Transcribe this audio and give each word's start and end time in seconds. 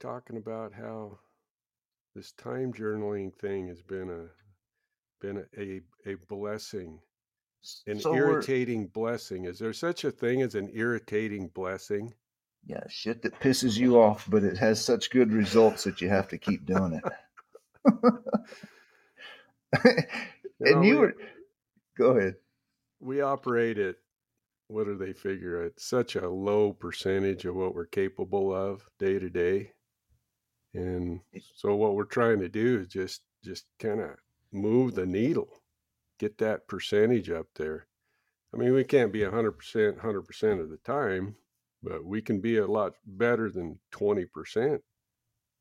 talking 0.00 0.36
about 0.36 0.72
how 0.72 1.18
this 2.14 2.32
time 2.32 2.72
journaling 2.72 3.34
thing 3.34 3.68
has 3.68 3.82
been 3.82 4.10
a 4.10 4.26
been 5.20 5.38
a 5.38 5.60
a, 5.60 5.80
a 6.06 6.14
blessing, 6.28 7.00
an 7.86 8.00
So 8.00 8.14
irritating 8.14 8.86
blessing. 8.88 9.44
Is 9.46 9.58
there 9.58 9.72
such 9.72 10.04
a 10.04 10.10
thing 10.10 10.42
as 10.42 10.54
an 10.54 10.70
irritating 10.72 11.48
blessing? 11.48 12.14
yeah, 12.66 12.82
shit 12.88 13.22
that 13.22 13.38
pisses 13.40 13.78
you 13.78 14.00
off, 14.00 14.26
but 14.28 14.44
it 14.44 14.56
has 14.58 14.84
such 14.84 15.10
good 15.10 15.32
results 15.32 15.84
that 15.84 16.00
you 16.00 16.08
have 16.08 16.28
to 16.28 16.38
keep 16.38 16.66
doing 16.66 16.94
it. 16.94 17.04
And 20.60 20.84
you 20.84 20.94
we 20.94 20.98
were 20.98 21.14
go 21.96 22.16
ahead. 22.16 22.34
we 23.00 23.20
operate 23.20 23.78
at 23.78 23.96
what 24.68 24.84
do 24.84 24.96
they 24.96 25.12
figure 25.12 25.62
at 25.62 25.80
such 25.80 26.16
a 26.16 26.28
low 26.28 26.72
percentage 26.72 27.44
of 27.44 27.54
what 27.56 27.74
we're 27.74 27.86
capable 27.86 28.54
of 28.54 28.88
day 28.98 29.18
to 29.18 29.30
day. 29.30 29.72
And 30.74 31.20
so 31.54 31.74
what 31.74 31.94
we're 31.94 32.04
trying 32.04 32.40
to 32.40 32.48
do 32.48 32.80
is 32.80 32.88
just 32.88 33.22
just 33.44 33.66
kind 33.78 34.00
of 34.00 34.10
move 34.52 34.94
the 34.94 35.06
needle, 35.06 35.48
get 36.18 36.38
that 36.38 36.68
percentage 36.68 37.30
up 37.30 37.46
there. 37.56 37.86
I 38.52 38.56
mean, 38.56 38.72
we 38.72 38.84
can't 38.84 39.12
be 39.12 39.20
100%, 39.20 39.52
100% 40.00 40.60
of 40.60 40.70
the 40.70 40.78
time, 40.78 41.36
but 41.82 42.04
we 42.04 42.22
can 42.22 42.40
be 42.40 42.56
a 42.56 42.66
lot 42.66 42.94
better 43.06 43.50
than 43.50 43.78
20%. 43.92 44.80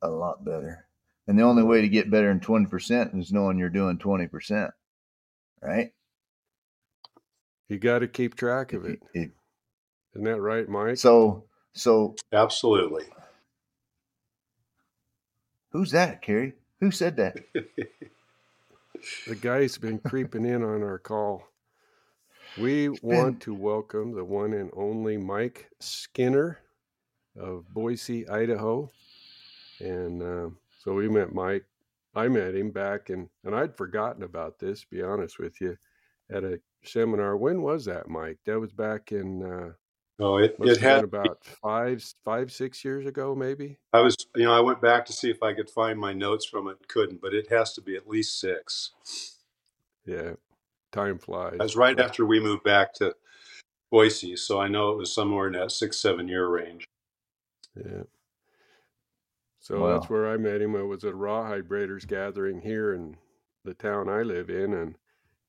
A 0.02 0.09
lot 0.09 0.45
better. 0.45 0.88
And 1.27 1.38
the 1.38 1.44
only 1.44 1.64
way 1.64 1.81
to 1.81 1.89
get 1.89 2.09
better 2.09 2.30
than 2.30 2.39
twenty 2.39 2.67
percent 2.67 3.11
is 3.14 3.33
knowing 3.33 3.58
you're 3.58 3.69
doing 3.69 3.97
twenty 3.97 4.27
percent, 4.27 4.71
right? 5.61 5.92
You 7.67 7.77
got 7.80 7.99
to 7.99 8.08
keep 8.08 8.36
track 8.36 8.71
of 8.71 8.86
you, 8.86 8.94
it. 8.94 8.99
if, 9.14 9.30
Isn't 10.16 10.23
that 10.23 10.39
right, 10.39 10.69
Mike? 10.69 10.97
so 10.97 11.44
so 11.73 12.16
Absolutely. 12.31 13.03
Who's 15.78 15.92
that, 15.92 16.23
Cary? 16.23 16.53
Who 16.80 16.89
said 16.89 17.17
that? 17.17 17.38
The 19.28 19.36
guy's 19.36 19.78
been 19.78 20.00
creeping 20.00 20.44
in 20.44 20.64
on 20.64 20.81
our 20.81 20.97
call. 20.97 21.44
We 22.58 22.89
It's 22.89 23.03
want 23.03 23.33
been 23.33 23.39
to 23.42 23.53
welcome 23.53 24.16
the 24.16 24.23
one 24.23 24.53
and 24.53 24.72
only 24.75 25.17
Mike 25.17 25.70
Skinner 25.80 26.58
of 27.39 27.72
Boise, 27.72 28.28
Idaho. 28.28 28.89
And 29.80 30.23
um, 30.23 30.58
so 30.80 30.95
we 30.95 31.09
met 31.09 31.36
Mike. 31.36 31.66
I 32.16 32.28
met 32.28 32.55
him 32.55 32.72
back 32.72 33.11
in, 33.11 33.30
and 33.44 33.53
I'd 33.53 33.78
forgotten 33.78 34.23
about 34.23 34.58
this, 34.58 34.83
be 34.83 35.03
honest 35.03 35.38
with 35.38 35.61
you, 35.61 35.78
at 36.31 36.44
a 36.44 36.59
seminar. 36.83 37.38
When 37.38 37.61
was 37.61 37.86
that, 37.86 38.09
Mike? 38.09 38.39
That 38.48 38.59
was 38.59 38.72
back 38.72 39.11
in, 39.11 39.43
uh, 39.43 39.73
No, 40.20 40.38
it, 40.38 40.58
must 40.60 40.72
it 40.72 40.82
had, 40.82 41.04
about 41.04 41.44
five, 41.61 42.04
five, 42.26 42.52
six 42.52 42.83
years 42.83 43.05
ago, 43.05 43.36
maybe. 43.36 43.78
I 43.94 44.02
was, 44.02 44.16
you 44.36 44.45
know, 44.45 44.54
I 44.54 44.60
went 44.60 44.82
back 44.82 45.05
to 45.05 45.14
see 45.14 45.30
if 45.30 45.44
I 45.44 45.54
could 45.54 45.70
find 45.70 46.00
my 46.00 46.11
notes 46.11 46.45
from 46.45 46.67
it. 46.67 46.88
Couldn't, 46.88 47.22
but 47.22 47.36
it 47.36 47.50
has 47.52 47.73
to 47.73 47.82
be 47.82 47.95
at 47.95 48.10
least 48.10 48.39
six. 48.39 48.92
Yeah, 50.05 50.32
time 50.92 51.20
flies. 51.20 51.58
That 51.58 51.64
was 51.64 51.76
right 51.76 51.95
But 51.95 52.05
after 52.05 52.26
we 52.26 52.39
moved 52.39 52.64
back 52.64 52.94
to 52.95 53.14
Boise. 53.92 54.36
So 54.36 54.60
I 54.60 54.67
know 54.67 54.92
it 54.92 54.98
was 54.98 55.14
somewhere 55.14 55.48
in 55.48 55.54
that 55.54 55.72
six, 55.72 55.98
seven 55.98 56.28
year 56.28 56.48
range. 56.48 56.86
yeah. 57.76 58.04
So 59.60 59.86
that's 59.86 60.10
where 60.10 60.32
I 60.32 60.38
met 60.38 60.61
him. 60.61 60.76
It 60.76 60.84
was 60.84 61.04
a 61.04 61.14
rawhide 61.14 61.67
braiders 61.67 62.08
gathering 62.08 62.61
here 62.61 62.94
in 62.94 63.17
the 63.66 63.73
town 63.73 64.08
I 64.08 64.22
live 64.22 64.49
in, 64.49 64.73
and 64.73 64.95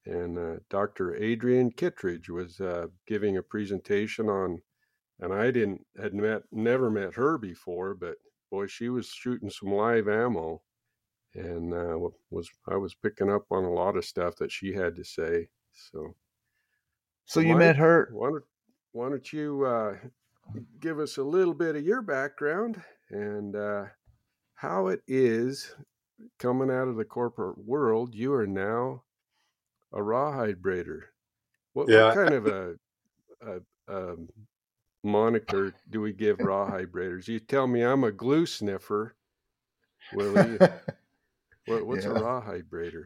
and 0.07 0.39
uh, 0.39 0.57
Dr. 0.71 1.17
Adrian 1.17 1.71
Kittredge 1.71 2.29
was 2.29 2.61
uh, 2.61 2.87
giving 3.07 3.37
a 3.37 3.43
presentation 3.43 4.29
on, 4.29 4.63
and 5.21 5.33
I 5.33 5.51
didn't 5.51 5.87
had 6.01 6.15
met 6.15 6.43
never 6.53 6.91
met 6.91 7.15
her 7.15 7.39
before, 7.39 7.95
but 7.95 8.17
boy, 8.51 8.67
she 8.67 8.89
was 8.89 9.09
shooting 9.09 9.51
some 9.51 9.73
live 9.73 10.09
ammo, 10.09 10.63
and 11.35 11.75
uh, 11.75 11.99
was 12.31 12.49
I 12.69 12.77
was 12.77 12.95
picking 12.95 13.31
up 13.31 13.47
on 13.51 13.65
a 13.65 13.73
lot 13.73 13.97
of 13.97 14.05
stuff 14.05 14.37
that 14.37 14.53
she 14.53 14.73
had 14.73 14.97
to 14.97 15.05
say. 15.05 15.49
So, 15.73 16.15
So 17.27 17.41
you 17.41 17.55
met 17.57 17.77
her 17.77 18.09
why 18.13 18.31
don't 18.31 18.45
why 18.93 19.09
don't 19.11 19.33
you 19.33 19.65
uh, 19.65 19.97
give 20.81 20.99
us 20.99 21.19
a 21.19 21.23
little 21.25 21.55
bit 21.55 21.77
of 21.77 21.85
your 21.85 22.03
background 22.03 22.83
and 23.11 23.55
uh, 23.55 23.85
how 24.55 24.89
it 24.89 25.03
is 25.07 25.75
coming 26.39 26.71
out 26.71 26.89
of 26.89 26.97
the 26.97 27.05
corporate 27.05 27.59
world? 27.59 28.15
You 28.15 28.33
are 28.35 28.47
now 28.47 29.05
a 29.93 30.03
rawhide 30.03 30.63
braider. 30.63 31.01
What 31.75 31.89
what 31.89 32.15
kind 32.15 32.35
of 32.35 32.47
a, 32.47 32.75
a, 33.43 33.61
a 33.89 34.17
moniker 35.05 35.75
do 35.91 36.01
we 36.01 36.13
give 36.13 36.43
rawhide 36.43 36.91
braiders? 36.93 37.29
You 37.29 37.41
tell 37.41 37.67
me 37.67 37.83
I'm 37.83 38.05
a 38.05 38.13
glue 38.13 38.47
sniffer, 38.47 39.17
Willie. 40.13 40.59
What 41.67 41.87
what's 41.87 42.07
a 42.07 42.11
Yeah. 42.11 42.15
rawhide 42.15 42.69
braider? 42.71 43.05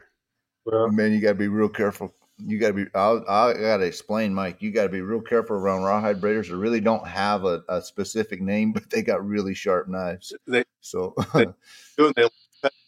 Well, 0.65 0.89
Man, 0.89 1.11
you 1.11 1.19
gotta 1.19 1.35
be 1.35 1.49
real 1.49 1.67
careful. 1.69 2.13
You 2.37 2.59
gotta 2.59 2.73
be 2.73 2.85
I'll, 2.95 3.23
I 3.27 3.53
gotta 3.53 3.83
explain, 3.85 4.33
Mike. 4.33 4.61
You 4.61 4.71
gotta 4.71 4.89
be 4.89 5.01
real 5.01 5.21
careful 5.21 5.57
around 5.57 5.83
rawhide 5.83 6.21
braiders 6.21 6.47
that 6.49 6.55
really 6.57 6.79
don't 6.79 7.05
have 7.05 7.43
a, 7.43 7.61
a 7.67 7.81
specific 7.81 8.41
name, 8.41 8.71
but 8.73 8.89
they 8.89 9.01
got 9.01 9.25
really 9.25 9.53
sharp 9.53 9.87
knives. 9.89 10.33
they, 10.47 10.63
So 10.81 11.13
they 11.35 11.45
do, 11.97 12.05
and 12.07 12.15
they 12.15 12.23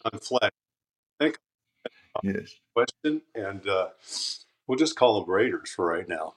on 0.06 0.18
flesh. 0.20 0.50
I 2.16 2.32
think 2.32 2.36
yes. 2.40 2.54
question, 2.74 3.22
and 3.34 3.68
uh, 3.68 3.88
we'll 4.66 4.78
just 4.78 4.96
call 4.96 5.20
them 5.20 5.30
Raiders 5.30 5.70
for 5.70 5.86
right 5.86 6.08
now. 6.08 6.34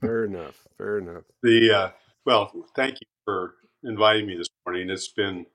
Fair 0.00 0.24
enough. 0.24 0.62
Fair 0.78 0.98
enough. 0.98 1.24
The 1.42 1.70
uh, 1.70 1.90
well, 2.24 2.52
thank 2.74 3.00
you 3.00 3.06
for 3.24 3.54
inviting 3.82 4.26
me 4.26 4.36
this 4.36 4.48
morning. 4.66 4.90
It's 4.90 5.08
been 5.08 5.46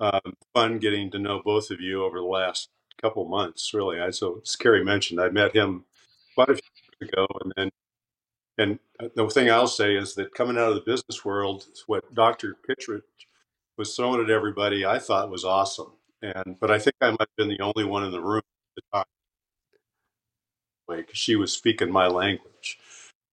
um, 0.00 0.34
fun 0.52 0.78
getting 0.78 1.10
to 1.12 1.18
know 1.18 1.40
both 1.44 1.70
of 1.70 1.80
you 1.80 2.04
over 2.04 2.18
the 2.18 2.24
last 2.24 2.68
couple 3.00 3.26
months. 3.28 3.72
Really, 3.74 4.00
I 4.00 4.10
so 4.10 4.40
as 4.42 4.56
Cary 4.56 4.84
mentioned, 4.84 5.20
I 5.20 5.30
met 5.30 5.54
him 5.54 5.84
quite 6.34 6.50
a 6.50 6.54
few 6.54 6.62
years 7.00 7.12
ago, 7.12 7.26
and 7.42 7.52
then 7.56 7.70
and 8.58 8.78
uh, 9.00 9.08
the 9.14 9.28
thing 9.28 9.50
I'll 9.50 9.66
say 9.66 9.96
is 9.96 10.14
that 10.14 10.34
coming 10.34 10.56
out 10.56 10.68
of 10.68 10.74
the 10.74 10.80
business 10.80 11.24
world, 11.24 11.64
what 11.86 12.14
Dr. 12.14 12.56
Kittredge 12.66 13.02
was 13.76 13.94
throwing 13.96 14.22
at 14.22 14.30
everybody, 14.30 14.86
I 14.86 14.98
thought 14.98 15.30
was 15.30 15.44
awesome. 15.44 15.92
And 16.24 16.60
but 16.60 16.72
I 16.72 16.80
think 16.80 16.96
I 17.02 17.10
might 17.12 17.20
have 17.20 17.36
been 17.38 17.50
the 17.50 17.62
only 17.62 17.84
one 17.84 18.04
in 18.04 18.12
the 18.12 18.22
room 18.22 18.42
at 18.78 18.84
the 18.92 18.98
time 18.98 19.06
because 20.88 21.18
she 21.18 21.36
was 21.36 21.52
speaking 21.52 21.90
my 21.92 22.08
language, 22.08 22.78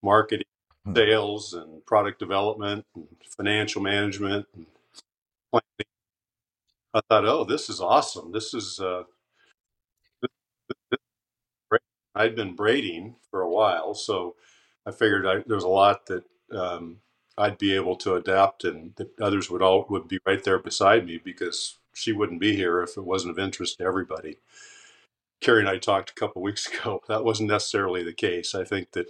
marketing, 0.03 0.45
Hmm. 0.85 0.93
sales, 0.95 1.53
and 1.53 1.85
product 1.85 2.19
development, 2.19 2.85
and 2.95 3.07
financial 3.37 3.81
management. 3.83 4.47
And 4.55 4.67
planning. 5.51 5.87
I 6.93 7.01
thought, 7.09 7.25
oh, 7.25 7.45
this 7.45 7.69
is 7.69 7.81
awesome. 7.81 8.31
This 8.33 8.53
is 8.53 8.79
uh, 8.79 9.03
this, 10.21 10.31
this 10.91 10.99
is 10.99 11.05
great. 11.71 11.81
I'd 12.15 12.35
been 12.35 12.55
braiding 12.55 13.15
for 13.31 13.41
a 13.41 13.49
while, 13.49 13.95
so 13.95 14.35
I 14.85 14.91
figured 14.91 15.27
I, 15.27 15.43
there 15.47 15.55
was 15.57 15.65
a 15.65 15.69
lot 15.69 16.07
that 16.07 16.25
um, 16.53 16.99
I'd 17.37 17.57
be 17.59 17.75
able 17.75 17.97
to 17.97 18.15
adapt, 18.15 18.63
and 18.65 18.95
that 18.97 19.19
others 19.21 19.49
would 19.51 19.61
all 19.63 19.85
would 19.89 20.07
be 20.09 20.19
right 20.25 20.43
there 20.43 20.59
beside 20.59 21.05
me 21.07 21.19
because 21.23 21.77
she 21.93 22.13
wouldn't 22.13 22.41
be 22.41 22.55
here 22.55 22.81
if 22.81 22.97
it 22.97 23.05
wasn't 23.05 23.31
of 23.31 23.39
interest 23.39 23.77
to 23.77 23.83
everybody. 23.85 24.37
Cary 25.41 25.59
and 25.61 25.69
I 25.69 25.77
talked 25.77 26.11
a 26.11 26.15
couple 26.15 26.41
weeks 26.41 26.67
ago. 26.73 27.01
That 27.07 27.25
wasn't 27.25 27.49
necessarily 27.49 28.03
the 28.03 28.13
case. 28.13 28.55
I 28.55 28.63
think 28.63 28.91
that 28.91 29.07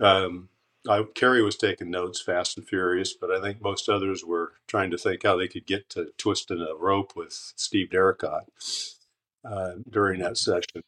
um, 0.00 0.48
I, 0.88 1.04
Cary 1.14 1.42
was 1.42 1.56
taking 1.56 1.90
notes 1.90 2.20
fast 2.20 2.56
and 2.56 2.66
furious, 2.68 3.14
but 3.14 3.30
I 3.30 3.40
think 3.40 3.60
most 3.60 3.88
others 3.88 4.24
were 4.24 4.52
trying 4.68 4.90
to 4.92 4.98
think 4.98 5.24
how 5.24 5.36
they 5.36 5.48
could 5.48 5.66
get 5.66 5.88
to 5.90 6.08
twisting 6.18 6.60
a 6.60 6.74
rope 6.76 7.14
with 7.16 7.32
Steve 7.56 7.90
Derricott 7.90 8.44
uh, 9.44 9.72
during 9.90 10.20
that 10.20 10.38
session, 10.38 10.82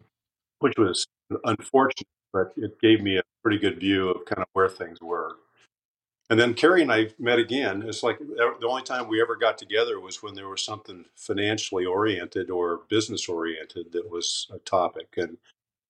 which 0.61 0.75
was 0.79 1.07
unfortunate, 1.45 2.09
but 2.33 2.53
it 2.57 2.81
gave 2.81 3.03
me 3.03 3.19
a 3.19 3.23
pretty 3.43 3.59
good 3.59 3.81
view 3.81 4.11
of 4.11 4.25
kind 4.27 4.41
of 4.43 4.49
where 4.53 4.69
things 4.69 4.99
were. 5.01 5.37
And 6.31 6.41
then 6.41 6.55
Cary 6.55 6.83
and 6.83 6.93
I 6.93 7.11
met 7.19 7.39
again. 7.39 7.83
It's 7.87 8.03
like 8.03 8.19
the 8.19 8.67
only 8.69 8.83
time 8.83 9.09
we 9.09 9.21
ever 9.23 9.37
got 9.37 9.59
together 9.59 10.01
was 10.01 10.23
when 10.23 10.35
there 10.35 10.49
was 10.49 10.65
something 10.65 11.07
financially 11.17 11.87
oriented 11.87 12.51
or 12.51 12.83
business 12.89 13.29
oriented 13.29 13.93
that 13.93 14.11
was 14.11 14.49
a 14.53 14.59
topic. 14.59 15.15
And 15.17 15.39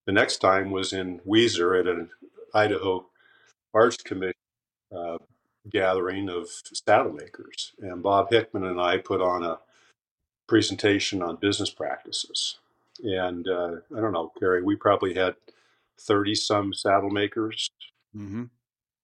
the 0.06 0.12
next 0.12 0.38
time 0.38 0.70
was 0.70 0.92
in 0.92 1.20
Weiser 1.20 1.80
at 1.80 1.86
an 1.88 2.10
Idaho 2.54 3.06
Arts 3.74 3.98
Commission 3.98 4.34
uh, 4.96 5.18
gathering 5.70 6.28
of 6.30 6.48
saddle 6.50 7.12
makers. 7.12 7.72
And 7.80 8.02
Bob 8.02 8.30
Hickman 8.30 8.64
and 8.64 8.80
I 8.80 8.98
put 8.98 9.20
on 9.22 9.44
a 9.44 9.58
presentation 10.48 11.22
on 11.22 11.36
business 11.36 11.70
practices. 11.70 12.58
And 13.02 13.48
uh, 13.48 13.76
I 13.96 14.00
don't 14.00 14.12
know, 14.12 14.32
Gary, 14.40 14.62
we 14.62 14.76
probably 14.76 15.14
had 15.14 15.36
30 16.00 16.34
some 16.36 16.74
saddle 16.74 17.10
makers, 17.10 17.70
Mm-hmm. 18.16 18.44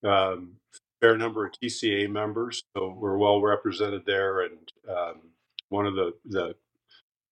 um, 0.09 0.57
fair 1.05 1.19
number 1.19 1.45
of 1.45 1.53
TCA 1.53 2.11
members. 2.11 2.65
So 2.75 2.97
we're 2.99 3.19
well 3.19 3.43
represented 3.43 4.06
there. 4.06 4.41
And 4.41 4.73
um, 4.89 5.21
one 5.69 5.87
of 5.87 5.95
the, 5.95 6.12
the 6.25 6.55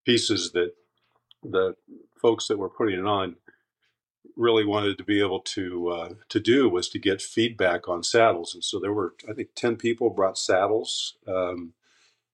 pieces 0.05 0.53
that 0.53 0.73
the 1.43 1.75
folks 2.21 2.49
that 2.49 2.59
were 2.59 2.69
putting 2.69 2.99
it 2.99 3.07
on 3.07 3.37
really 4.37 4.65
wanted 4.67 4.99
to 4.99 5.05
be 5.05 5.21
able 5.21 5.41
to 5.41 5.89
uh, 5.89 6.09
to 6.29 6.41
do 6.41 6.69
was 6.69 6.89
to 6.91 6.99
get 6.99 7.23
feedback 7.23 7.89
on 7.89 8.03
saddles, 8.03 8.55
and 8.55 8.65
so 8.65 8.79
there 8.79 8.93
were 8.93 9.15
I 9.29 9.33
think 9.33 9.51
ten 9.55 9.77
people 9.77 10.11
brought 10.11 10.39
saddles 10.39 11.17
um, 11.27 11.75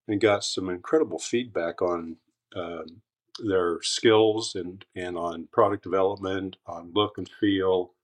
and 0.07 0.21
got 0.21 0.45
some 0.45 0.69
incredible 0.69 1.19
feedback 1.19 1.83
on 1.83 2.17
um, 2.55 3.03
their 3.45 3.81
skills 3.83 4.55
and 4.55 4.85
and 4.95 5.17
on 5.17 5.49
product 5.53 5.83
development, 5.83 6.57
on 6.67 6.93
look 6.95 7.19
and 7.19 7.29
feel, 7.41 7.95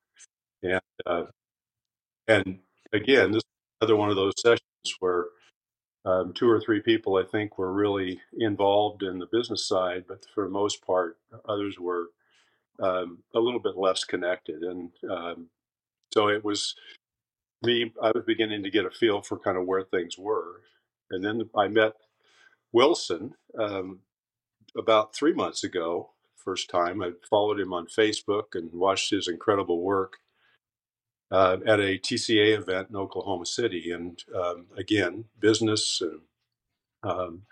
and 0.63 0.81
uh, 1.07 1.25
and 2.27 2.61
again, 2.95 3.33
this 3.33 3.39
is 3.39 3.51
another 3.81 3.97
one 3.97 4.09
of 4.09 4.17
those 4.17 4.41
sessions 4.41 4.61
where 5.01 5.27
um, 6.07 6.33
two 6.33 6.49
or 6.49 6.61
three 6.61 6.81
people 6.81 7.17
I 7.17 7.25
think 7.25 7.59
were 7.59 7.73
really 7.73 8.21
involved 8.39 9.03
in 9.03 9.19
the 9.19 9.27
business 9.27 9.67
side, 9.67 10.05
but 10.09 10.25
for 10.35 10.45
the 10.45 10.51
most 10.51 10.85
part, 10.87 11.19
others 11.49 11.79
were 11.79 12.09
um, 12.81 13.19
a 13.35 13.41
little 13.41 13.61
bit 13.61 13.77
less 13.77 14.05
connected, 14.05 14.63
and 14.63 14.91
um, 15.11 15.47
so 16.13 16.29
it 16.29 16.45
was 16.45 16.75
me. 17.63 17.93
I 18.03 18.11
was 18.15 18.25
beginning 18.27 18.63
to 18.65 18.71
get 18.71 18.85
a 18.85 18.91
feel 18.91 19.23
for 19.23 19.39
kind 19.39 19.57
of 19.57 19.67
where 19.67 19.83
things 19.83 20.19
were, 20.19 20.63
and 21.11 21.25
then 21.25 21.49
I 21.57 21.69
met 21.69 21.95
Wilson 22.73 23.35
um, 23.59 24.01
about 24.77 25.15
three 25.15 25.33
months 25.33 25.65
ago. 25.65 26.11
First 26.37 26.69
time 26.69 27.01
I 27.01 27.13
followed 27.31 27.61
him 27.61 27.73
on 27.73 27.87
Facebook 27.87 28.55
and 28.55 28.71
watched 28.73 29.11
his 29.11 29.29
incredible 29.29 29.81
work 29.81 30.19
uh, 31.35 31.59
at 31.67 31.81
a 31.81 31.99
TCA 31.99 32.57
event 32.57 32.91
in 32.91 32.97
Oklahoma 32.97 33.45
City, 33.45 33.91
and 33.91 34.23
um, 34.33 34.67
again, 34.77 35.25
business 35.41 36.01
and 36.01 36.21
um, 37.03 37.43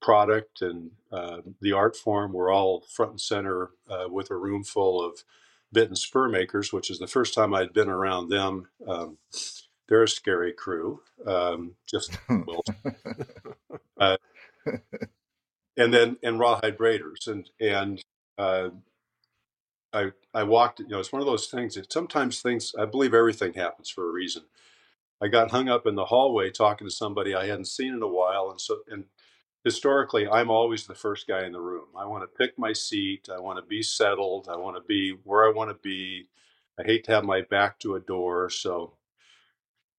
product 0.00 0.62
and 0.62 0.92
uh, 1.10 1.38
the 1.60 1.72
art 1.72 1.96
form 1.96 2.32
were 2.32 2.52
all 2.52 2.82
front 2.82 3.10
and 3.10 3.20
center 3.20 3.70
uh, 3.90 4.06
with 4.08 4.30
a 4.30 4.36
room 4.36 4.62
full 4.62 5.04
of 5.04 5.24
bit 5.72 5.88
and 5.88 5.98
spur 5.98 6.28
makers, 6.28 6.72
which 6.72 6.90
is 6.90 7.00
the 7.00 7.08
first 7.08 7.34
time 7.34 7.52
I'd 7.52 7.72
been 7.72 7.88
around 7.88 8.28
them. 8.28 8.68
Um, 8.86 9.18
they're 9.88 10.04
a 10.04 10.08
scary 10.08 10.52
crew, 10.52 11.02
um, 11.26 11.72
just 11.88 12.16
uh, 14.00 14.16
and 15.76 15.92
then 15.92 16.18
and 16.22 16.38
rawhide 16.38 16.78
braiders 16.78 17.26
and 17.26 17.50
and 17.60 18.00
uh, 18.38 18.70
I 19.92 20.12
I 20.34 20.44
walked. 20.44 20.80
You 20.80 20.88
know, 20.88 21.00
it's 21.00 21.12
one 21.12 21.22
of 21.22 21.26
those 21.26 21.48
things 21.48 21.74
that 21.74 21.92
sometimes 21.92 22.40
things. 22.42 22.74
I 22.78 22.84
believe 22.86 23.14
everything 23.14 23.54
happens 23.54 23.90
for 23.90 24.08
a 24.08 24.12
reason. 24.12 24.44
I 25.22 25.28
got 25.28 25.50
hung 25.50 25.68
up 25.68 25.86
in 25.86 25.96
the 25.96 26.06
hallway 26.06 26.50
talking 26.50 26.86
to 26.86 26.92
somebody 26.92 27.34
I 27.34 27.46
hadn't 27.46 27.66
seen 27.66 27.94
in 27.94 28.02
a 28.02 28.08
while, 28.08 28.50
and 28.50 28.60
so 28.60 28.78
and 28.88 29.04
historically, 29.64 30.28
I'm 30.28 30.50
always 30.50 30.86
the 30.86 30.94
first 30.94 31.26
guy 31.26 31.44
in 31.44 31.52
the 31.52 31.60
room. 31.60 31.86
I 31.98 32.06
want 32.06 32.22
to 32.24 32.38
pick 32.38 32.58
my 32.58 32.72
seat. 32.72 33.28
I 33.34 33.40
want 33.40 33.58
to 33.58 33.62
be 33.68 33.82
settled. 33.82 34.48
I 34.50 34.56
want 34.56 34.76
to 34.76 34.82
be 34.86 35.16
where 35.24 35.46
I 35.46 35.52
want 35.52 35.70
to 35.70 35.78
be. 35.82 36.28
I 36.78 36.84
hate 36.84 37.04
to 37.04 37.12
have 37.12 37.24
my 37.24 37.42
back 37.42 37.78
to 37.80 37.96
a 37.96 38.00
door. 38.00 38.48
So 38.50 38.94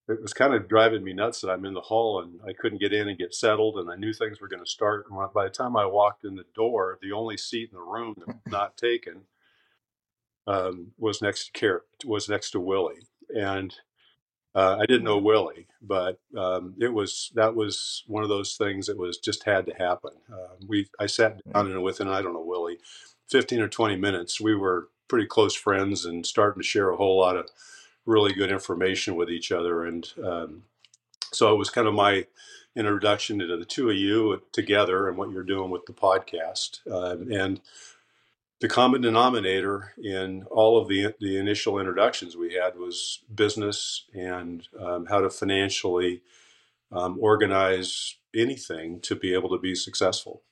it 0.09 0.21
was 0.21 0.33
kind 0.33 0.53
of 0.53 0.67
driving 0.67 1.03
me 1.03 1.13
nuts 1.13 1.41
that 1.41 1.51
I'm 1.51 1.65
in 1.65 1.73
the 1.75 1.81
hall 1.81 2.21
and 2.21 2.39
I 2.47 2.53
couldn't 2.53 2.81
get 2.81 2.93
in 2.93 3.07
and 3.07 3.17
get 3.17 3.35
settled. 3.35 3.77
And 3.77 3.89
I 3.91 3.95
knew 3.95 4.13
things 4.13 4.41
were 4.41 4.47
going 4.47 4.63
to 4.63 4.69
start. 4.69 5.05
And 5.09 5.33
by 5.33 5.45
the 5.45 5.49
time 5.51 5.77
I 5.77 5.85
walked 5.85 6.25
in 6.25 6.35
the 6.35 6.45
door, 6.55 6.99
the 7.01 7.11
only 7.13 7.37
seat 7.37 7.69
in 7.71 7.77
the 7.77 7.83
room 7.83 8.15
that 8.19 8.27
was 8.27 8.37
not 8.47 8.77
taken 8.77 9.21
um, 10.47 10.91
was 10.97 11.21
next 11.21 11.51
to 11.53 11.59
Car- 11.59 11.85
was 12.05 12.29
next 12.29 12.51
to 12.51 12.59
Willie. 12.59 13.07
And 13.29 13.73
uh, 14.53 14.77
I 14.79 14.85
didn't 14.85 15.05
know 15.05 15.17
Willie, 15.17 15.67
but 15.81 16.19
um, 16.37 16.75
it 16.79 16.93
was 16.93 17.31
that 17.35 17.55
was 17.55 18.03
one 18.07 18.23
of 18.23 18.29
those 18.29 18.55
things 18.55 18.87
that 18.87 18.97
was 18.97 19.17
just 19.17 19.43
had 19.43 19.65
to 19.67 19.73
happen. 19.73 20.11
Uh, 20.31 20.55
we 20.67 20.87
I 20.99 21.05
sat 21.05 21.39
down 21.53 21.71
and 21.71 21.83
within 21.83 22.07
I 22.07 22.21
don't 22.21 22.33
know 22.33 22.43
Willie, 22.45 22.79
fifteen 23.29 23.61
or 23.61 23.69
twenty 23.69 23.95
minutes, 23.95 24.41
we 24.41 24.55
were 24.55 24.89
pretty 25.07 25.27
close 25.27 25.55
friends 25.55 26.05
and 26.05 26.25
starting 26.25 26.61
to 26.61 26.67
share 26.67 26.89
a 26.89 26.97
whole 26.97 27.19
lot 27.19 27.37
of 27.37 27.49
really 28.05 28.33
good 28.33 28.51
information 28.51 29.15
with 29.15 29.29
each 29.29 29.51
other. 29.51 29.83
And 29.83 30.07
um, 30.23 30.63
so 31.31 31.53
it 31.53 31.57
was 31.57 31.69
kind 31.69 31.87
of 31.87 31.93
my 31.93 32.25
introduction 32.75 33.39
to 33.39 33.57
the 33.57 33.65
two 33.65 33.89
of 33.89 33.95
you 33.95 34.41
together 34.53 35.07
and 35.07 35.17
what 35.17 35.29
you're 35.31 35.43
doing 35.43 35.69
with 35.69 35.85
the 35.85 35.93
podcast. 35.93 36.79
Uh, 36.89 37.17
and 37.33 37.61
the 38.61 38.69
common 38.69 39.01
denominator 39.01 39.93
in 40.01 40.43
all 40.51 40.77
of 40.79 40.87
the 40.87 41.13
the 41.19 41.37
initial 41.37 41.79
introductions 41.79 42.37
we 42.37 42.53
had 42.53 42.77
was 42.77 43.23
business 43.33 44.05
and 44.13 44.67
um, 44.79 45.05
how 45.07 45.19
to 45.19 45.29
financially 45.29 46.21
um, 46.91 47.17
organize 47.19 48.17
anything 48.35 49.01
to 49.01 49.15
be 49.15 49.33
able 49.33 49.49
to 49.49 49.57
be 49.57 49.75
successful. 49.75 50.43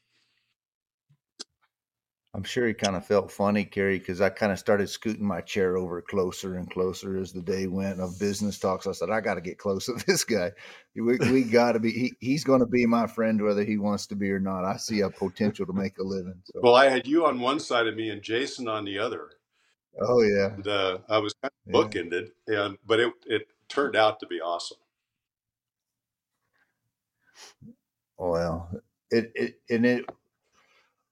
I'm 2.36 2.44
sure 2.44 2.68
he 2.68 2.76
kind 2.76 2.96
of 2.96 3.06
felt 3.06 3.31
funny, 3.31 3.66
Cary, 3.66 3.98
because 3.98 4.22
I 4.22 4.30
kind 4.30 4.52
of 4.52 4.60
started 4.60 4.88
scooting 4.88 5.26
my 5.26 5.42
chair 5.42 5.78
over 5.78 6.00
closer 6.00 6.58
and 6.58 6.70
closer 6.70 7.18
as 7.18 7.34
the 7.34 7.42
day 7.42 7.66
went 7.66 8.00
of 8.00 8.20
business 8.20 8.60
talks. 8.60 8.86
I 8.86 8.92
said, 8.92 9.10
I 9.10 9.20
got 9.20 9.34
to 9.36 9.42
get 9.42 9.58
close 9.58 9.88
to 9.88 9.94
this 10.08 10.24
guy. 10.24 10.52
We, 10.96 11.18
we 11.18 11.44
got 11.44 11.72
to 11.72 11.80
be, 11.80 11.92
he, 11.92 12.14
he's 12.20 12.44
going 12.44 12.60
to 12.60 12.68
be 12.68 12.86
my 12.86 13.08
friend, 13.08 13.42
whether 13.42 13.64
he 13.64 13.80
wants 13.80 14.06
to 14.08 14.16
be 14.16 14.31
or 14.31 14.40
not. 14.40 14.64
I 14.64 14.78
see 14.78 15.02
a 15.02 15.10
potential 15.10 15.66
to 15.66 15.74
make 15.74 15.98
a 15.98 16.04
living. 16.04 16.40
So. 16.46 16.60
Well, 16.62 16.76
I 16.76 16.88
had 16.88 17.08
you 17.08 17.26
on 17.26 17.40
one 17.40 17.60
side 17.60 17.88
of 17.88 17.96
me 17.96 18.10
and 18.10 18.22
Jason 18.22 18.68
on 18.68 18.86
the 18.86 19.00
other. 19.00 19.30
Oh, 20.00 20.22
yeah. 20.22 20.54
And, 20.54 20.68
uh, 20.68 20.98
I 21.10 21.18
was 21.18 21.34
kind 21.34 21.52
of 21.68 21.74
bookended, 21.74 22.30
yeah. 22.48 22.68
and, 22.68 22.78
but 22.86 23.00
it, 23.00 23.12
it 23.26 23.48
turned 23.70 23.96
out 23.96 24.20
to 24.20 24.28
be 24.28 24.40
awesome. 24.40 24.78
Well, 28.20 28.70
it, 29.10 29.31
it, 29.34 29.60
and 29.70 29.86
it, 29.86 30.06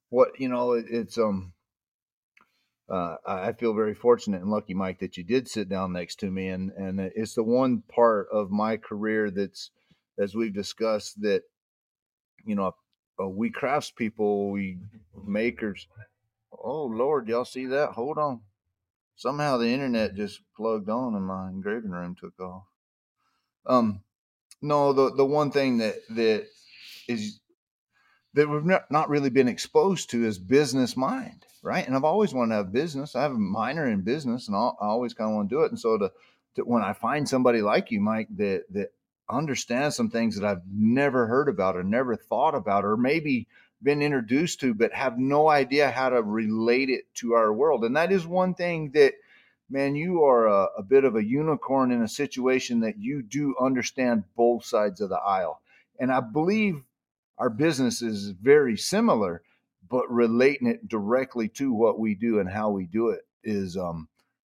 what 0.10 0.40
you 0.40 0.50
know, 0.50 0.74
it, 0.74 0.86
it's 0.90 1.18
um, 1.18 1.54
uh, 2.90 3.16
I 3.26 3.54
feel 3.54 3.74
very 3.74 3.94
fortunate 3.94 4.42
and 4.42 4.50
lucky, 4.50 4.74
Mike, 4.74 5.00
that 5.00 5.18
you 5.18 5.24
did 5.24 5.48
sit 5.48 5.68
down 5.70 5.94
next 5.94 6.20
to 6.22 6.32
me, 6.32 6.48
and 6.50 6.72
and 6.72 7.00
it's 7.00 7.36
the 7.36 7.44
one 7.44 7.84
part 7.94 8.28
of 8.32 8.50
my 8.50 8.78
career 8.78 9.30
that's, 9.30 9.72
as 10.18 10.36
we've 10.36 10.54
discussed, 10.54 11.22
that 11.22 11.44
you 12.46 12.56
know, 12.56 12.74
uh, 13.22 13.28
we 13.28 13.52
craftspeople, 13.52 14.52
we 14.52 14.78
makers. 15.26 15.88
Oh 16.52 16.86
Lord, 16.86 17.28
y'all 17.28 17.46
see 17.46 17.66
that? 17.68 17.92
Hold 17.92 18.18
on. 18.18 18.42
Somehow 19.16 19.58
the 19.58 19.68
internet 19.68 20.16
just 20.16 20.42
plugged 20.56 20.90
on 20.90 21.16
and 21.16 21.26
my 21.26 21.50
engraving 21.50 21.92
room 21.92 22.16
took 22.20 22.40
off. 22.40 22.64
Um, 23.66 24.02
no, 24.62 24.94
the 24.94 25.14
the 25.14 25.26
one 25.26 25.52
thing 25.52 25.80
that 25.80 25.96
that 26.12 26.48
is 27.08 27.40
that 28.38 28.48
we've 28.48 28.64
not 28.64 29.10
really 29.10 29.32
been 29.32 29.48
exposed 29.48 30.12
to 30.12 30.24
is 30.24 30.38
business 30.38 30.96
mind, 30.96 31.44
right? 31.64 31.86
And 31.88 31.96
I've 31.96 32.04
always 32.04 32.36
wanted 32.36 32.52
to 32.52 32.58
have 32.58 32.72
business. 32.72 33.16
I 33.16 33.24
have 33.24 33.32
a 33.32 33.38
minor 33.38 33.88
in 33.88 34.02
business, 34.02 34.48
and 34.48 34.56
I 34.56 34.70
always 34.80 35.16
kind 35.16 35.32
of 35.32 35.36
want 35.36 35.50
to 35.50 35.56
do 35.56 35.64
it. 35.64 35.72
And 35.72 35.80
so 35.80 35.98
to, 35.98 36.12
to 36.56 36.62
when 36.62 36.84
I 36.84 36.94
find 36.94 37.28
somebody 37.28 37.62
like 37.62 37.90
you, 37.90 38.00
Mike, 38.00 38.28
that 38.38 38.66
that 38.72 38.94
understands 39.28 39.96
some 39.96 40.12
things 40.12 40.38
that 40.38 40.48
I've 40.48 40.62
never 40.72 41.26
heard 41.26 41.50
about 41.50 41.76
or 41.76 41.84
never 41.84 42.16
thought 42.16 42.54
about, 42.54 42.86
or 42.86 42.96
maybe 42.96 43.48
been 43.82 44.04
introduced 44.04 44.60
to, 44.60 44.76
but 44.76 44.94
have 44.94 45.18
no 45.18 45.50
idea 45.50 45.90
how 45.90 46.10
to 46.10 46.22
relate 46.22 46.90
it 46.92 47.14
to 47.16 47.34
our 47.34 47.52
world. 47.52 47.84
And 47.84 47.96
that 47.96 48.12
is 48.12 48.28
one 48.28 48.54
thing 48.54 48.92
that, 48.92 49.14
man, 49.68 49.96
you 49.96 50.24
are 50.24 50.46
a, 50.46 50.68
a 50.78 50.84
bit 50.84 51.06
of 51.06 51.16
a 51.16 51.26
unicorn 51.26 51.92
in 51.92 52.04
a 52.04 52.08
situation 52.08 52.82
that 52.82 53.00
you 53.00 53.24
do 53.24 53.56
understand 53.60 54.26
both 54.36 54.64
sides 54.64 55.02
of 55.02 55.10
the 55.10 55.20
aisle. 55.20 55.60
And 56.00 56.12
I 56.12 56.20
believe 56.20 56.84
our 57.38 57.50
business 57.50 58.02
is 58.02 58.30
very 58.30 58.78
similar, 58.78 59.44
but 59.90 60.12
relating 60.12 60.68
it 60.68 60.88
directly 60.88 61.48
to 61.50 61.72
what 61.72 62.00
we 62.00 62.16
do 62.16 62.40
and 62.40 62.50
how 62.50 62.70
we 62.70 62.86
do 62.86 63.10
it 63.10 63.22
is 63.44 63.78
um, 63.78 64.08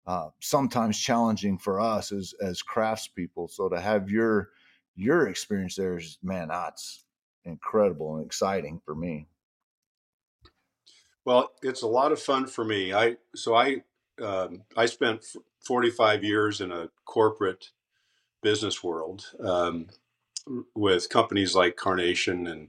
uh, 0.07 0.29
sometimes 0.41 0.99
challenging 0.99 1.59
for 1.59 1.81
us 1.81 2.13
as 2.13 2.35
as 2.43 2.63
craftspeople. 2.63 3.51
So 3.51 3.69
to 3.69 3.81
have 3.81 4.11
your 4.11 4.51
your 4.97 5.29
experience 5.29 5.77
there 5.77 5.97
is 5.97 6.19
man, 6.23 6.49
that's 6.49 7.05
incredible 7.45 8.17
and 8.17 8.27
exciting 8.27 8.81
for 8.85 8.95
me. 8.95 9.27
Well, 11.25 11.53
it's 11.63 11.83
a 11.83 11.89
lot 11.89 12.13
of 12.13 12.21
fun 12.21 12.47
for 12.47 12.65
me. 12.65 12.93
I 12.93 13.17
so 13.35 13.55
I 13.55 13.83
um, 14.21 14.65
I 14.77 14.87
spent 14.87 15.25
45 15.65 16.25
years 16.25 16.61
in 16.61 16.73
a 16.73 16.91
corporate 17.05 17.71
business 18.43 18.83
world. 18.83 19.31
Um, 19.41 19.87
with 20.75 21.09
companies 21.09 21.55
like 21.55 21.77
Carnation 21.77 22.47
and 22.47 22.69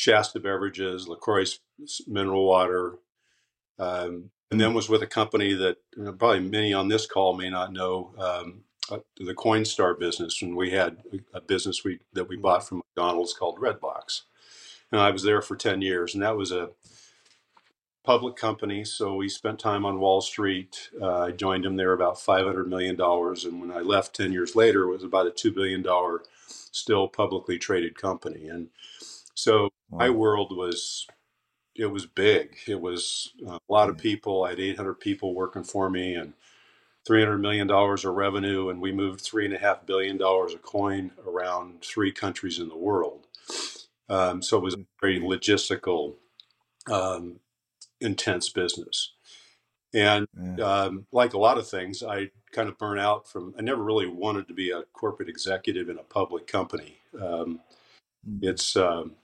Shasta 0.00 0.40
Beverages, 0.40 1.08
LaCroix 1.08 1.44
Mineral 2.06 2.46
Water, 2.46 2.94
um, 3.78 4.30
and 4.50 4.58
then 4.58 4.72
was 4.72 4.88
with 4.88 5.02
a 5.02 5.06
company 5.06 5.52
that 5.52 5.76
you 5.94 6.04
know, 6.04 6.12
probably 6.14 6.40
many 6.40 6.72
on 6.72 6.88
this 6.88 7.06
call 7.06 7.36
may 7.36 7.50
not 7.50 7.74
know, 7.74 8.14
um, 8.18 8.64
uh, 8.90 9.00
the 9.18 9.34
Coinstar 9.34 9.98
business. 9.98 10.40
And 10.40 10.56
we 10.56 10.70
had 10.70 10.96
a 11.34 11.40
business 11.42 11.84
we 11.84 11.98
that 12.14 12.30
we 12.30 12.38
bought 12.38 12.66
from 12.66 12.78
McDonald's 12.78 13.34
called 13.34 13.58
Redbox, 13.60 14.22
and 14.90 15.02
I 15.02 15.10
was 15.10 15.22
there 15.22 15.42
for 15.42 15.54
ten 15.54 15.82
years, 15.82 16.14
and 16.14 16.22
that 16.22 16.38
was 16.38 16.50
a 16.50 16.70
public 18.04 18.36
company. 18.36 18.84
So 18.86 19.14
we 19.16 19.28
spent 19.28 19.58
time 19.60 19.84
on 19.84 20.00
Wall 20.00 20.22
Street. 20.22 20.90
Uh, 21.00 21.24
I 21.24 21.30
joined 21.32 21.64
them 21.64 21.76
there 21.76 21.92
about 21.92 22.18
five 22.20 22.46
hundred 22.46 22.68
million 22.68 22.96
dollars, 22.96 23.44
and 23.44 23.60
when 23.60 23.70
I 23.70 23.80
left 23.80 24.16
ten 24.16 24.32
years 24.32 24.56
later, 24.56 24.84
it 24.84 24.92
was 24.92 25.04
about 25.04 25.26
a 25.26 25.30
two 25.30 25.52
billion 25.52 25.82
dollar 25.82 26.22
still 26.72 27.06
publicly 27.08 27.58
traded 27.58 28.00
company. 28.00 28.48
And 28.48 28.68
so 29.42 29.70
wow. 29.90 30.00
my 30.00 30.10
world 30.10 30.56
was 30.56 31.06
it 31.76 31.86
was 31.86 32.06
big. 32.06 32.56
It 32.68 32.80
was 32.80 33.32
uh, 33.48 33.56
a 33.68 33.72
lot 33.72 33.90
of 33.90 33.98
people. 33.98 34.44
I 34.44 34.50
had 34.50 34.60
800 34.60 34.94
people 35.00 35.34
working 35.34 35.64
for 35.64 35.90
me 35.90 36.14
and 36.14 36.34
300 37.06 37.38
million 37.38 37.66
dollars 37.68 38.04
of 38.04 38.14
revenue, 38.14 38.70
and 38.70 38.80
we 38.80 38.92
moved 38.92 39.22
three 39.22 39.46
and 39.46 39.54
a 39.54 39.58
half 39.58 39.86
billion 39.86 40.18
dollars 40.18 40.54
of 40.54 40.62
coin 40.62 41.12
around 41.26 41.82
three 41.82 42.12
countries 42.12 42.58
in 42.60 42.68
the 42.68 42.76
world. 42.78 43.26
Um, 44.08 44.42
so 44.42 44.58
it 44.58 44.64
was 44.64 44.74
a 44.74 44.78
very 45.00 45.20
logistical, 45.20 46.14
um, 46.90 47.40
intense 48.00 48.50
business. 48.50 49.12
And 49.94 50.28
Yeah. 50.36 50.58
um, 50.62 51.06
like 51.12 51.34
a 51.34 51.38
lot 51.38 51.58
of 51.58 51.68
things, 51.68 52.02
I 52.02 52.30
kind 52.52 52.68
of 52.68 52.78
burn 52.78 52.98
out 52.98 53.28
from. 53.28 53.54
I 53.58 53.62
never 53.62 53.82
really 53.84 54.06
wanted 54.08 54.48
to 54.48 54.54
be 54.54 54.70
a 54.70 54.82
corporate 54.94 55.28
executive 55.30 55.88
in 55.90 55.98
a 55.98 56.04
public 56.04 56.46
company. 56.46 56.98
Um, 57.20 57.60
Mm. 58.28 58.42
it's 58.42 58.76
um, 58.76 59.16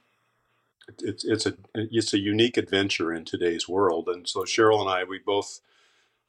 it's 1.03 1.25
it's 1.25 1.47
a 1.47 1.55
it's 1.75 2.15
a 2.15 2.19
unique 2.21 2.57
adventure 2.57 3.13
in 3.13 3.25
today's 3.25 3.69
world. 3.69 4.09
And 4.09 4.29
so 4.29 4.43
Cheryl 4.43 4.81
and 4.83 4.91
I, 4.91 5.05
we 5.05 5.19
both. 5.21 5.61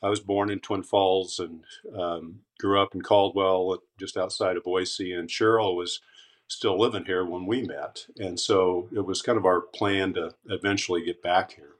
I 0.03 0.09
was 0.09 0.21
born 0.21 0.51
in 0.51 0.61
Twin 0.61 0.83
Falls 0.83 1.39
and 1.39 1.65
um, 1.97 2.41
grew 2.59 2.81
up 2.81 2.95
in 2.95 3.01
Caldwell, 3.03 3.79
just 3.99 4.17
outside 4.17 4.57
of 4.57 4.63
Boise. 4.65 5.13
And 5.13 5.29
Cheryl 5.29 5.75
was 5.75 6.01
still 6.47 6.79
living 6.79 7.05
here 7.05 7.25
when 7.25 7.47
we 7.47 7.63
met, 7.63 8.07
and 8.17 8.39
so 8.39 8.89
it 8.95 9.05
was 9.05 9.21
kind 9.23 9.37
of 9.39 9.45
our 9.45 9.61
plan 9.61 10.13
to 10.15 10.35
eventually 10.49 11.05
get 11.05 11.21
back 11.23 11.53
here. 11.53 11.73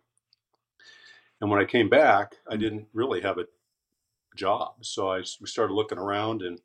And 1.42 1.52
when 1.52 1.62
I 1.62 1.66
came 1.66 1.90
back, 1.90 2.36
I 2.50 2.56
Mm. 2.56 2.62
didn't 2.62 2.88
really 2.94 3.22
have 3.22 3.38
a 3.40 3.48
job, 4.36 4.76
so 4.86 5.12
I 5.12 5.20
we 5.42 5.48
started 5.48 5.74
looking 5.74 6.00
around 6.00 6.44
and 6.44 6.62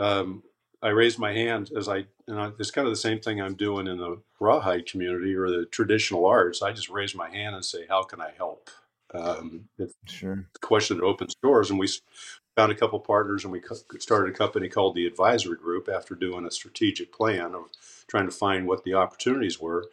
um, 0.00 0.42
I 0.82 0.88
raised 0.90 1.18
my 1.18 1.32
hand 1.32 1.70
as 1.76 1.88
I, 1.88 2.06
and 2.28 2.38
I, 2.40 2.50
it's 2.58 2.70
kind 2.70 2.86
of 2.86 2.92
the 2.92 2.96
same 2.98 3.20
thing 3.20 3.40
I'm 3.40 3.54
doing 3.54 3.86
in 3.86 3.98
the 3.98 4.18
rawhide 4.40 4.86
community 4.86 5.34
or 5.34 5.48
the 5.50 5.66
traditional 5.66 6.26
arts. 6.26 6.62
I 6.62 6.72
just 6.72 6.90
raise 6.90 7.14
my 7.14 7.30
hand 7.30 7.54
and 7.56 7.64
say, 7.64 7.86
"How 7.88 8.02
can 8.04 8.20
I 8.20 8.32
help?" 8.36 8.70
Um, 9.14 9.68
it's 9.78 9.94
Sure. 10.06 10.46
a 10.56 10.58
question 10.60 10.98
that 10.98 11.04
opens 11.04 11.34
doors, 11.36 11.70
and 11.70 11.78
we 11.78 11.88
found 12.56 12.72
a 12.72 12.76
couple 12.76 13.00
partners, 13.00 13.44
and 13.44 13.52
we 13.52 13.60
started 13.98 14.34
a 14.34 14.38
company 14.38 14.68
called 14.68 14.94
the 14.94 15.06
Advisory 15.06 15.56
Group 15.56 15.88
after 15.88 16.14
doing 16.14 16.46
a 16.46 16.50
strategic 16.50 17.12
plan 17.12 17.54
of 17.54 17.66
trying 18.08 18.26
to 18.26 18.32
find 18.32 18.66
what 18.68 18.84
the 18.84 18.94
opportunities 18.94 19.60
were. 19.60 19.86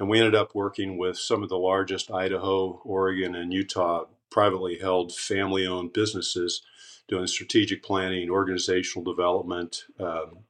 And 0.00 0.08
we 0.08 0.18
ended 0.18 0.34
up 0.34 0.54
working 0.54 0.98
with 0.98 1.18
some 1.18 1.42
of 1.42 1.48
the 1.48 1.58
largest 1.58 2.10
Idaho, 2.10 2.80
Oregon, 2.84 3.34
and 3.34 3.52
Utah 3.52 4.06
privately 4.30 4.78
held 4.78 5.14
family 5.14 5.66
owned 5.66 5.92
businesses 5.94 6.62
doing 7.08 7.26
strategic 7.26 7.82
planning, 7.82 8.30
organizational 8.30 9.04
development, 9.10 9.84
um, 10.00 10.40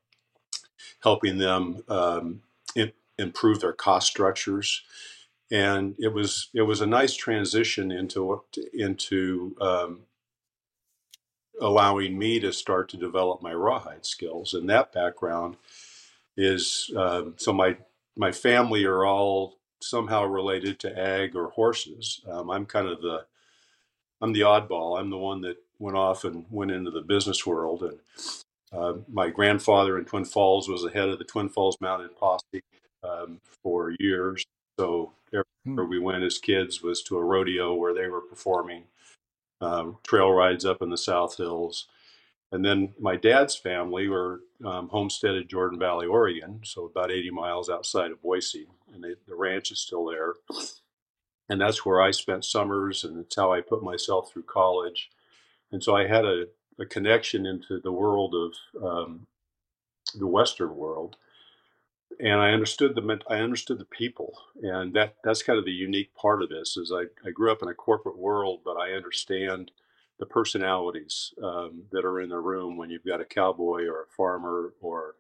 helping 1.03 1.39
them 1.39 1.83
um, 1.89 2.43
im- 2.77 2.93
improve 3.19 3.61
their 3.61 3.73
cost 3.75 4.09
structures. 4.09 4.83
And 5.51 5.97
it 5.99 6.13
was 6.15 6.51
it 6.55 6.63
was 6.63 6.81
a 6.81 6.87
nice 6.87 7.15
transition 7.15 7.93
into 7.93 8.43
into 8.75 9.57
um, 9.61 10.03
allowing 11.61 12.19
me 12.19 12.41
to 12.41 12.53
start 12.53 12.89
to 12.91 12.99
develop 12.99 13.43
my 13.43 13.55
rawhide 13.55 14.07
skills. 14.07 14.55
And 14.55 14.69
that 14.71 14.93
background 14.93 15.57
is 16.37 16.91
um, 16.97 17.35
so 17.39 17.53
my 17.53 17.79
my 18.17 18.33
family 18.33 18.85
are 18.85 19.05
all 19.07 19.59
somehow 19.83 20.25
related 20.25 20.81
to 20.81 20.99
ag 20.99 21.37
or 21.37 21.51
horses. 21.51 22.23
Um, 22.31 22.51
I'm 22.51 22.67
kind 22.67 22.89
of 22.89 23.03
the 23.03 23.27
I'm 24.23 24.33
the 24.35 24.43
oddball. 24.43 25.01
I'm 25.01 25.11
the 25.11 25.19
one 25.19 25.43
that 25.43 25.59
went 25.79 25.97
off 25.97 26.25
and 26.25 26.45
went 26.51 26.71
into 26.73 26.91
the 26.91 27.03
business 27.03 27.47
world. 27.47 27.83
And 27.85 27.99
uh, 28.73 28.95
my 29.09 29.31
grandfather 29.31 29.99
in 29.99 30.05
Twin 30.07 30.25
Falls 30.25 30.69
was 30.69 30.83
the 30.83 30.91
head 30.91 31.09
of 31.09 31.19
the 31.19 31.25
Twin 31.25 31.49
Falls 31.49 31.79
Mounted 31.81 32.17
Posse 32.17 32.63
um, 33.05 33.41
for 33.63 33.95
years. 34.01 34.45
So 34.79 35.13
Hmm. 35.67 35.77
we 35.89 35.99
went 35.99 36.25
as 36.25 36.39
kids 36.39 36.83
was 36.83 37.03
to 37.05 37.19
a 37.19 37.25
rodeo 37.25 37.75
where 37.75 37.95
they 37.95 38.09
were 38.09 38.21
performing 38.23 38.85
um, 39.61 39.99
trail 40.05 40.33
rides 40.33 40.65
up 40.65 40.83
in 40.83 40.91
the 40.91 40.99
South 40.99 41.37
Hills. 41.37 41.89
And 42.53 42.65
then 42.65 42.95
my 43.01 43.17
dad's 43.17 43.57
family 43.57 44.09
were 44.09 44.41
um, 44.65 44.89
homesteaded 44.89 45.49
Jordan 45.49 45.79
Valley, 45.79 46.07
Oregon, 46.07 46.61
so 46.65 46.87
about 46.87 47.11
80 47.13 47.31
miles 47.31 47.71
outside 47.71 48.11
of 48.11 48.23
Boise, 48.23 48.69
and 48.95 49.05
they, 49.05 49.15
the 49.29 49.35
ranch 49.37 49.73
is 49.73 49.81
still 49.81 50.07
there. 50.07 50.35
And 51.51 51.61
that's 51.61 51.87
where 51.87 52.01
I 52.03 52.11
spent 52.13 52.45
summers, 52.45 53.05
and 53.05 53.19
it's 53.19 53.37
how 53.37 53.53
I 53.53 53.61
put 53.63 53.83
myself 53.83 54.33
through 54.33 54.45
college. 54.45 55.11
And 55.73 55.83
so 55.83 55.97
I 55.97 56.07
had 56.07 56.25
a, 56.25 56.47
a 56.79 56.87
connection 56.87 57.47
into 57.47 57.81
the 57.81 57.93
world 57.93 58.35
of 58.35 58.83
um, 58.83 59.27
the 60.15 60.27
Western 60.27 60.77
world, 60.77 61.17
and 62.21 62.41
I 62.41 62.51
understood 62.53 62.95
the 62.95 63.21
I 63.29 63.37
understood 63.37 63.79
the 63.79 63.85
people, 63.85 64.39
and 64.63 64.95
that 64.95 65.17
that's 65.23 65.43
kind 65.43 65.59
of 65.59 65.65
the 65.65 65.73
unique 65.73 66.15
part 66.15 66.43
of 66.43 66.49
this. 66.49 66.77
Is 66.77 66.93
I, 66.93 67.05
I 67.27 67.31
grew 67.31 67.53
up 67.53 67.63
in 67.63 67.69
a 67.69 67.75
corporate 67.75 68.19
world, 68.19 68.61
but 68.65 68.77
I 68.77 68.93
understand 68.93 69.71
the 70.19 70.27
personalities 70.27 71.33
um, 71.43 71.85
that 71.93 72.05
are 72.05 72.21
in 72.21 72.31
the 72.31 72.41
room 72.41 72.77
when 72.77 72.91
you've 72.91 73.05
got 73.05 73.21
a 73.21 73.25
cowboy 73.25 73.85
or 73.87 74.03
a 74.03 74.13
farmer 74.17 74.75
or 74.81 75.15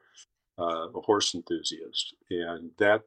uh, 0.58 0.88
a 0.94 1.00
horse 1.02 1.34
enthusiast, 1.34 2.14
and 2.30 2.70
that 2.78 3.02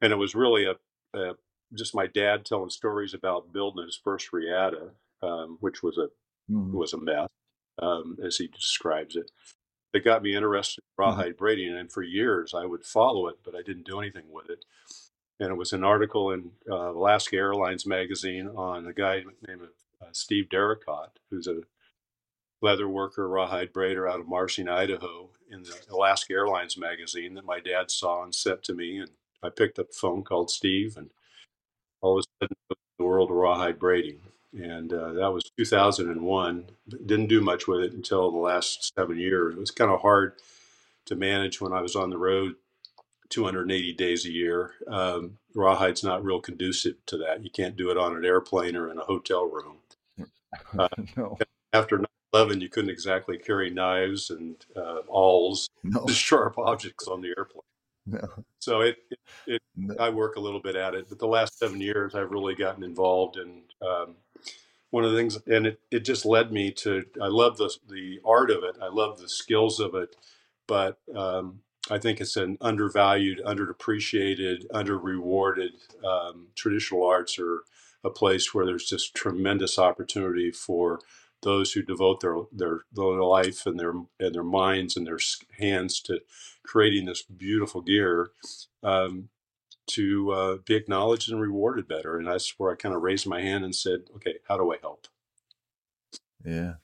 and 0.00 0.12
it 0.12 0.16
was 0.16 0.34
really 0.34 0.66
a, 0.66 0.76
a 1.18 1.34
just 1.74 1.94
my 1.94 2.06
dad 2.06 2.44
telling 2.44 2.70
stories 2.70 3.14
about 3.14 3.52
building 3.52 3.84
his 3.84 4.00
first 4.02 4.32
Riata, 4.32 4.90
um, 5.22 5.58
which 5.60 5.82
was 5.82 5.98
a 5.98 6.08
Mhm. 6.50 6.72
was 6.72 6.92
a 6.92 6.98
mess, 6.98 7.28
um, 7.78 8.18
as 8.22 8.36
he 8.38 8.48
describes 8.48 9.16
it. 9.16 9.30
That 9.92 10.00
got 10.04 10.22
me 10.22 10.34
interested 10.34 10.82
in 10.82 11.04
rawhide 11.04 11.36
braiding, 11.36 11.74
and 11.76 11.92
for 11.92 12.02
years 12.02 12.54
I 12.54 12.66
would 12.66 12.84
follow 12.86 13.28
it, 13.28 13.38
but 13.44 13.54
I 13.56 13.62
didn't 13.62 13.86
do 13.86 14.00
anything 14.00 14.30
with 14.32 14.50
it. 14.50 14.64
And 15.40 15.50
it 15.50 15.56
was 15.56 15.72
an 15.72 15.84
article 15.84 16.32
in 16.32 16.52
uh, 16.70 16.92
Alaska 16.92 17.36
Airlines 17.36 17.86
magazine 17.86 18.48
on 18.48 18.86
a 18.86 18.92
guy 18.92 19.24
named 19.48 19.68
uh, 20.02 20.06
Steve 20.12 20.48
Derricott, 20.50 21.18
who's 21.30 21.46
a 21.48 21.62
leather 22.62 22.88
worker, 22.88 23.28
rawhide 23.28 23.72
braider 23.72 24.10
out 24.10 24.20
of 24.20 24.28
Marsing, 24.28 24.68
Idaho, 24.68 25.30
in 25.50 25.62
the 25.62 25.76
Alaska 25.90 26.34
Airlines 26.34 26.76
magazine 26.76 27.34
that 27.34 27.44
my 27.44 27.60
dad 27.60 27.90
saw 27.90 28.22
and 28.22 28.34
sent 28.34 28.62
to 28.64 28.74
me. 28.74 28.98
And 28.98 29.10
I 29.42 29.50
picked 29.50 29.78
up 29.78 29.88
the 29.88 29.94
phone, 29.94 30.22
called 30.24 30.50
Steve, 30.50 30.96
and 30.96 31.10
all 32.02 32.18
of 32.18 32.24
a 32.40 32.44
sudden, 32.44 32.56
the 32.98 33.04
world 33.04 33.30
of 33.30 33.36
rawhide 33.36 33.78
braiding. 33.78 34.29
And 34.52 34.92
uh, 34.92 35.12
that 35.12 35.30
was 35.32 35.44
2001. 35.58 36.70
Didn't 37.06 37.26
do 37.28 37.40
much 37.40 37.68
with 37.68 37.80
it 37.80 37.92
until 37.92 38.30
the 38.30 38.38
last 38.38 38.92
seven 38.96 39.18
years. 39.18 39.54
It 39.54 39.60
was 39.60 39.70
kind 39.70 39.90
of 39.90 40.00
hard 40.00 40.34
to 41.06 41.16
manage 41.16 41.60
when 41.60 41.72
I 41.72 41.82
was 41.82 41.96
on 41.96 42.10
the 42.10 42.18
road 42.18 42.56
280 43.30 43.92
days 43.94 44.26
a 44.26 44.30
year. 44.30 44.72
Um, 44.88 45.38
rawhide's 45.54 46.04
not 46.04 46.24
real 46.24 46.40
conducive 46.40 46.96
to 47.06 47.16
that. 47.18 47.44
You 47.44 47.50
can't 47.50 47.76
do 47.76 47.90
it 47.90 47.96
on 47.98 48.16
an 48.16 48.24
airplane 48.24 48.76
or 48.76 48.90
in 48.90 48.98
a 48.98 49.04
hotel 49.04 49.44
room. 49.48 49.76
Uh, 50.78 50.88
no. 51.16 51.38
After 51.72 51.98
9 51.98 52.06
11, 52.32 52.60
you 52.60 52.68
couldn't 52.68 52.90
exactly 52.90 53.38
carry 53.38 53.70
knives 53.70 54.30
and 54.30 54.56
uh, 54.76 55.00
awls, 55.08 55.68
No. 55.82 56.06
sharp 56.06 56.58
objects 56.58 57.08
on 57.08 57.20
the 57.20 57.34
airplane. 57.36 57.62
No. 58.06 58.20
So 58.60 58.80
it, 58.82 58.98
it, 59.10 59.18
it 59.46 59.62
no. 59.76 59.94
I 59.98 60.10
work 60.10 60.36
a 60.36 60.40
little 60.40 60.60
bit 60.60 60.76
at 60.76 60.94
it, 60.94 61.08
but 61.08 61.18
the 61.18 61.26
last 61.26 61.58
seven 61.58 61.80
years 61.80 62.14
I've 62.14 62.30
really 62.30 62.54
gotten 62.54 62.82
involved 62.84 63.36
in 63.36 63.62
um, 63.82 64.16
one 64.90 65.04
of 65.04 65.12
the 65.12 65.16
things, 65.16 65.38
and 65.46 65.66
it, 65.66 65.80
it 65.90 66.00
just 66.00 66.24
led 66.24 66.52
me 66.52 66.72
to. 66.72 67.04
I 67.20 67.28
love 67.28 67.56
the 67.56 67.74
the 67.88 68.20
art 68.24 68.50
of 68.50 68.64
it. 68.64 68.76
I 68.82 68.88
love 68.88 69.20
the 69.20 69.28
skills 69.28 69.80
of 69.80 69.94
it, 69.94 70.16
but 70.66 70.98
um, 71.14 71.60
I 71.90 71.98
think 71.98 72.20
it's 72.20 72.36
an 72.36 72.58
undervalued, 72.60 73.40
underappreciated, 73.44 74.66
under-rewarded. 74.72 75.72
Um, 76.04 76.48
traditional 76.54 77.06
arts 77.06 77.38
are 77.38 77.62
a 78.04 78.10
place 78.10 78.54
where 78.54 78.66
there's 78.66 78.88
just 78.88 79.14
tremendous 79.14 79.78
opportunity 79.78 80.50
for 80.50 81.00
those 81.42 81.72
who 81.72 81.82
devote 81.82 82.20
their 82.20 82.36
their, 82.52 82.80
their 82.92 83.22
life 83.22 83.66
and 83.66 83.78
their 83.78 83.92
and 84.18 84.34
their 84.34 84.44
minds 84.44 84.96
and 84.96 85.06
their 85.06 85.18
hands 85.58 86.00
to 86.02 86.20
creating 86.62 87.06
this 87.06 87.22
beautiful 87.22 87.80
gear 87.80 88.30
um, 88.82 89.28
to 89.88 90.32
uh, 90.32 90.56
be 90.66 90.74
acknowledged 90.76 91.30
and 91.32 91.40
rewarded 91.40 91.88
better. 91.88 92.18
And 92.18 92.26
that's 92.28 92.58
where 92.58 92.72
I 92.72 92.76
kind 92.76 92.94
of 92.94 93.02
raised 93.02 93.26
my 93.26 93.42
hand 93.42 93.64
and 93.64 93.74
said, 93.74 94.02
"Okay, 94.16 94.36
how 94.48 94.56
do 94.58 94.72
I 94.72 94.78
help?" 94.82 95.08
Yeah. 96.44 96.74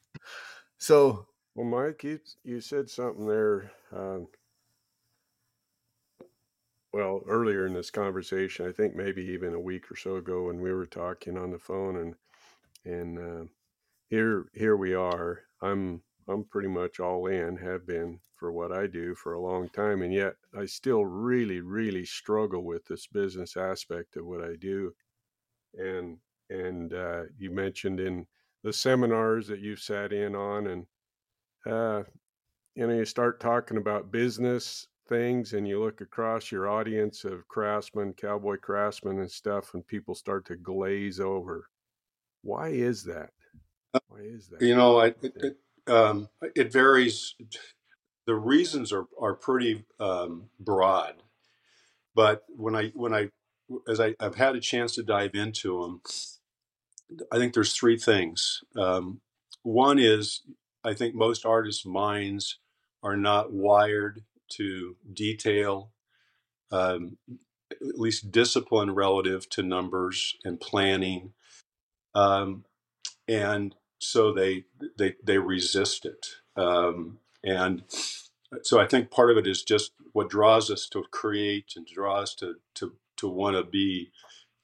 So 0.79 1.26
Well, 1.55 1.67
Mike, 1.67 2.05
you 2.05 2.21
you 2.45 2.62
said 2.62 2.91
something 2.91 3.29
there. 3.29 3.73
Um, 3.93 4.29
well, 6.93 7.23
earlier 7.29 7.67
in 7.67 7.75
this 7.75 7.91
conversation, 7.91 8.67
I 8.69 8.73
think 8.73 8.97
maybe 8.97 9.23
even 9.25 9.55
a 9.55 9.61
week 9.61 9.91
or 9.91 9.97
so 9.97 10.17
ago, 10.17 10.45
when 10.45 10.61
we 10.61 10.73
were 10.73 10.87
talking 10.87 11.38
on 11.38 11.50
the 11.53 11.59
phone, 11.59 11.97
and 11.97 12.17
and 12.85 13.19
uh, 13.19 13.45
here 14.11 14.47
here 14.55 14.76
we 14.76 14.95
are. 14.95 15.43
I'm 15.62 16.03
I'm 16.28 16.45
pretty 16.45 16.68
much 16.68 17.00
all 17.00 17.26
in, 17.26 17.56
have 17.56 17.87
been 17.87 18.21
for 18.35 18.52
what 18.52 18.73
I 18.73 18.87
do 18.87 19.14
for 19.14 19.35
a 19.35 19.40
long 19.40 19.68
time, 19.71 20.02
and 20.02 20.12
yet 20.12 20.35
I 20.56 20.66
still 20.66 21.04
really 21.04 21.61
really 21.61 22.04
struggle 22.04 22.64
with 22.64 22.85
this 22.87 23.06
business 23.06 23.56
aspect 23.56 24.16
of 24.16 24.26
what 24.26 24.42
I 24.42 24.56
do. 24.56 24.92
And 25.75 26.18
and 26.50 26.92
uh, 26.92 27.23
you 27.38 27.50
mentioned 27.50 28.00
in 28.00 28.26
the 28.62 28.73
seminars 28.73 29.49
that 29.49 29.61
you've 29.61 29.80
sat 29.80 30.12
in 30.12 30.35
on, 30.35 30.66
and 30.66 30.87
uh, 31.66 32.02
you 32.75 32.87
know, 32.87 32.95
you 32.95 33.04
start 33.04 33.40
talking 33.40 33.78
about 33.78 34.12
business 34.12 34.87
things 35.09 35.52
and 35.52 35.66
you 35.66 35.83
look 35.83 36.00
across 36.00 36.50
your 36.50 36.68
audience 36.68 37.25
of 37.25 37.47
craftsmen, 37.49 38.12
cowboy 38.12 38.56
craftsmen 38.56 39.21
and 39.21 39.30
stuff, 39.30 39.75
and 39.75 39.87
people 39.87 40.14
start 40.14 40.45
to 40.47 40.56
glaze 40.56 41.21
over. 41.21 41.68
Why 42.42 42.68
is 42.68 43.04
that? 43.04 43.30
Why 44.09 44.21
is 44.21 44.49
that? 44.49 44.61
You 44.62 44.76
know, 44.76 45.00
I, 45.00 45.06
it, 45.06 45.33
it, 45.37 45.56
um, 45.88 46.28
it 46.55 46.73
varies. 46.73 47.35
The 48.26 48.35
reasons 48.35 48.93
are 48.93 49.07
are 49.21 49.35
pretty 49.35 49.85
um, 50.00 50.50
broad, 50.59 51.23
but 52.14 52.45
when 52.49 52.75
I 52.75 52.88
when 52.95 53.14
I 53.14 53.31
as 53.88 54.00
I, 54.00 54.14
I've 54.21 54.37
had 54.37 54.57
a 54.57 54.61
chance 54.61 54.95
to 54.95 55.02
dive 55.02 55.35
into 55.35 55.83
them, 55.83 56.00
I 57.33 57.38
think 57.38 57.55
there's 57.55 57.73
three 57.73 57.99
things. 57.99 58.62
Um, 58.76 59.21
one 59.62 59.99
is 59.99 60.43
I 60.85 60.95
think 60.95 61.14
most 61.14 61.45
artists' 61.45 61.87
minds 61.87 62.59
are 63.02 63.16
not 63.16 63.52
wired 63.52 64.23
to 64.52 64.97
detail, 65.12 65.90
um, 66.71 67.19
at 67.71 67.99
least 67.99 68.31
discipline 68.31 68.95
relative 68.95 69.49
to 69.50 69.62
numbers 69.62 70.37
and 70.45 70.61
planning, 70.61 71.33
um, 72.14 72.64
and 73.28 73.75
so 73.99 74.33
they 74.33 74.65
they 74.99 75.15
they 75.25 75.38
resist 75.38 76.05
it. 76.07 76.26
Um, 76.57 77.19
and 77.45 77.83
so 78.62 78.81
I 78.81 78.87
think 78.87 79.11
part 79.11 79.31
of 79.31 79.37
it 79.37 79.47
is 79.47 79.62
just 79.62 79.93
what 80.12 80.31
draws 80.31 80.71
us 80.71 80.88
to 80.91 81.05
create 81.11 81.75
and 81.76 81.87
draws 81.87 82.35
to 82.37 82.57
to 82.75 82.95
to 83.19 83.29
want 83.29 83.57
to 83.57 83.65
be 83.65 84.11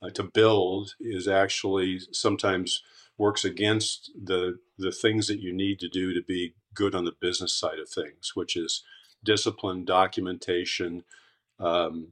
uh, 0.02 0.10
to 0.10 0.22
build 0.22 0.94
is 1.00 1.28
actually 1.28 2.00
sometimes 2.12 2.82
works 3.18 3.44
against 3.44 4.10
the 4.20 4.58
the 4.78 4.92
things 4.92 5.26
that 5.28 5.40
you 5.40 5.52
need 5.52 5.78
to 5.80 5.88
do 5.88 6.12
to 6.14 6.22
be 6.22 6.54
good 6.74 6.94
on 6.94 7.04
the 7.04 7.14
business 7.20 7.54
side 7.54 7.78
of 7.78 7.88
things, 7.88 8.32
which 8.34 8.56
is 8.56 8.82
discipline, 9.24 9.84
documentation, 9.84 11.04
um, 11.60 12.08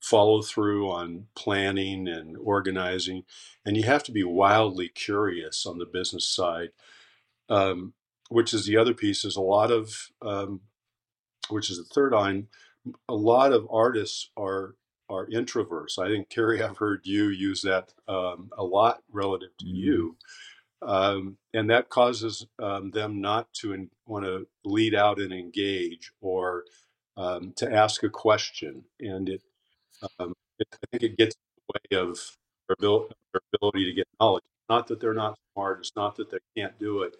follow 0.00 0.42
through 0.42 0.90
on 0.90 1.26
planning 1.36 2.08
and 2.08 2.36
organizing, 2.38 3.24
and 3.66 3.76
you 3.76 3.84
have 3.84 4.04
to 4.04 4.12
be 4.12 4.24
wildly 4.24 4.88
curious 4.88 5.66
on 5.66 5.78
the 5.78 5.86
business 5.86 6.28
side. 6.28 6.70
Um, 7.50 7.94
which 8.30 8.54
is 8.54 8.66
the 8.66 8.76
other 8.78 8.94
piece 8.94 9.24
is 9.24 9.36
a 9.36 9.40
lot 9.42 9.70
of 9.72 10.08
um, 10.22 10.62
which 11.50 11.70
is 11.70 11.78
the 11.78 11.84
third 11.84 12.12
line 12.12 12.48
a 13.08 13.14
lot 13.14 13.52
of 13.52 13.68
artists 13.70 14.30
are 14.38 14.76
are 15.10 15.28
introverts 15.28 15.98
i 16.00 16.08
think 16.08 16.30
terry 16.30 16.62
i've 16.62 16.78
heard 16.78 17.02
you 17.04 17.28
use 17.30 17.62
that 17.62 17.94
um, 18.08 18.50
a 18.58 18.64
lot 18.64 19.02
relative 19.12 19.56
to 19.60 19.66
Mhm. 19.66 19.74
you 19.76 20.16
um, 20.82 21.38
and 21.54 21.70
that 21.70 21.90
causes 21.90 22.46
um, 22.60 22.90
them 22.92 23.20
not 23.20 23.52
to 23.54 23.88
want 24.06 24.24
to 24.26 24.46
lead 24.64 24.94
out 24.94 25.20
and 25.20 25.32
engage 25.32 26.12
or 26.20 26.64
um, 27.16 27.52
to 27.56 27.72
ask 27.72 28.02
a 28.04 28.10
question 28.10 28.84
and 29.00 29.28
it, 29.28 29.42
um, 30.18 30.34
it 30.58 30.68
i 30.72 30.86
think 30.90 31.02
it 31.02 31.16
gets 31.18 31.36
in 31.36 31.62
the 31.92 31.98
way 31.98 32.00
of 32.10 32.18
their, 32.68 32.76
abil- 32.78 33.08
their 33.32 33.40
ability 33.54 33.84
to 33.86 33.92
get 33.92 34.08
knowledge 34.20 34.44
not 34.68 34.86
that 34.88 35.00
they're 35.00 35.14
not 35.14 35.38
smart 35.54 35.80
it's 35.80 35.92
not 35.96 36.16
that 36.16 36.30
they 36.30 36.38
can't 36.56 36.78
do 36.78 37.02
it 37.02 37.16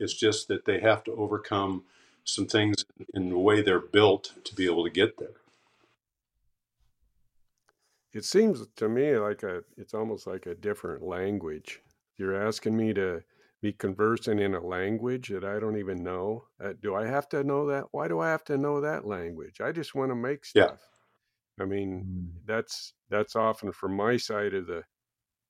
it's 0.00 0.14
just 0.14 0.48
that 0.48 0.64
they 0.64 0.80
have 0.80 1.04
to 1.04 1.12
overcome 1.12 1.84
some 2.24 2.46
things 2.46 2.84
in 3.14 3.28
the 3.30 3.38
way 3.38 3.62
they're 3.62 3.80
built 3.80 4.32
to 4.44 4.54
be 4.54 4.66
able 4.66 4.84
to 4.84 4.90
get 4.90 5.18
there 5.18 5.28
It 8.12 8.24
seems 8.24 8.66
to 8.76 8.88
me 8.88 9.16
like 9.18 9.42
a 9.42 9.64
it's 9.76 9.94
almost 9.94 10.26
like 10.26 10.46
a 10.46 10.54
different 10.54 11.02
language. 11.02 11.82
You're 12.16 12.36
asking 12.46 12.76
me 12.76 12.94
to 12.94 13.22
be 13.62 13.72
conversing 13.72 14.38
in 14.40 14.54
a 14.54 14.60
language 14.60 15.28
that 15.30 15.44
I 15.44 15.60
don't 15.60 15.78
even 15.78 16.02
know. 16.02 16.46
Uh, 16.62 16.74
do 16.80 16.94
I 16.94 17.06
have 17.06 17.28
to 17.30 17.44
know 17.44 17.66
that? 17.68 17.86
Why 17.92 18.08
do 18.08 18.20
I 18.20 18.30
have 18.30 18.44
to 18.44 18.58
know 18.58 18.80
that 18.80 19.06
language? 19.06 19.60
I 19.60 19.72
just 19.72 19.94
want 19.94 20.10
to 20.10 20.14
make 20.16 20.44
Yeah. 20.54 20.72
I 21.60 21.64
mean, 21.64 22.04
Mm. 22.04 22.46
that's 22.46 22.94
that's 23.10 23.36
often 23.36 23.72
from 23.72 23.94
my 23.96 24.16
side 24.16 24.54
of 24.54 24.66
the 24.66 24.84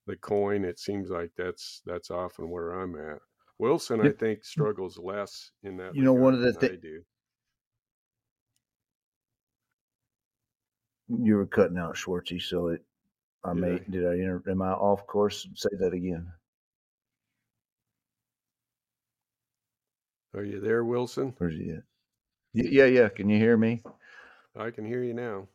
the 0.07 0.17
coin. 0.17 0.65
It 0.65 0.79
seems 0.79 1.11
like 1.11 1.33
that's 1.37 1.83
that's 1.87 2.11
often 2.11 2.51
where 2.51 2.73
I'm 2.73 2.95
at. 2.97 3.21
Wilson, 3.59 4.01
I 4.01 4.11
think, 4.11 4.45
struggles 4.45 4.99
less 4.99 5.51
in 5.63 5.77
that 5.79 5.95
You 5.95 6.03
know, 6.03 6.13
one 6.13 6.35
of 6.35 6.41
the 6.41 6.53
things 6.53 6.73
I 6.73 6.77
do. 6.77 7.03
You 11.09 11.37
were 11.37 11.47
cutting 11.47 11.79
out 11.79 11.95
Schwartzy, 11.95 12.41
so 12.41 12.69
it. 12.69 12.83
I 13.45 13.53
Did 13.55 13.63
may 13.63 13.73
I? 13.75 13.79
did 13.91 14.07
I 14.07 14.15
inter, 14.15 14.43
am 14.49 14.63
I 14.63 14.73
off 14.73 15.07
course? 15.07 15.47
Say 15.55 15.69
that 15.79 15.93
again. 15.93 16.33
Are 20.35 20.45
you 20.45 20.61
there, 20.61 20.85
Wilson? 20.85 21.35
Where's 21.39 21.57
he 21.57 21.71
at? 21.71 21.85
Yeah, 22.55 22.87
yeah. 22.87 23.09
Can 23.09 23.29
you 23.29 23.39
hear 23.39 23.57
me? 23.57 23.83
I 24.57 24.71
can 24.71 24.85
hear 24.85 25.03
you 25.03 25.15
now. 25.15 25.49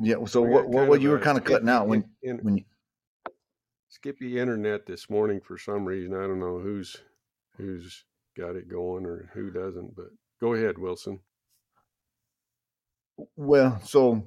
Yeah. 0.00 0.24
So 0.26 0.42
what 0.42 0.68
what 0.68 0.88
what 0.88 1.00
you 1.00 1.10
were 1.10 1.18
kind 1.18 1.38
of 1.38 1.44
cutting 1.44 1.68
out 1.68 1.86
when 1.86 2.04
in, 2.22 2.30
in, 2.30 2.38
when 2.38 2.56
you, 2.58 2.64
skippy 3.88 4.38
internet 4.38 4.86
this 4.86 5.08
morning 5.08 5.40
for 5.40 5.56
some 5.56 5.84
reason. 5.84 6.14
I 6.14 6.26
don't 6.26 6.40
know 6.40 6.58
who's 6.58 6.96
who's 7.56 8.04
got 8.36 8.56
it 8.56 8.68
going 8.68 9.06
or 9.06 9.30
who 9.34 9.50
doesn't. 9.50 9.94
But 9.96 10.08
go 10.40 10.54
ahead, 10.54 10.78
Wilson. 10.78 11.20
well, 13.36 13.80
so 13.84 14.26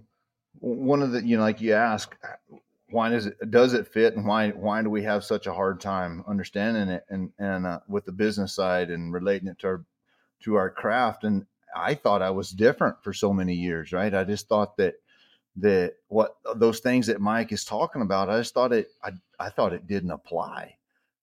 one 0.60 1.01
of 1.01 1.12
the 1.12 1.23
you 1.25 1.38
know 1.38 1.43
like 1.43 1.62
you 1.62 1.73
ask 1.73 2.15
why 2.89 3.10
does 3.10 3.25
it 3.25 3.51
does 3.51 3.73
it 3.73 3.88
fit 3.88 4.15
and 4.15 4.25
why 4.25 4.49
why 4.49 4.82
do 4.82 4.89
we 4.89 5.03
have 5.03 5.23
such 5.23 5.45
a 5.47 5.53
hard 5.53 5.80
time 5.80 6.23
understanding 6.27 6.88
it 6.88 7.06
and 7.10 7.32
and 7.38 7.67
uh, 7.67 7.80
with 7.88 8.06
the 8.06 8.12
business 8.12 8.53
side 8.53 8.89
and 8.89 9.13
relating 9.13 9.47
it 9.47 9.60
to 9.60 9.67
our 9.67 9.86
to 10.41 10.56
our 10.56 10.69
craft 10.69 11.23
and 11.23 11.45
I 11.75 11.93
thought 11.93 12.21
I 12.21 12.30
was 12.32 12.49
different 12.51 13.03
for 13.03 13.13
so 13.13 13.34
many 13.34 13.53
years 13.53 13.91
right 13.91 14.13
I 14.13 14.23
just 14.23 14.47
thought 14.47 14.77
that 14.77 14.95
that 15.58 15.93
what 16.08 16.38
those 16.56 16.80
things 16.80 17.08
that 17.08 17.20
Mike 17.22 17.52
is 17.52 17.65
talking 17.65 18.02
about 18.02 18.30
I 18.30 18.38
just 18.38 18.54
thought 18.54 18.72
it 18.72 18.89
I 19.04 19.12
I 19.39 19.50
thought 19.50 19.74
it 19.74 19.88
didn't 19.88 20.12
apply 20.12 20.76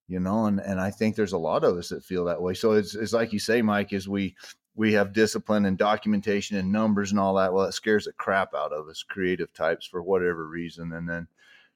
you 0.08 0.20
know 0.20 0.46
and 0.46 0.60
and 0.60 0.80
I 0.80 0.90
think 0.90 1.14
there's 1.14 1.32
a 1.32 1.38
lot 1.38 1.64
of 1.64 1.76
us 1.76 1.88
that 1.90 2.04
feel 2.04 2.24
that 2.24 2.42
way 2.42 2.54
so 2.54 2.72
it's 2.72 2.94
it's 2.94 3.12
like 3.12 3.32
you 3.32 3.38
say 3.38 3.62
Mike 3.62 3.92
is 3.92 4.08
we 4.08 4.34
we 4.76 4.92
have 4.92 5.12
discipline 5.12 5.66
and 5.66 5.78
documentation 5.78 6.56
and 6.56 6.70
numbers 6.70 7.10
and 7.10 7.20
all 7.20 7.34
that. 7.34 7.52
Well, 7.52 7.66
it 7.66 7.72
scares 7.72 8.04
the 8.04 8.12
crap 8.12 8.54
out 8.54 8.72
of 8.72 8.88
us 8.88 9.02
creative 9.02 9.52
types 9.52 9.86
for 9.86 10.02
whatever 10.02 10.48
reason. 10.48 10.92
And 10.92 11.08
then, 11.08 11.28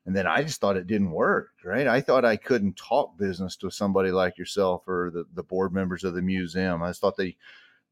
and 0.04 0.16
then 0.16 0.26
I 0.26 0.42
just 0.42 0.60
thought 0.60 0.76
it 0.76 0.86
didn't 0.86 1.10
work, 1.10 1.50
right? 1.64 1.86
I 1.86 2.00
thought 2.00 2.24
I 2.24 2.36
couldn't 2.36 2.76
talk 2.76 3.16
business 3.16 3.56
to 3.56 3.70
somebody 3.70 4.10
like 4.10 4.36
yourself 4.36 4.88
or 4.88 5.10
the, 5.12 5.24
the 5.34 5.42
board 5.42 5.72
members 5.72 6.02
of 6.02 6.14
the 6.14 6.22
museum. 6.22 6.82
I 6.82 6.88
just 6.88 7.00
thought 7.00 7.16
they, 7.16 7.36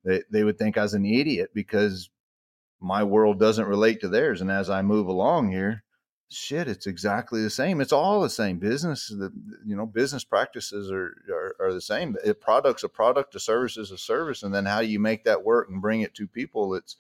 they, 0.05 0.23
they 0.31 0.43
would 0.43 0.59
think 0.59 0.77
I 0.77 0.83
was 0.83 0.95
an 0.95 1.07
idiot 1.07 1.51
because 1.55 2.11
my 2.81 3.03
world 3.03 3.39
doesn't 3.39 3.67
relate 3.67 4.01
to 4.01 4.09
theirs. 4.09 4.41
And 4.41 4.51
as 4.51 4.69
I 4.69 4.83
move 4.83 5.07
along 5.07 5.51
here, 5.51 5.85
shit, 6.29 6.69
it's 6.69 6.87
exactly 6.87 7.43
the 7.43 7.51
same. 7.51 7.81
It's 7.81 7.93
all 7.93 8.21
the 8.21 8.31
same 8.31 8.59
business. 8.59 9.09
The, 9.09 9.33
you 9.65 9.77
know, 9.77 9.87
business 9.87 10.25
practices 10.25 10.91
are, 10.91 11.15
are, 11.33 11.57
are 11.61 11.73
the 11.73 11.81
same. 11.81 12.17
A 12.25 12.35
product's 12.35 12.85
a 12.85 12.89
product, 12.89 13.35
a 13.35 13.41
service 13.41 13.77
is 13.77 13.91
a 13.91 13.99
service. 13.99 14.43
And 14.43 14.55
then 14.55 14.67
how 14.67 14.81
you 14.81 14.99
make 14.99 15.25
that 15.25 15.45
work 15.45 15.69
and 15.69 15.81
bring 15.81 16.01
it 16.01 16.15
to 16.15 16.27
people? 16.27 16.75
It's, 16.75 16.97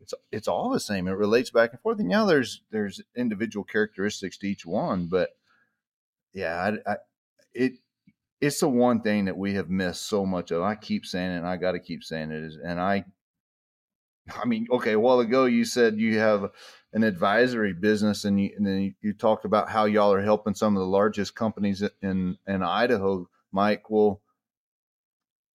it's, 0.00 0.14
it's 0.32 0.48
all 0.48 0.70
the 0.70 0.80
same. 0.80 1.06
It 1.08 1.12
relates 1.12 1.50
back 1.50 1.72
and 1.72 1.80
forth. 1.80 2.00
And 2.00 2.10
yeah, 2.10 2.24
there's, 2.24 2.62
there's 2.70 3.00
individual 3.16 3.64
characteristics 3.64 4.38
to 4.38 4.48
each 4.48 4.66
one, 4.66 5.06
but 5.06 5.30
yeah, 6.32 6.78
I, 6.86 6.92
I, 6.92 6.96
it, 7.52 7.74
it's 8.40 8.60
the 8.60 8.68
one 8.68 9.00
thing 9.00 9.26
that 9.26 9.36
we 9.38 9.54
have 9.54 9.70
missed 9.70 10.02
so 10.02 10.26
much 10.26 10.50
of. 10.50 10.62
I 10.62 10.74
keep 10.74 11.06
saying 11.06 11.30
it 11.30 11.38
and 11.38 11.46
I 11.46 11.56
got 11.56 11.72
to 11.72 11.78
keep 11.78 12.02
saying 12.02 12.30
it 12.30 12.42
is, 12.42 12.58
and 12.62 12.80
I, 12.80 13.04
I 14.42 14.46
mean, 14.46 14.66
okay, 14.70 14.92
a 14.92 15.00
while 15.00 15.20
ago 15.20 15.44
you 15.44 15.64
said 15.64 15.98
you 15.98 16.18
have 16.18 16.50
an 16.92 17.02
advisory 17.02 17.72
business, 17.72 18.24
and, 18.24 18.40
you, 18.40 18.50
and 18.56 18.66
then 18.66 18.94
you, 19.00 19.12
talked 19.12 19.44
about 19.44 19.68
how 19.68 19.84
y'all 19.84 20.12
are 20.12 20.22
helping 20.22 20.54
some 20.54 20.76
of 20.76 20.80
the 20.80 20.86
largest 20.86 21.34
companies 21.34 21.82
in 22.02 22.38
in 22.46 22.62
Idaho. 22.62 23.28
Mike, 23.52 23.90
well, 23.90 24.20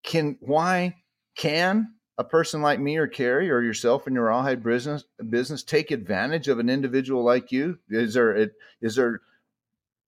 can 0.04 0.38
why 0.42 0.96
can 1.36 1.94
a 2.18 2.24
person 2.24 2.62
like 2.62 2.80
me 2.80 2.98
or 2.98 3.08
Cary 3.08 3.52
or 3.52 3.62
yourself 3.62 4.08
in 4.08 4.16
your 4.16 4.26
rawhide 4.26 4.64
business 4.64 5.04
business 5.30 5.64
take 5.64 5.92
advantage 5.92 6.48
of 6.48 6.60
an 6.60 6.70
individual 6.70 7.24
like 7.24 7.52
you? 7.52 7.78
Is 7.90 8.16
there 8.16 8.36
it 8.36 8.54
is 8.82 8.96
there 8.96 9.22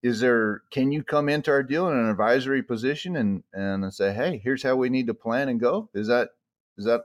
is 0.01 0.19
there 0.21 0.61
can 0.71 0.91
you 0.91 1.03
come 1.03 1.29
into 1.29 1.51
our 1.51 1.63
deal 1.63 1.89
in 1.89 1.97
an 1.97 2.09
advisory 2.09 2.63
position 2.63 3.15
and 3.15 3.43
and 3.53 3.93
say, 3.93 4.13
hey, 4.13 4.41
here's 4.43 4.63
how 4.63 4.75
we 4.75 4.89
need 4.89 5.07
to 5.07 5.13
plan 5.13 5.49
and 5.49 5.59
go? 5.59 5.89
Is 5.93 6.07
that 6.07 6.29
is 6.77 6.85
that 6.85 7.01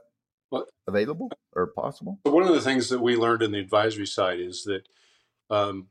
Well- 0.51 0.67
available 0.87 1.31
or 1.53 1.67
possible? 1.67 2.19
One 2.23 2.43
of 2.43 2.53
the 2.53 2.61
things 2.61 2.89
that 2.89 3.01
we 3.01 3.15
learned 3.15 3.41
in 3.41 3.51
the 3.51 3.59
advisory 3.59 4.05
side 4.05 4.39
is 4.39 4.63
that 4.63 4.87
um, 5.49 5.87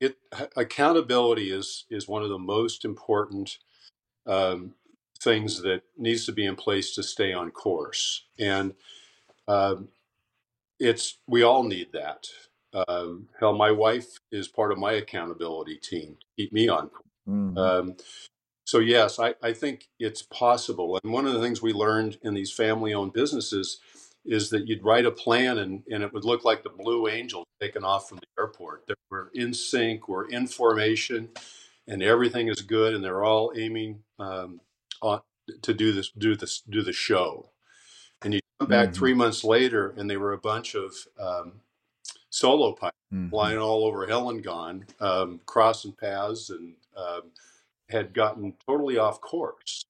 it 0.00 0.16
accountability 0.56 1.50
is 1.50 1.84
is 1.90 2.08
one 2.08 2.22
of 2.22 2.30
the 2.30 2.38
most 2.38 2.84
important 2.84 3.58
um, 4.26 4.74
things 5.22 5.60
that 5.62 5.82
needs 5.96 6.24
to 6.26 6.32
be 6.32 6.46
in 6.46 6.56
place 6.56 6.94
to 6.94 7.02
stay 7.02 7.32
on 7.32 7.50
course, 7.50 8.24
and 8.38 8.74
um, 9.48 9.88
it's 10.78 11.18
we 11.26 11.42
all 11.42 11.62
need 11.62 11.88
that. 11.92 12.26
Um, 12.88 13.28
hell, 13.38 13.52
my 13.52 13.70
wife 13.70 14.06
is 14.30 14.48
part 14.48 14.72
of 14.72 14.78
my 14.78 14.92
accountability 14.92 15.76
team 15.76 16.16
to 16.20 16.26
keep 16.36 16.52
me 16.52 16.68
on. 16.68 16.90
course. 17.28 17.96
So 18.70 18.78
yes, 18.78 19.18
I, 19.18 19.34
I 19.42 19.52
think 19.52 19.88
it's 19.98 20.22
possible. 20.22 20.96
And 21.02 21.12
one 21.12 21.26
of 21.26 21.32
the 21.32 21.40
things 21.40 21.60
we 21.60 21.72
learned 21.72 22.18
in 22.22 22.34
these 22.34 22.52
family-owned 22.52 23.12
businesses 23.12 23.80
is 24.24 24.48
that 24.50 24.68
you'd 24.68 24.84
write 24.84 25.06
a 25.06 25.10
plan 25.10 25.58
and, 25.58 25.82
and 25.90 26.04
it 26.04 26.12
would 26.12 26.24
look 26.24 26.44
like 26.44 26.62
the 26.62 26.70
Blue 26.70 27.08
Angels 27.08 27.48
taking 27.60 27.82
off 27.82 28.08
from 28.08 28.18
the 28.18 28.40
airport. 28.40 28.86
That 28.86 28.96
we're 29.10 29.30
in 29.34 29.52
sync, 29.54 30.08
we're 30.08 30.28
in 30.28 30.46
formation, 30.46 31.30
and 31.88 32.00
everything 32.00 32.46
is 32.46 32.60
good, 32.60 32.94
and 32.94 33.02
they're 33.02 33.24
all 33.24 33.52
aiming 33.56 34.04
um, 34.20 34.60
on, 35.02 35.20
to 35.62 35.74
do 35.74 35.90
this, 35.90 36.12
do 36.16 36.36
this, 36.36 36.62
do 36.70 36.82
the 36.82 36.92
show. 36.92 37.48
And 38.22 38.34
you 38.34 38.40
come 38.60 38.68
back 38.68 38.90
Mhm. 38.90 38.94
three 38.94 39.14
months 39.14 39.42
later, 39.42 39.94
and 39.96 40.08
they 40.08 40.16
were 40.16 40.34
a 40.34 40.38
bunch 40.38 40.76
of 40.76 40.94
um, 41.18 41.54
solo 42.28 42.70
pilots 42.70 42.96
Mhm. 43.12 43.30
flying 43.30 43.58
all 43.58 43.84
over 43.84 44.06
hell 44.06 44.30
and 44.30 44.44
gone, 44.44 44.86
um, 45.00 45.40
crossing 45.44 45.92
paths, 45.92 46.50
and 46.50 46.76
um, 46.96 47.32
had 47.90 48.14
gotten 48.14 48.54
totally 48.66 48.98
off 48.98 49.20
course. 49.20 49.84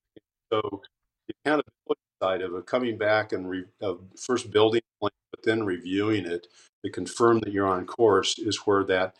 So 0.52 0.82
the 1.28 1.34
accountability 1.44 2.00
side 2.22 2.42
of 2.42 2.54
it, 2.54 2.66
coming 2.66 2.98
back 2.98 3.32
and 3.32 3.48
re, 3.48 3.64
of 3.80 4.00
first 4.16 4.50
building 4.50 4.82
plan, 5.00 5.10
but 5.30 5.44
then 5.44 5.64
reviewing 5.64 6.26
it 6.26 6.46
to 6.84 6.90
confirm 6.90 7.40
that 7.40 7.52
you're 7.52 7.66
on 7.66 7.86
course, 7.86 8.38
is 8.38 8.58
where 8.66 8.84
that 8.84 9.16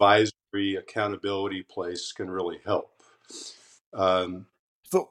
advisory 0.00 0.76
accountability 0.76 1.62
place 1.62 2.12
can 2.12 2.30
really 2.30 2.58
help. 2.64 2.90
Um, 3.94 4.46
So, 4.84 5.10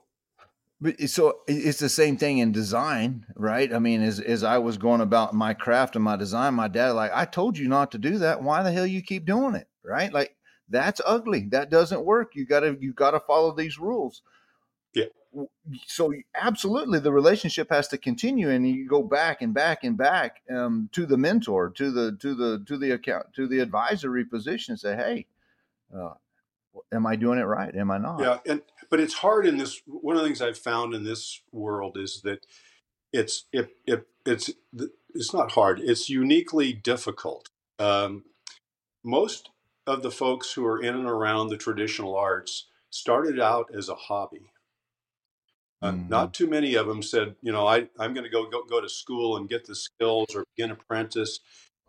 so 1.05 1.39
it's 1.47 1.79
the 1.79 1.89
same 1.89 2.17
thing 2.17 2.39
in 2.39 2.51
design, 2.51 3.25
right? 3.35 3.71
I 3.71 3.79
mean, 3.79 4.01
as 4.01 4.19
as 4.19 4.43
I 4.43 4.57
was 4.57 4.77
going 4.77 5.01
about 5.01 5.33
my 5.33 5.53
craft 5.53 5.95
and 5.95 6.03
my 6.03 6.15
design, 6.15 6.55
my 6.55 6.67
dad 6.67 6.91
like, 6.91 7.11
I 7.13 7.25
told 7.25 7.57
you 7.57 7.67
not 7.67 7.91
to 7.91 7.97
do 7.99 8.17
that. 8.17 8.41
Why 8.41 8.63
the 8.63 8.71
hell 8.71 8.87
you 8.87 9.01
keep 9.01 9.25
doing 9.25 9.55
it, 9.55 9.67
right? 9.85 10.11
Like 10.11 10.35
that's 10.71 11.01
ugly. 11.05 11.47
That 11.51 11.69
doesn't 11.69 12.05
work. 12.05 12.35
You 12.35 12.45
gotta 12.45 12.77
you 12.79 12.93
gotta 12.93 13.19
follow 13.19 13.53
these 13.53 13.77
rules. 13.77 14.21
Yeah. 14.93 15.05
So 15.87 16.13
absolutely, 16.35 16.99
the 16.99 17.11
relationship 17.11 17.69
has 17.69 17.87
to 17.89 17.97
continue, 17.97 18.49
and 18.49 18.67
you 18.67 18.87
go 18.87 19.03
back 19.03 19.41
and 19.41 19.53
back 19.53 19.83
and 19.83 19.97
back 19.97 20.41
um, 20.49 20.89
to 20.91 21.05
the 21.05 21.17
mentor, 21.17 21.69
to 21.69 21.91
the 21.91 22.17
to 22.19 22.35
the 22.35 22.63
to 22.67 22.77
the 22.77 22.91
account 22.91 23.27
to 23.35 23.47
the 23.47 23.59
advisory 23.59 24.25
position. 24.25 24.73
And 24.73 24.79
say, 24.79 24.95
hey, 24.95 25.25
uh, 25.95 26.13
am 26.91 27.07
I 27.07 27.15
doing 27.15 27.39
it 27.39 27.43
right? 27.43 27.73
Am 27.75 27.91
I 27.91 27.97
not? 27.97 28.19
Yeah, 28.19 28.37
and 28.45 28.61
but 28.89 28.99
it's 28.99 29.15
hard 29.15 29.45
in 29.45 29.57
this. 29.57 29.81
One 29.85 30.15
of 30.15 30.21
the 30.21 30.27
things 30.27 30.41
I've 30.41 30.57
found 30.57 30.93
in 30.93 31.03
this 31.03 31.41
world 31.51 31.97
is 31.97 32.21
that 32.23 32.45
it's 33.13 33.45
it 33.53 33.69
it 33.85 34.07
it's 34.25 34.49
it's 35.13 35.33
not 35.33 35.51
hard. 35.53 35.79
It's 35.79 36.09
uniquely 36.09 36.73
difficult. 36.73 37.49
Um, 37.79 38.25
most 39.03 39.49
of 39.91 40.03
the 40.03 40.11
folks 40.11 40.53
who 40.53 40.65
are 40.65 40.81
in 40.81 40.95
and 40.95 41.07
around 41.07 41.49
the 41.49 41.57
traditional 41.57 42.15
arts 42.15 42.67
started 42.89 43.39
out 43.39 43.73
as 43.75 43.89
a 43.89 43.95
hobby. 43.95 44.51
Uh, 45.81 45.91
Mhm. 45.93 46.09
Not 46.09 46.33
too 46.33 46.47
many 46.47 46.75
of 46.75 46.87
them 46.87 47.01
said, 47.01 47.35
you 47.41 47.51
know, 47.51 47.67
I, 47.67 47.89
I'm 47.99 48.13
going 48.13 48.23
to 48.23 48.29
go, 48.29 48.45
go 48.49 48.63
go 48.63 48.81
to 48.81 48.89
school 48.89 49.37
and 49.37 49.49
get 49.49 49.65
the 49.65 49.75
skills 49.75 50.35
or 50.35 50.45
begin 50.55 50.71
apprentice, 50.71 51.39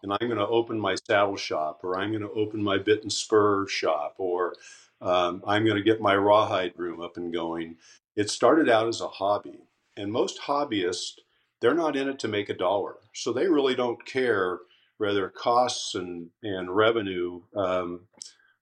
and 0.02 0.12
I'm 0.12 0.28
going 0.28 0.38
to 0.38 0.46
open 0.48 0.78
my 0.80 0.94
saddle 1.06 1.36
shop, 1.36 1.80
or 1.84 1.98
I'm 1.98 2.10
going 2.10 2.22
to 2.22 2.30
open 2.32 2.62
my 2.62 2.78
bit 2.78 3.02
and 3.02 3.12
spur 3.12 3.66
shop, 3.68 4.14
or 4.18 4.54
um, 5.02 5.42
I'm 5.46 5.64
going 5.64 5.76
to 5.76 5.82
get 5.82 6.00
my 6.00 6.16
rawhide 6.16 6.72
room 6.78 7.00
up 7.00 7.16
and 7.18 7.32
going. 7.32 7.76
It 8.16 8.30
started 8.30 8.68
out 8.68 8.88
as 8.88 9.00
a 9.00 9.08
hobby, 9.08 9.58
and 9.96 10.10
most 10.12 10.40
hobbyists 10.40 11.18
they're 11.60 11.74
not 11.74 11.94
in 11.96 12.08
it 12.08 12.18
to 12.20 12.28
make 12.28 12.48
a 12.48 12.54
dollar, 12.54 12.96
so 13.14 13.32
they 13.32 13.46
really 13.48 13.74
don't 13.76 14.04
care 14.06 14.60
whether 15.02 15.28
costs 15.28 15.96
and 15.96 16.28
and 16.44 16.74
revenue 16.74 17.42
um, 17.56 18.02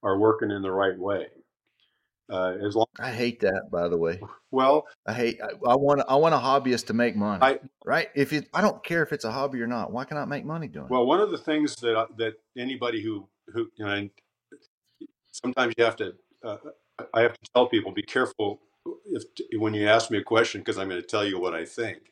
are 0.03 0.19
working 0.19 0.51
in 0.51 0.63
the 0.63 0.73
right 0.73 0.99
way. 0.99 1.27
Uh, 2.33 2.55
as 2.67 2.75
long 2.75 2.87
I 2.99 3.11
hate 3.11 3.41
that, 3.41 3.65
by 3.71 3.89
the 3.89 3.99
way. 3.99 4.21
well, 4.51 4.87
I 5.07 5.13
hate. 5.13 5.39
I, 5.43 5.49
I 5.69 5.77
want. 5.77 6.03
I 6.09 6.17
want 6.17 6.35
a 6.35 6.39
hobbyist 6.39 6.87
to 6.87 6.95
make 6.95 7.15
money. 7.15 7.43
I 7.43 7.59
right? 7.85 8.09
If 8.15 8.33
it, 8.33 8.49
I 8.55 8.63
don't 8.63 8.83
care 8.83 9.03
if 9.03 9.13
it's 9.13 9.25
a 9.25 9.31
hobby 9.31 9.61
or 9.61 9.67
not. 9.67 9.93
Why 9.93 10.05
can 10.05 10.17
I 10.17 10.25
make 10.25 10.45
money 10.47 10.67
doing 10.67 10.87
it? 10.87 10.91
Well, 10.91 11.07
one 11.07 11.21
of 11.21 11.31
the 11.31 11.39
things 11.39 11.77
that 11.77 11.95
I- 11.97 12.15
that 12.17 12.35
anybody 12.57 13.03
who 13.03 13.29
who 13.53 13.71
you 13.77 13.85
know, 13.85 14.09
sometimes 15.33 15.75
you 15.77 15.85
have 15.85 15.97
to, 15.97 16.15
uh, 16.45 16.57
I 17.13 17.21
have 17.23 17.33
to 17.35 17.51
tell 17.53 17.67
people 17.67 17.93
be 17.93 18.03
careful 18.03 18.61
if 19.07 19.25
when 19.59 19.75
you 19.75 19.87
ask 19.89 20.11
me 20.11 20.19
a 20.19 20.25
question 20.25 20.63
because 20.63 20.79
I'm 20.79 20.89
going 20.89 21.03
to 21.03 21.07
tell 21.07 21.25
you 21.25 21.39
what 21.39 21.55
I 21.55 21.65
think, 21.67 21.99
it? 21.99 22.03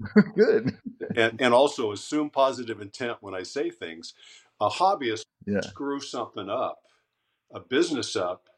Good. 0.36 0.78
and 1.16 1.34
and 1.38 1.54
also 1.54 1.92
assume 1.92 2.30
positive 2.30 2.80
intent 2.80 3.18
when 3.20 3.34
I 3.34 3.42
say 3.44 3.70
things. 3.70 4.14
A 4.60 4.68
hobbyist 4.70 5.24
Yeah. 5.46 5.60
screw 5.62 6.00
something 6.00 6.50
up, 6.50 6.78
a 7.54 7.60
business 7.60 8.16
up 8.16 8.48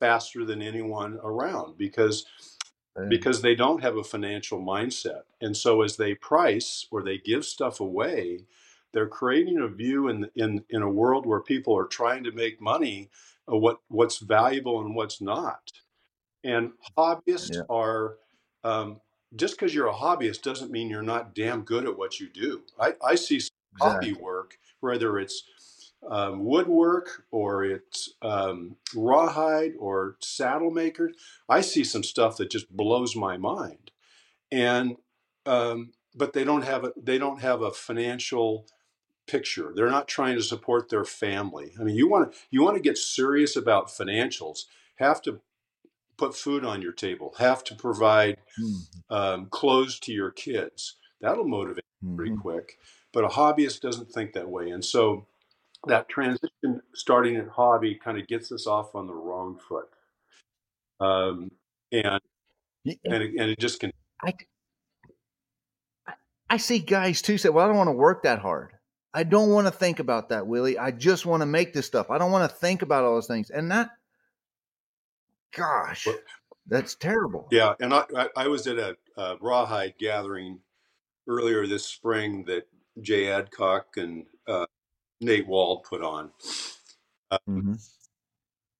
faster 0.00 0.44
than 0.44 0.62
anyone 0.62 1.18
around 1.22 1.78
because 1.78 2.26
Yeah. 2.98 3.10
because 3.10 3.42
they 3.42 3.54
don't 3.54 3.82
have 3.82 3.96
a 3.96 4.04
financial 4.04 4.60
mindset. 4.60 5.22
And 5.40 5.56
so 5.56 5.82
as 5.82 5.96
they 5.96 6.14
price 6.14 6.86
or 6.90 7.02
they 7.02 7.18
give 7.18 7.44
stuff 7.44 7.80
away, 7.80 8.46
they're 8.92 9.08
creating 9.08 9.58
a 9.60 9.68
view 9.68 10.08
in 10.08 10.30
in 10.36 10.64
in 10.70 10.82
a 10.82 10.90
world 10.90 11.26
where 11.26 11.40
people 11.42 11.76
are 11.78 11.86
trying 11.86 12.24
to 12.24 12.32
make 12.32 12.60
money 12.60 13.10
what 13.46 13.80
what's 13.88 14.18
valuable 14.18 14.80
and 14.80 14.94
what's 14.96 15.20
not. 15.20 15.72
And 16.44 16.72
hobbyists 16.98 17.56
Yeah. 17.56 17.62
are 17.70 18.16
um, 18.64 19.00
just 19.36 19.58
because 19.58 19.74
you're 19.74 19.88
a 19.88 19.94
hobbyist 19.94 20.42
doesn't 20.42 20.70
mean 20.70 20.88
you're 20.88 21.02
not 21.02 21.34
damn 21.34 21.62
good 21.62 21.84
at 21.84 21.98
what 21.98 22.20
you 22.20 22.28
do. 22.28 22.62
I, 22.80 22.94
I 23.04 23.14
see 23.14 23.40
some 23.40 23.50
hobby 23.80 24.12
work, 24.12 24.58
whether 24.80 25.18
it's 25.18 25.44
um, 26.08 26.44
woodwork 26.44 27.24
or 27.30 27.64
it's 27.64 28.14
um, 28.22 28.76
rawhide 28.94 29.72
or 29.78 30.16
saddle 30.20 30.70
makers. 30.70 31.14
I 31.48 31.60
see 31.60 31.84
some 31.84 32.02
stuff 32.02 32.36
that 32.38 32.50
just 32.50 32.74
blows 32.74 33.16
my 33.16 33.36
mind, 33.36 33.90
and 34.50 34.96
um, 35.46 35.92
but 36.14 36.32
they 36.32 36.44
don't 36.44 36.62
have 36.62 36.84
a 36.84 36.92
they 36.96 37.18
don't 37.18 37.40
have 37.40 37.62
a 37.62 37.70
financial 37.70 38.66
picture. 39.26 39.72
They're 39.74 39.90
not 39.90 40.08
trying 40.08 40.36
to 40.36 40.42
support 40.42 40.88
their 40.88 41.04
family. 41.04 41.74
I 41.78 41.84
mean, 41.84 41.96
you 41.96 42.08
want 42.08 42.32
to 42.32 42.38
you 42.50 42.62
want 42.62 42.76
to 42.76 42.82
get 42.82 42.98
serious 42.98 43.56
about 43.56 43.88
financials. 43.88 44.64
Have 44.96 45.22
to 45.22 45.40
put 46.18 46.36
food 46.36 46.64
on 46.64 46.82
your 46.82 46.92
table. 46.92 47.34
Have 47.38 47.64
to 47.64 47.74
provide 47.74 48.38
Mhm. 48.60 48.82
um, 49.10 49.46
clothes 49.46 49.98
to 50.00 50.12
your 50.12 50.30
kids. 50.30 50.96
That'll 51.20 51.48
motivate 51.48 51.84
pretty 52.16 52.32
Mhm. 52.32 52.40
quick. 52.42 52.78
But 53.12 53.24
a 53.24 53.28
hobbyist 53.28 53.80
doesn't 53.80 54.10
think 54.12 54.34
that 54.34 54.50
way, 54.50 54.68
and 54.70 54.84
so 54.84 55.26
that 55.86 56.08
transition 56.08 56.82
starting 56.94 57.36
at 57.36 57.48
hobby 57.48 57.94
kind 57.94 58.18
of 58.20 58.26
gets 58.26 58.52
us 58.52 58.66
off 58.66 58.94
on 58.94 59.06
the 59.06 59.14
wrong 59.14 59.58
foot. 59.58 59.88
Um, 61.00 61.52
and 61.92 62.20
Yeah, 62.84 62.94
and 63.04 63.22
it, 63.22 63.30
and 63.38 63.50
it 63.50 63.58
just 63.58 63.80
can 63.80 63.92
I, 64.22 64.34
I 66.50 66.56
see 66.56 66.78
guys 66.80 67.22
too 67.22 67.38
say, 67.38 67.48
"Well, 67.48 67.64
I 67.64 67.68
don't 67.68 67.76
want 67.76 67.88
to 67.88 67.92
work 67.92 68.22
that 68.24 68.40
hard. 68.40 68.72
I 69.14 69.22
don't 69.22 69.50
want 69.50 69.66
to 69.66 69.70
think 69.70 70.00
about 70.00 70.28
that, 70.30 70.46
Willie. 70.46 70.78
I 70.78 70.90
just 70.90 71.24
want 71.26 71.40
to 71.42 71.46
make 71.46 71.72
this 71.72 71.86
stuff. 71.86 72.10
I 72.10 72.18
don't 72.18 72.30
want 72.32 72.50
to 72.50 72.56
think 72.56 72.82
about 72.82 73.04
all 73.04 73.14
those 73.14 73.26
things." 73.26 73.50
And 73.50 73.70
that, 73.70 73.90
gosh, 75.56 76.06
Well- 76.06 76.18
that's 76.66 76.94
terrible. 76.94 77.48
yeah. 77.50 77.74
And 77.80 77.94
I 77.94 78.04
I, 78.16 78.28
I 78.36 78.48
was 78.48 78.66
at 78.66 78.78
a, 78.78 78.96
a 79.16 79.36
rawhide 79.40 79.94
gathering 79.98 80.60
earlier 81.26 81.66
this 81.66 81.84
spring 81.84 82.44
that 82.46 82.66
Jay 83.02 83.28
Adcock 83.30 83.96
and 83.96 84.26
uh, 84.46 84.66
Nate 85.20 85.46
Wald 85.46 85.84
put 85.84 86.02
on. 86.02 86.30
hmm 87.46 87.74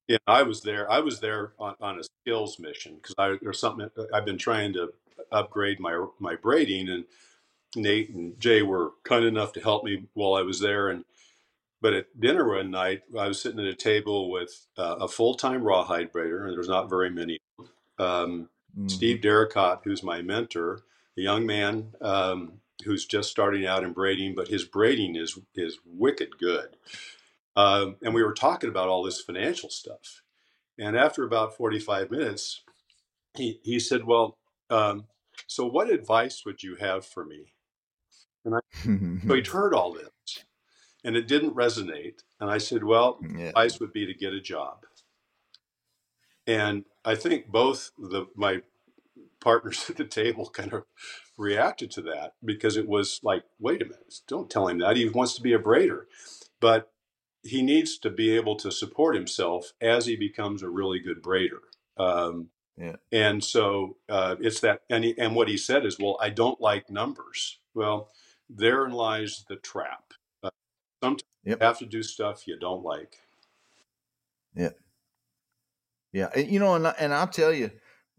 Yeah, 0.08 0.18
I 0.26 0.42
was 0.42 0.62
there. 0.62 0.90
I 0.90 1.00
was 1.00 1.20
there 1.20 1.52
on, 1.58 1.74
on 1.80 1.98
a 2.00 2.04
skills 2.22 2.58
mission 2.58 2.96
because 2.96 3.14
I 3.18 3.38
there's 3.42 3.60
something 3.60 3.88
I've 4.12 4.24
been 4.24 4.38
trying 4.38 4.72
to 4.74 4.92
upgrade 5.32 5.80
my 5.80 6.06
my 6.18 6.36
braiding, 6.36 6.88
and 6.88 7.04
Nate 7.76 8.10
and 8.10 8.38
Jay 8.40 8.62
were 8.62 8.92
kind 9.04 9.24
enough 9.24 9.52
to 9.54 9.60
help 9.60 9.84
me 9.84 10.04
while 10.14 10.34
I 10.34 10.42
was 10.42 10.60
there. 10.60 10.88
And 10.90 11.04
but 11.80 11.94
at 11.94 12.20
dinner 12.20 12.48
one 12.48 12.70
night, 12.70 13.02
I 13.18 13.28
was 13.28 13.40
sitting 13.40 13.60
at 13.60 13.66
a 13.66 13.74
table 13.74 14.30
with 14.30 14.66
uh, 14.76 14.96
a 15.00 15.08
full 15.08 15.34
time 15.34 15.62
rawhide 15.62 16.12
braider, 16.12 16.44
and 16.46 16.52
there's 16.54 16.68
not 16.68 16.90
very 16.90 17.10
many. 17.10 17.38
Um, 17.98 18.48
Mhm. 18.76 18.90
Steve 18.90 19.20
Derricott, 19.22 19.80
who's 19.84 20.02
my 20.02 20.22
mentor, 20.22 20.82
a 21.16 21.20
young 21.20 21.46
man 21.46 21.94
um, 22.00 22.60
who's 22.84 23.06
just 23.06 23.30
starting 23.30 23.66
out 23.66 23.82
in 23.84 23.92
braiding, 23.92 24.34
but 24.34 24.48
his 24.48 24.64
braiding 24.64 25.16
is 25.16 25.38
is 25.54 25.78
wicked 25.84 26.38
good. 26.38 26.76
Um, 27.56 27.96
and 28.02 28.14
we 28.14 28.22
were 28.22 28.34
talking 28.34 28.70
about 28.70 28.88
all 28.88 29.02
this 29.02 29.20
financial 29.20 29.70
stuff. 29.70 30.22
And 30.78 30.96
after 30.96 31.24
about 31.24 31.56
45 31.56 32.10
minutes, 32.10 32.62
he, 33.34 33.60
he 33.64 33.80
said, 33.80 34.04
Well, 34.04 34.38
um, 34.70 35.06
so 35.46 35.66
what 35.66 35.90
advice 35.90 36.44
would 36.46 36.62
you 36.62 36.76
have 36.76 37.04
for 37.04 37.24
me? 37.24 37.52
And 38.44 38.54
I, 38.56 38.60
so 39.26 39.34
he'd 39.34 39.46
heard 39.48 39.74
all 39.74 39.92
this 39.92 40.08
and 41.04 41.16
it 41.16 41.28
didn't 41.28 41.54
resonate. 41.54 42.22
And 42.40 42.50
I 42.50 42.58
said, 42.58 42.84
Well, 42.84 43.18
yeah. 43.22 43.48
advice 43.48 43.80
would 43.80 43.92
be 43.92 44.06
to 44.06 44.14
get 44.14 44.32
a 44.32 44.40
job. 44.40 44.84
And 46.46 46.84
I 47.04 47.14
think 47.14 47.48
both 47.48 47.90
the 47.98 48.26
my 48.34 48.62
partners 49.40 49.86
at 49.90 49.96
the 49.96 50.04
table 50.04 50.48
kind 50.50 50.72
of 50.72 50.84
reacted 51.36 51.90
to 51.92 52.02
that 52.02 52.34
because 52.44 52.76
it 52.76 52.88
was 52.88 53.20
like, 53.22 53.44
wait 53.60 53.82
a 53.82 53.84
minute, 53.84 54.14
don't 54.26 54.50
tell 54.50 54.68
him 54.68 54.78
that. 54.78 54.96
He 54.96 55.08
wants 55.08 55.34
to 55.36 55.42
be 55.42 55.52
a 55.52 55.58
braider. 55.58 56.02
But 56.60 56.90
he 57.42 57.62
needs 57.62 57.98
to 57.98 58.10
be 58.10 58.34
able 58.34 58.56
to 58.56 58.72
support 58.72 59.14
himself 59.14 59.72
as 59.80 60.06
he 60.06 60.16
becomes 60.16 60.62
a 60.62 60.68
really 60.68 60.98
good 60.98 61.22
braider. 61.22 61.60
Um, 61.96 62.48
Yeah. 62.76 62.96
And 63.10 63.42
so 63.42 63.96
uh, 64.08 64.36
it's 64.40 64.60
that, 64.60 64.82
and 64.90 65.04
he, 65.04 65.18
and 65.18 65.34
what 65.34 65.48
he 65.48 65.56
said 65.56 65.84
is, 65.84 65.98
well, 65.98 66.16
I 66.20 66.30
don't 66.30 66.60
like 66.60 66.90
numbers. 66.90 67.58
Well, 67.74 68.10
therein 68.48 68.92
lies 68.92 69.44
the 69.48 69.56
trap. 69.56 70.12
Sometimes 71.02 71.22
Yep. 71.44 71.60
you 71.60 71.66
have 71.66 71.78
to 71.78 71.86
do 71.86 72.02
stuff 72.02 72.46
you 72.46 72.58
don't 72.58 72.82
like. 72.84 73.16
Yeah. 74.54 74.70
Yeah. 76.12 76.28
And, 76.34 76.50
you 76.50 76.58
know, 76.58 76.74
and, 76.74 76.86
and 76.98 77.14
I'll 77.14 77.28
tell 77.28 77.52
you, 77.52 77.70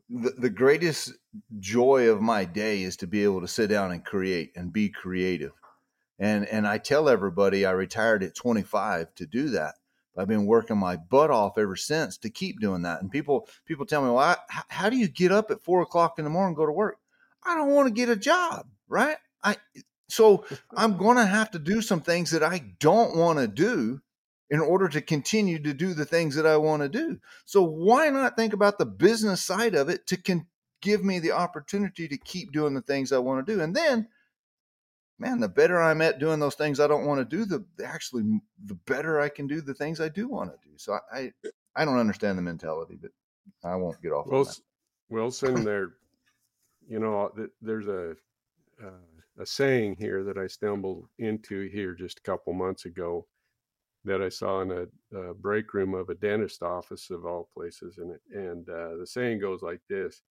the, 0.09 0.31
the 0.37 0.49
greatest 0.49 1.13
joy 1.59 2.09
of 2.09 2.21
my 2.21 2.45
day 2.45 2.81
is 2.83 2.97
to 2.97 3.07
be 3.07 3.23
able 3.23 3.41
to 3.41 3.47
sit 3.47 3.67
down 3.67 3.91
and 3.91 4.03
create 4.03 4.51
and 4.55 4.73
be 4.73 4.89
creative. 4.89 5.51
And, 6.17 6.45
and 6.47 6.67
I 6.67 6.77
tell 6.79 7.07
everybody 7.09 7.65
I 7.65 7.71
retired 7.71 8.23
at 8.23 8.35
25 8.35 9.13
to 9.15 9.25
do 9.25 9.49
that. 9.49 9.75
I've 10.17 10.27
been 10.27 10.47
working 10.47 10.77
my 10.77 10.97
butt 10.97 11.31
off 11.31 11.57
ever 11.57 11.75
since 11.77 12.17
to 12.19 12.29
keep 12.29 12.59
doing 12.59 12.81
that. 12.81 13.01
And 13.01 13.09
people, 13.11 13.47
people 13.65 13.85
tell 13.85 14.01
me, 14.01 14.09
well, 14.09 14.17
I, 14.19 14.37
how 14.67 14.89
do 14.89 14.97
you 14.97 15.07
get 15.07 15.31
up 15.31 15.49
at 15.49 15.61
four 15.61 15.81
o'clock 15.81 16.19
in 16.19 16.25
the 16.25 16.29
morning 16.29 16.49
and 16.49 16.57
go 16.57 16.65
to 16.65 16.71
work? 16.71 16.97
I 17.43 17.55
don't 17.55 17.71
want 17.71 17.87
to 17.87 17.93
get 17.93 18.09
a 18.09 18.17
job, 18.17 18.67
right? 18.89 19.17
I, 19.43 19.55
so 20.09 20.45
I'm 20.75 20.97
going 20.97 21.17
to 21.17 21.25
have 21.25 21.51
to 21.51 21.59
do 21.59 21.81
some 21.81 22.01
things 22.01 22.31
that 22.31 22.43
I 22.43 22.73
don't 22.79 23.15
want 23.15 23.39
to 23.39 23.47
do 23.47 24.01
in 24.49 24.59
order 24.59 24.89
to 24.89 25.01
continue 25.01 25.59
to 25.59 25.73
do 25.73 25.93
the 25.93 26.05
things 26.05 26.35
that 26.35 26.47
I 26.47 26.57
want 26.57 26.81
to 26.81 26.89
do. 26.89 27.19
So 27.45 27.63
why 27.63 28.09
not 28.09 28.35
think 28.35 28.53
about 28.53 28.79
the 28.79 28.85
business 28.85 29.43
side 29.43 29.75
of 29.75 29.89
it 29.89 30.07
to 30.07 30.17
can 30.17 30.47
give 30.81 31.03
me 31.03 31.19
the 31.19 31.33
opportunity 31.33 32.07
to 32.07 32.17
keep 32.17 32.51
doing 32.51 32.73
the 32.73 32.81
things 32.81 33.11
I 33.11 33.19
want 33.19 33.45
to 33.45 33.53
do, 33.53 33.61
and 33.61 33.75
then, 33.75 34.07
man, 35.19 35.39
the 35.39 35.49
better 35.49 35.79
I'm 35.79 36.01
at 36.01 36.19
doing 36.19 36.39
those 36.39 36.55
things 36.55 36.79
I 36.79 36.87
don't 36.87 37.05
want 37.05 37.19
to 37.19 37.37
do, 37.37 37.45
the 37.45 37.63
actually 37.85 38.23
the 38.65 38.75
better 38.87 39.19
I 39.19 39.29
can 39.29 39.45
do 39.45 39.61
the 39.61 39.73
things 39.73 40.01
I 40.01 40.09
do 40.09 40.27
want 40.27 40.51
to 40.51 40.57
do. 40.67 40.75
So 40.77 40.93
I 40.93 41.19
I, 41.19 41.31
I 41.75 41.85
don't 41.85 41.99
understand 41.99 42.37
the 42.37 42.41
mentality, 42.41 42.97
but 42.99 43.11
I 43.63 43.75
won't 43.75 44.01
get 44.01 44.11
off 44.13 44.25
on 44.25 44.31
that. 44.31 44.35
Wilson, 44.35 44.63
Wilson 45.09 45.63
there, 45.63 45.89
you 46.87 46.99
know, 46.99 47.31
there's 47.61 47.87
a 47.87 48.15
uh, 48.83 48.91
a 49.39 49.45
saying 49.47 49.97
here 49.97 50.23
that 50.25 50.37
I 50.37 50.47
stumbled 50.47 51.09
into 51.19 51.69
here 51.69 51.95
just 51.95 52.19
a 52.19 52.23
couple 52.23 52.53
months 52.53 52.85
ago 52.85 53.27
that 54.05 54.21
I 54.21 54.29
saw 54.29 54.61
in 54.61 54.71
a, 54.71 55.17
a 55.17 55.33
break 55.33 55.73
room 55.73 55.93
of 55.93 56.09
a 56.09 56.15
dentist 56.15 56.63
office 56.63 57.09
of 57.09 57.25
all 57.25 57.49
places, 57.53 57.97
and 57.97 58.11
it, 58.13 58.21
and 58.31 58.69
uh, 58.69 58.97
the 58.97 59.07
saying 59.07 59.39
goes 59.39 59.61
like 59.61 59.81
this: 59.89 60.21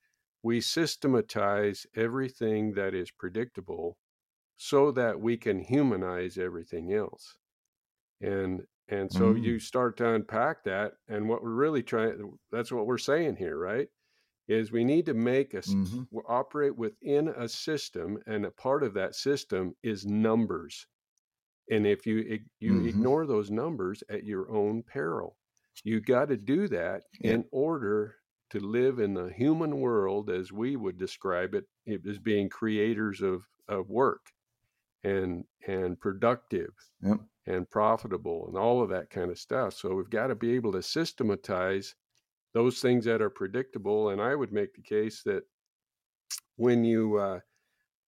We 0.42 0.60
systematize 0.60 1.86
everything 1.94 2.72
that 2.74 2.94
is 2.94 3.10
predictable, 3.10 3.98
so 4.56 4.92
that 4.92 5.20
we 5.20 5.36
can 5.38 5.60
humanize 5.60 6.38
everything 6.38 6.92
else. 6.94 7.36
And 8.20 8.66
and 8.88 9.12
so 9.12 9.34
Mm. 9.34 9.34
you 9.34 9.58
start 9.58 9.96
to 9.98 10.08
unpack 10.14 10.64
that, 10.64 10.94
and 11.08 11.28
what 11.28 11.42
we're 11.42 11.50
really 11.50 11.82
trying—that's 11.82 12.72
what 12.72 12.86
we're 12.86 12.98
saying 12.98 13.36
here, 13.36 13.58
right? 13.58 13.88
Is 14.48 14.72
we 14.72 14.84
need 14.84 15.06
to 15.06 15.14
make 15.14 15.54
us 15.54 15.74
Mhm. 15.74 16.08
operate 16.26 16.76
within 16.76 17.28
a 17.28 17.48
system 17.48 18.18
and 18.26 18.44
a 18.46 18.50
part 18.50 18.82
of 18.82 18.94
that 18.94 19.14
system 19.14 19.74
is 19.82 20.06
numbers 20.06 20.86
and 21.70 21.86
if 21.86 22.06
you 22.06 22.40
you 22.60 22.78
Mhm. 22.78 22.84
ignore 22.84 23.26
those 23.26 23.50
numbers 23.50 24.02
at 24.08 24.24
your 24.24 24.50
own 24.50 24.82
peril 24.82 25.38
you 25.84 26.00
got 26.00 26.26
to 26.28 26.36
do 26.36 26.68
that 26.68 27.04
Yeah. 27.20 27.34
in 27.34 27.44
order 27.52 28.16
to 28.50 28.60
live 28.60 28.98
in 28.98 29.14
the 29.14 29.32
human 29.32 29.80
world 29.80 30.30
as 30.30 30.52
we 30.52 30.76
would 30.76 30.98
describe 30.98 31.54
it 31.54 31.64
it 31.86 32.06
as 32.06 32.18
being 32.18 32.48
creators 32.48 33.20
of 33.22 33.44
of 33.68 33.88
work 33.90 34.26
and 35.04 35.44
and 35.66 36.00
productive 36.00 36.74
Yep. 37.00 37.20
and 37.46 37.70
profitable 37.70 38.46
and 38.48 38.56
all 38.56 38.82
of 38.82 38.90
that 38.90 39.10
kind 39.10 39.30
of 39.30 39.38
stuff 39.38 39.74
so 39.74 39.94
we've 39.94 40.10
got 40.10 40.28
to 40.28 40.34
be 40.36 40.52
able 40.52 40.72
to 40.72 40.82
systematize 40.82 41.94
those 42.54 42.80
things 42.80 43.04
that 43.04 43.22
are 43.22 43.30
predictable 43.30 44.10
and 44.10 44.20
i 44.20 44.34
would 44.34 44.52
make 44.52 44.74
the 44.74 44.82
case 44.82 45.22
that 45.24 45.42
when 46.56 46.84
you 46.84 47.16
uh, 47.16 47.40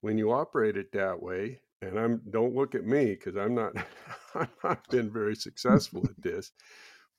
when 0.01 0.19
you 0.19 0.33
operate 0.33 0.77
it 0.77 0.91
that 0.93 1.21
way 1.21 1.61
and 1.83 1.99
i'm 1.99 2.21
don't 2.31 2.55
look 2.55 2.75
at 2.75 2.85
me 2.85 3.07
because 3.07 3.37
i'm 3.37 3.55
not 3.55 3.73
i've 4.35 4.49
not 4.65 4.89
been 4.89 5.11
very 5.11 5.37
successful 5.37 6.03
at 6.05 6.23
this 6.23 6.53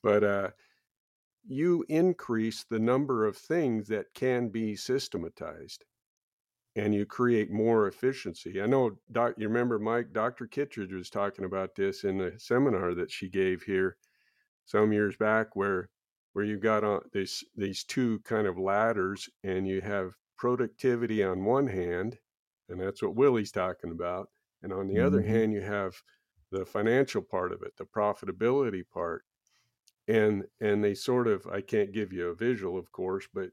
but 0.04 0.24
uh, 0.24 0.50
you 1.48 1.86
increase 1.90 2.66
the 2.70 2.80
number 2.80 3.26
of 3.26 3.38
things 3.38 3.88
that 3.88 4.14
can 4.14 4.50
be 4.50 4.76
systematized 4.76 5.86
and 6.76 6.96
you 6.96 7.06
create 7.06 7.52
more 7.52 7.88
efficiency. 7.88 8.62
I 8.62 8.66
know 8.66 8.98
doc 9.12 9.34
you 9.38 9.48
remember 9.48 9.78
mike 9.80 10.14
dr 10.14 10.46
kittredge 10.48 10.94
was 10.94 11.10
talking 11.10 11.46
about 11.46 11.76
this 11.76 12.04
in 12.04 12.22
a 12.22 12.40
seminar 12.40 12.94
that 12.96 13.12
she 13.12 13.30
gave 13.30 13.64
here 13.64 13.98
some 14.66 14.94
years 14.94 15.16
back 15.18 15.56
where 15.56 15.90
where 16.34 16.46
you've 16.46 16.62
got 16.62 16.84
on 16.84 17.02
these 17.13 17.44
these 17.56 17.84
two 17.84 18.20
kind 18.22 18.48
of 18.48 18.58
ladders 18.58 19.30
and 19.44 19.67
you 19.67 19.82
have 19.82 20.13
productivity 20.38 21.24
on 21.24 21.46
one 21.46 21.67
hand 21.67 22.20
and 22.70 22.80
that's 22.80 23.02
what 23.02 23.15
willie's 23.15 23.52
talking 23.52 23.91
about 23.91 24.30
and 24.63 24.74
on 24.74 24.88
the 24.88 25.00
other 25.00 25.22
Mhm. 25.22 25.24
hand 25.24 25.54
you 25.54 25.62
have 25.62 26.02
the 26.52 26.65
financial 26.65 27.22
part 27.22 27.52
of 27.52 27.62
it 27.63 27.76
the 27.78 27.86
profitability 27.86 28.88
part 28.88 29.24
and 30.08 30.48
and 30.60 30.84
they 30.84 30.94
sort 30.96 31.28
of 31.28 31.46
i 31.48 31.62
can't 31.62 31.91
give 31.91 32.12
you 32.12 32.28
a 32.28 32.36
visual 32.36 32.78
of 32.78 32.91
course 32.91 33.28
but 33.34 33.52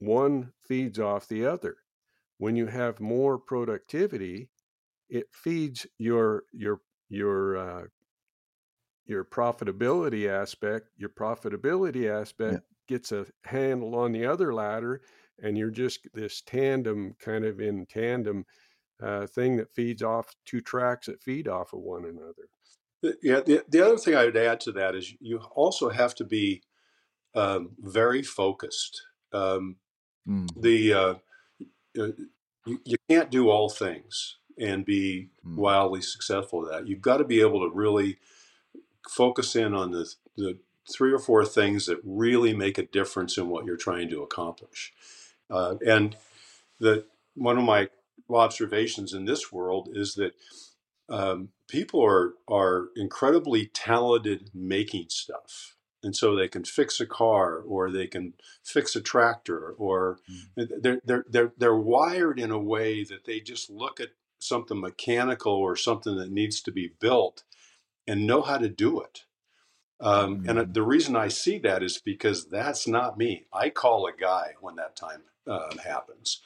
one 0.00 0.52
feeds 0.60 0.98
off 1.00 1.28
the 1.28 1.46
other 1.46 1.78
when 2.38 2.56
you 2.56 2.66
have 2.66 3.00
more 3.00 3.38
productivity 3.38 4.50
it 5.08 5.34
feeds 5.34 5.86
your 5.98 6.44
your 6.52 6.80
your 7.08 7.56
uh, 7.58 7.86
your 9.08 9.24
profitability 9.24 10.28
aspect 10.28 10.90
your 10.96 11.10
profitability 11.10 12.10
aspect 12.10 12.64
gets 12.88 13.12
a 13.12 13.26
handle 13.44 13.94
on 13.96 14.12
the 14.12 14.26
other 14.26 14.54
ladder 14.54 15.02
and 15.42 15.58
you're 15.58 15.70
just 15.70 16.08
this 16.14 16.42
tandem 16.42 17.14
kind 17.18 17.44
of 17.44 17.60
in 17.60 17.86
tandem 17.86 18.44
uh, 19.02 19.26
thing 19.26 19.56
that 19.56 19.74
feeds 19.74 20.02
off 20.02 20.34
two 20.46 20.60
tracks 20.60 21.06
that 21.08 21.22
feed 21.22 21.48
off 21.48 21.72
of 21.72 21.80
one 21.80 22.04
another 22.06 22.48
Yeah, 23.22 23.40
the, 23.40 23.64
the 23.68 23.80
other 23.80 23.96
thing 23.96 24.16
I 24.16 24.24
would 24.24 24.36
add 24.36 24.60
to 24.62 24.72
that 24.72 24.96
is 24.96 25.14
you 25.20 25.38
also 25.38 25.88
have 25.88 26.14
to 26.16 26.24
be 26.24 26.62
um, 27.34 27.76
very 27.78 28.22
focused. 28.22 29.02
Um, 29.32 29.78
Mm. 30.26 30.54
the 30.56 30.92
uh, 30.94 31.14
uh, 31.98 32.12
you, 32.66 32.80
you 32.84 32.96
can't 33.08 33.30
do 33.30 33.50
all 33.50 33.68
things 33.70 34.38
and 34.58 34.84
be 34.84 35.30
Mm. 35.44 35.58
wildly 35.58 36.02
successful 36.02 36.66
at 36.66 36.72
that. 36.72 36.88
You've 36.88 37.02
got 37.02 37.18
to 37.18 37.24
be 37.24 37.40
able 37.40 37.68
to 37.68 37.74
really 37.74 38.18
focus 39.08 39.56
in 39.56 39.74
on 39.74 39.90
the, 39.90 40.08
the 40.36 40.58
three 40.92 41.12
or 41.12 41.18
four 41.18 41.44
things 41.44 41.86
that 41.86 42.00
really 42.04 42.54
make 42.54 42.78
a 42.78 42.86
difference 42.86 43.36
in 43.36 43.48
what 43.48 43.64
you're 43.64 43.76
trying 43.76 44.08
to 44.10 44.22
accomplish. 44.22 44.92
Uh, 45.50 45.76
and 45.86 46.16
the 46.78 47.04
one 47.34 47.58
of 47.58 47.64
my 47.64 47.88
observations 48.30 49.14
in 49.14 49.24
this 49.24 49.52
world 49.52 49.88
is 49.92 50.14
that 50.14 50.32
um, 51.08 51.50
people 51.68 52.04
are 52.04 52.34
are 52.48 52.88
incredibly 52.96 53.66
talented 53.66 54.50
making 54.54 55.06
stuff, 55.08 55.76
and 56.02 56.14
so 56.14 56.34
they 56.34 56.48
can 56.48 56.64
fix 56.64 57.00
a 57.00 57.06
car 57.06 57.58
or 57.60 57.90
they 57.90 58.06
can 58.06 58.34
fix 58.64 58.94
a 58.94 59.00
tractor, 59.00 59.74
or 59.78 60.18
they're 60.56 61.00
they're 61.04 61.24
they're 61.28 61.52
they're 61.56 61.76
wired 61.76 62.38
in 62.38 62.50
a 62.50 62.58
way 62.58 63.04
that 63.04 63.24
they 63.24 63.40
just 63.40 63.70
look 63.70 64.00
at 64.00 64.10
something 64.38 64.80
mechanical 64.80 65.52
or 65.52 65.74
something 65.76 66.16
that 66.16 66.30
needs 66.30 66.60
to 66.60 66.70
be 66.70 66.92
built 67.00 67.42
and 68.08 68.26
know 68.26 68.42
how 68.42 68.58
to 68.58 68.70
do 68.70 69.02
it. 69.02 69.26
Um, 70.00 70.42
and 70.46 70.58
uh, 70.60 70.64
Mhm. 70.64 70.74
the 70.74 70.82
reason 70.82 71.16
I 71.16 71.28
see 71.28 71.58
that 71.60 71.82
is 71.82 71.98
because 71.98 72.46
that's 72.48 72.86
not 72.88 73.18
me. 73.18 73.46
I 73.52 73.70
call 73.70 74.06
a 74.06 74.12
guy 74.12 74.54
when 74.60 74.76
that 74.76 74.96
time 74.96 75.24
uh, 75.46 75.76
happens. 75.78 76.42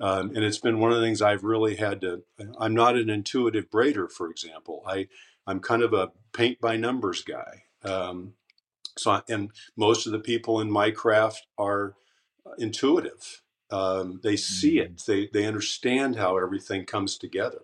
Um, 0.00 0.30
and 0.36 0.44
it's 0.44 0.58
been 0.58 0.80
one 0.80 0.92
of 0.92 0.98
the 0.98 1.04
things 1.04 1.22
I've 1.22 1.44
really 1.44 1.76
had 1.76 2.00
to. 2.02 2.24
I'm 2.58 2.74
not 2.74 2.96
an 2.96 3.10
intuitive 3.10 3.70
braider, 3.70 4.10
for 4.10 4.30
example. 4.30 4.84
I 4.86 5.08
I'm 5.46 5.60
kind 5.60 5.82
of 5.82 5.92
a 5.94 6.12
paint 6.32 6.60
by 6.60 6.76
numbers 6.76 7.22
guy. 7.22 7.64
Um, 7.84 8.34
so 8.98 9.12
I, 9.12 9.22
and 9.28 9.52
most 9.76 10.06
of 10.06 10.12
the 10.12 10.20
people 10.20 10.60
in 10.60 10.70
my 10.70 10.90
craft 10.90 11.46
are 11.58 11.96
intuitive. 12.58 13.42
Um, 13.70 14.20
they 14.22 14.36
see 14.36 14.78
it. 14.80 15.02
They 15.06 15.28
they 15.32 15.46
understand 15.46 16.16
how 16.16 16.38
everything 16.38 16.86
comes 16.86 17.18
together. 17.18 17.62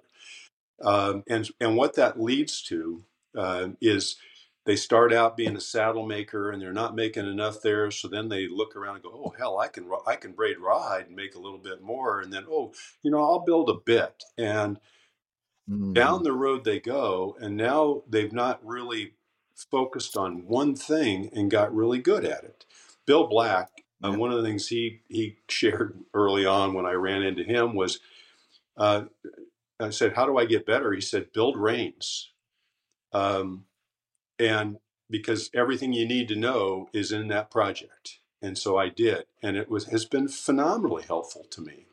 Um, 0.82 1.24
and 1.28 1.48
and 1.60 1.76
what 1.76 1.94
that 1.96 2.20
leads 2.20 2.62
to 2.64 3.04
uh, 3.36 3.70
is 3.80 4.16
they 4.66 4.76
start 4.76 5.12
out 5.12 5.36
being 5.36 5.56
a 5.56 5.60
saddle 5.60 6.06
maker 6.06 6.50
and 6.50 6.62
they're 6.62 6.72
not 6.72 6.94
making 6.96 7.26
enough 7.26 7.62
there. 7.62 7.90
So 7.90 8.08
then 8.08 8.28
they 8.28 8.48
look 8.48 8.76
around 8.76 8.96
and 8.96 9.04
go, 9.04 9.10
"Oh 9.14 9.34
hell, 9.38 9.58
I 9.58 9.68
can 9.68 9.90
I 10.06 10.16
can 10.16 10.32
braid 10.32 10.58
rawhide 10.58 11.08
and 11.08 11.16
make 11.16 11.34
a 11.36 11.40
little 11.40 11.58
bit 11.58 11.82
more." 11.82 12.20
And 12.20 12.32
then, 12.32 12.46
oh, 12.50 12.72
you 13.02 13.10
know, 13.10 13.20
I'll 13.22 13.40
build 13.44 13.70
a 13.70 13.74
bit. 13.74 14.24
And 14.38 14.78
down 15.94 16.22
Mhm. 16.22 16.24
the 16.24 16.32
road 16.32 16.64
they 16.64 16.80
go, 16.80 17.36
and 17.40 17.56
now 17.56 18.04
they've 18.08 18.32
not 18.32 18.64
really 18.66 19.14
focused 19.70 20.16
on 20.16 20.46
one 20.46 20.74
thing 20.76 21.30
and 21.34 21.50
got 21.50 21.74
really 21.74 21.98
good 22.00 22.24
at 22.24 22.44
it. 22.44 22.66
Bill 23.06 23.26
Black, 23.28 23.84
uh, 24.04 24.12
one 24.12 24.32
of 24.32 24.38
the 24.42 24.48
things 24.48 24.68
he 24.68 25.02
he 25.08 25.38
shared 25.50 25.98
early 26.14 26.46
on 26.46 26.74
when 26.74 26.86
I 26.86 26.92
ran 26.92 27.22
into 27.22 27.44
him 27.44 27.74
was. 27.74 28.00
Uh, 28.76 29.04
I 29.80 29.90
said, 29.90 30.14
"How 30.14 30.26
do 30.26 30.38
I 30.38 30.44
get 30.46 30.66
better?" 30.66 30.92
He 30.92 31.00
said, 31.00 31.32
"Build 31.32 31.56
reins." 31.56 32.32
Um, 33.12 33.64
and 34.38 34.78
because 35.10 35.50
everything 35.54 35.92
you 35.92 36.06
need 36.06 36.28
to 36.28 36.36
know 36.36 36.88
is 36.92 37.12
in 37.12 37.28
that 37.28 37.50
project 37.50 38.20
And 38.42 38.56
so 38.58 38.78
I 38.78 38.88
did, 38.88 39.24
and 39.42 39.56
it 39.56 39.70
was 39.70 39.86
has 39.86 40.04
been 40.06 40.28
phenomenally 40.28 41.02
helpful 41.04 41.44
to 41.50 41.60
me. 41.60 41.86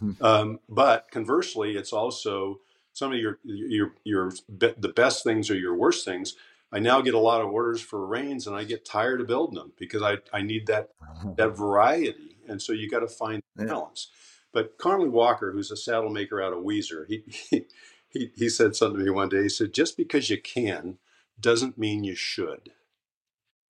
Hmm. 0.00 0.12
Um, 0.20 0.60
but 0.68 1.10
conversely, 1.10 1.76
it's 1.76 1.92
also 1.92 2.60
some 2.92 3.12
of 3.12 3.18
your 3.18 3.38
your 3.44 3.94
your 4.04 4.32
be- 4.58 4.74
the 4.78 4.88
best 4.88 5.24
things 5.24 5.50
or 5.50 5.56
your 5.56 5.74
worst 5.76 6.04
things. 6.04 6.34
I 6.72 6.80
now 6.80 7.00
get 7.02 7.14
a 7.14 7.18
lot 7.20 7.40
of 7.40 7.50
orders 7.52 7.80
for 7.82 8.06
reins, 8.06 8.46
and 8.46 8.56
I 8.56 8.64
get 8.64 8.84
tired 8.84 9.20
of 9.20 9.28
building 9.28 9.56
them 9.56 9.72
because 9.78 10.02
I, 10.02 10.18
I 10.32 10.42
need 10.42 10.66
that 10.68 10.90
that 11.36 11.56
variety, 11.56 12.38
and 12.48 12.60
so 12.62 12.72
you 12.72 12.90
got 12.90 13.00
to 13.00 13.08
find 13.08 13.42
Yeah. 13.58 13.66
balance. 13.66 14.10
But 14.52 14.78
Conley 14.78 15.08
Walker, 15.08 15.52
who's 15.52 15.70
a 15.70 15.76
saddle 15.76 16.10
maker 16.10 16.40
out 16.42 16.52
of 16.52 16.60
Weiser, 16.64 17.06
he, 17.08 17.24
he 17.50 17.66
he 18.14 18.30
he 18.34 18.48
said 18.48 18.74
something 18.74 19.00
to 19.00 19.04
me 19.04 19.10
one 19.10 19.28
day. 19.28 19.42
He 19.42 19.48
said, 19.50 19.74
"Just 19.74 19.96
because 19.96 20.30
you 20.30 20.40
can 20.40 20.98
doesn't 21.38 21.76
mean 21.76 22.04
you 22.04 22.14
should." 22.14 22.70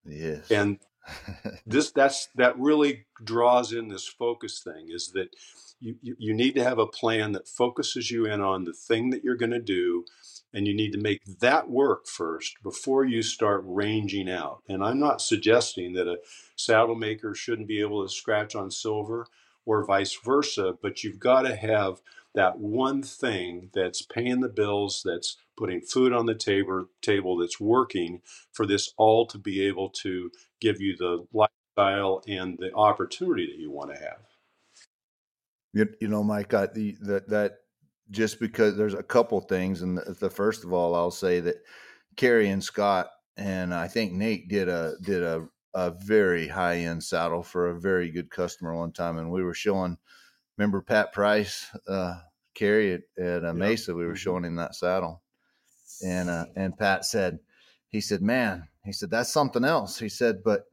yes. 0.05 0.49
And 0.49 0.79
this 1.65 1.91
that's 1.91 2.29
that 2.35 2.57
really 2.57 3.05
draws 3.23 3.73
in 3.73 3.89
this 3.89 4.07
focus 4.07 4.61
thing 4.63 4.87
is 4.89 5.11
that 5.13 5.35
you, 5.79 5.95
you, 6.01 6.15
you 6.17 6.33
need 6.33 6.55
to 6.55 6.63
have 6.63 6.79
a 6.79 6.87
plan 6.87 7.33
that 7.33 7.47
focuses 7.47 8.09
you 8.09 8.25
in 8.25 8.41
on 8.41 8.63
the 8.63 8.73
thing 8.73 9.09
that 9.09 9.23
you're 9.23 9.35
going 9.35 9.51
to 9.51 9.61
do 9.61 10.05
and 10.53 10.67
you 10.67 10.73
need 10.73 10.93
to 10.93 10.97
make 10.97 11.21
that 11.39 11.69
work 11.69 12.07
first 12.07 12.55
before 12.63 13.03
you 13.03 13.21
start 13.21 13.61
ranging 13.65 14.29
out 14.29 14.61
and 14.69 14.83
i'm 14.83 14.99
not 14.99 15.21
suggesting 15.21 15.93
that 15.93 16.07
a 16.07 16.17
saddle 16.55 16.95
maker 16.95 17.35
shouldn't 17.35 17.67
be 17.67 17.81
able 17.81 18.03
to 18.03 18.13
scratch 18.13 18.55
on 18.55 18.71
silver 18.71 19.27
or 19.65 19.85
vice 19.85 20.17
versa 20.23 20.73
but 20.81 21.03
you've 21.03 21.19
got 21.19 21.41
to 21.41 21.55
have 21.55 22.01
that 22.35 22.59
one 22.59 23.01
thing 23.01 23.69
that's 23.73 24.01
paying 24.01 24.41
the 24.41 24.49
bills 24.49 25.01
that's 25.03 25.37
putting 25.57 25.81
food 25.81 26.13
on 26.13 26.25
the 26.25 26.35
table 26.35 26.85
table 27.01 27.37
that's 27.37 27.59
working 27.59 28.21
for 28.51 28.65
this 28.65 28.93
all 28.97 29.25
to 29.25 29.37
be 29.37 29.65
able 29.65 29.89
to 29.89 30.29
give 30.59 30.81
you 30.81 30.95
the 30.97 31.25
lifestyle 31.33 32.21
and 32.27 32.57
the 32.59 32.73
opportunity 32.73 33.47
that 33.47 33.59
you 33.59 33.71
want 33.71 33.93
to 33.93 33.99
have. 33.99 34.19
You, 35.73 35.87
you 35.99 36.07
know, 36.07 36.23
Mike, 36.23 36.53
I, 36.53 36.67
the, 36.67 36.95
that 37.01 37.53
just 38.11 38.39
because 38.39 38.77
there's 38.77 38.93
a 38.93 39.03
couple 39.03 39.41
things, 39.41 39.81
and 39.81 39.97
the, 39.97 40.15
the 40.19 40.29
first 40.29 40.63
of 40.63 40.71
all, 40.71 40.95
I'll 40.95 41.11
say 41.11 41.39
that 41.41 41.55
Cary 42.15 42.49
and 42.49 42.63
Scott 42.63 43.09
and 43.37 43.73
I 43.73 43.87
think 43.87 44.13
Nate 44.13 44.47
did 44.47 44.69
a 44.69 44.93
did 45.01 45.23
a 45.23 45.47
a 45.73 45.91
very 45.91 46.47
high 46.47 46.77
end 46.77 47.03
saddle 47.03 47.43
for 47.43 47.69
a 47.69 47.79
very 47.79 48.09
good 48.09 48.29
customer 48.29 48.75
one 48.75 48.91
time, 48.91 49.17
and 49.17 49.31
we 49.31 49.43
were 49.43 49.53
showing. 49.53 49.97
Remember 50.57 50.81
Pat 50.81 51.13
Price, 51.13 51.67
uh, 51.87 52.19
Cary 52.53 52.93
at, 52.93 53.01
at 53.23 53.45
uh. 53.45 53.53
Mesa? 53.53 53.93
We 53.95 54.05
were 54.05 54.13
Mhm. 54.13 54.17
showing 54.17 54.45
him 54.45 54.55
that 54.55 54.75
saddle, 54.75 55.21
and 56.03 56.29
uh, 56.29 56.45
and 56.55 56.77
Pat 56.77 57.05
said, 57.05 57.39
he 57.89 58.01
said, 58.01 58.21
"Man," 58.21 58.67
he 58.83 58.91
said, 58.93 59.09
"that's 59.09 59.31
something 59.31 59.65
else." 59.65 59.99
He 59.99 60.09
said, 60.09 60.43
"But 60.43 60.65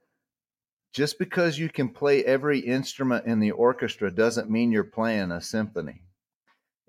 just 0.93 1.19
because 1.19 1.59
you 1.59 1.69
can 1.69 1.89
play 1.91 2.25
every 2.25 2.61
instrument 2.61 3.27
in 3.27 3.41
the 3.41 3.51
orchestra 3.53 4.11
doesn't 4.11 4.51
mean 4.51 4.73
you're 4.73 4.85
playing 4.85 5.33
a 5.33 5.41
symphony." 5.41 6.03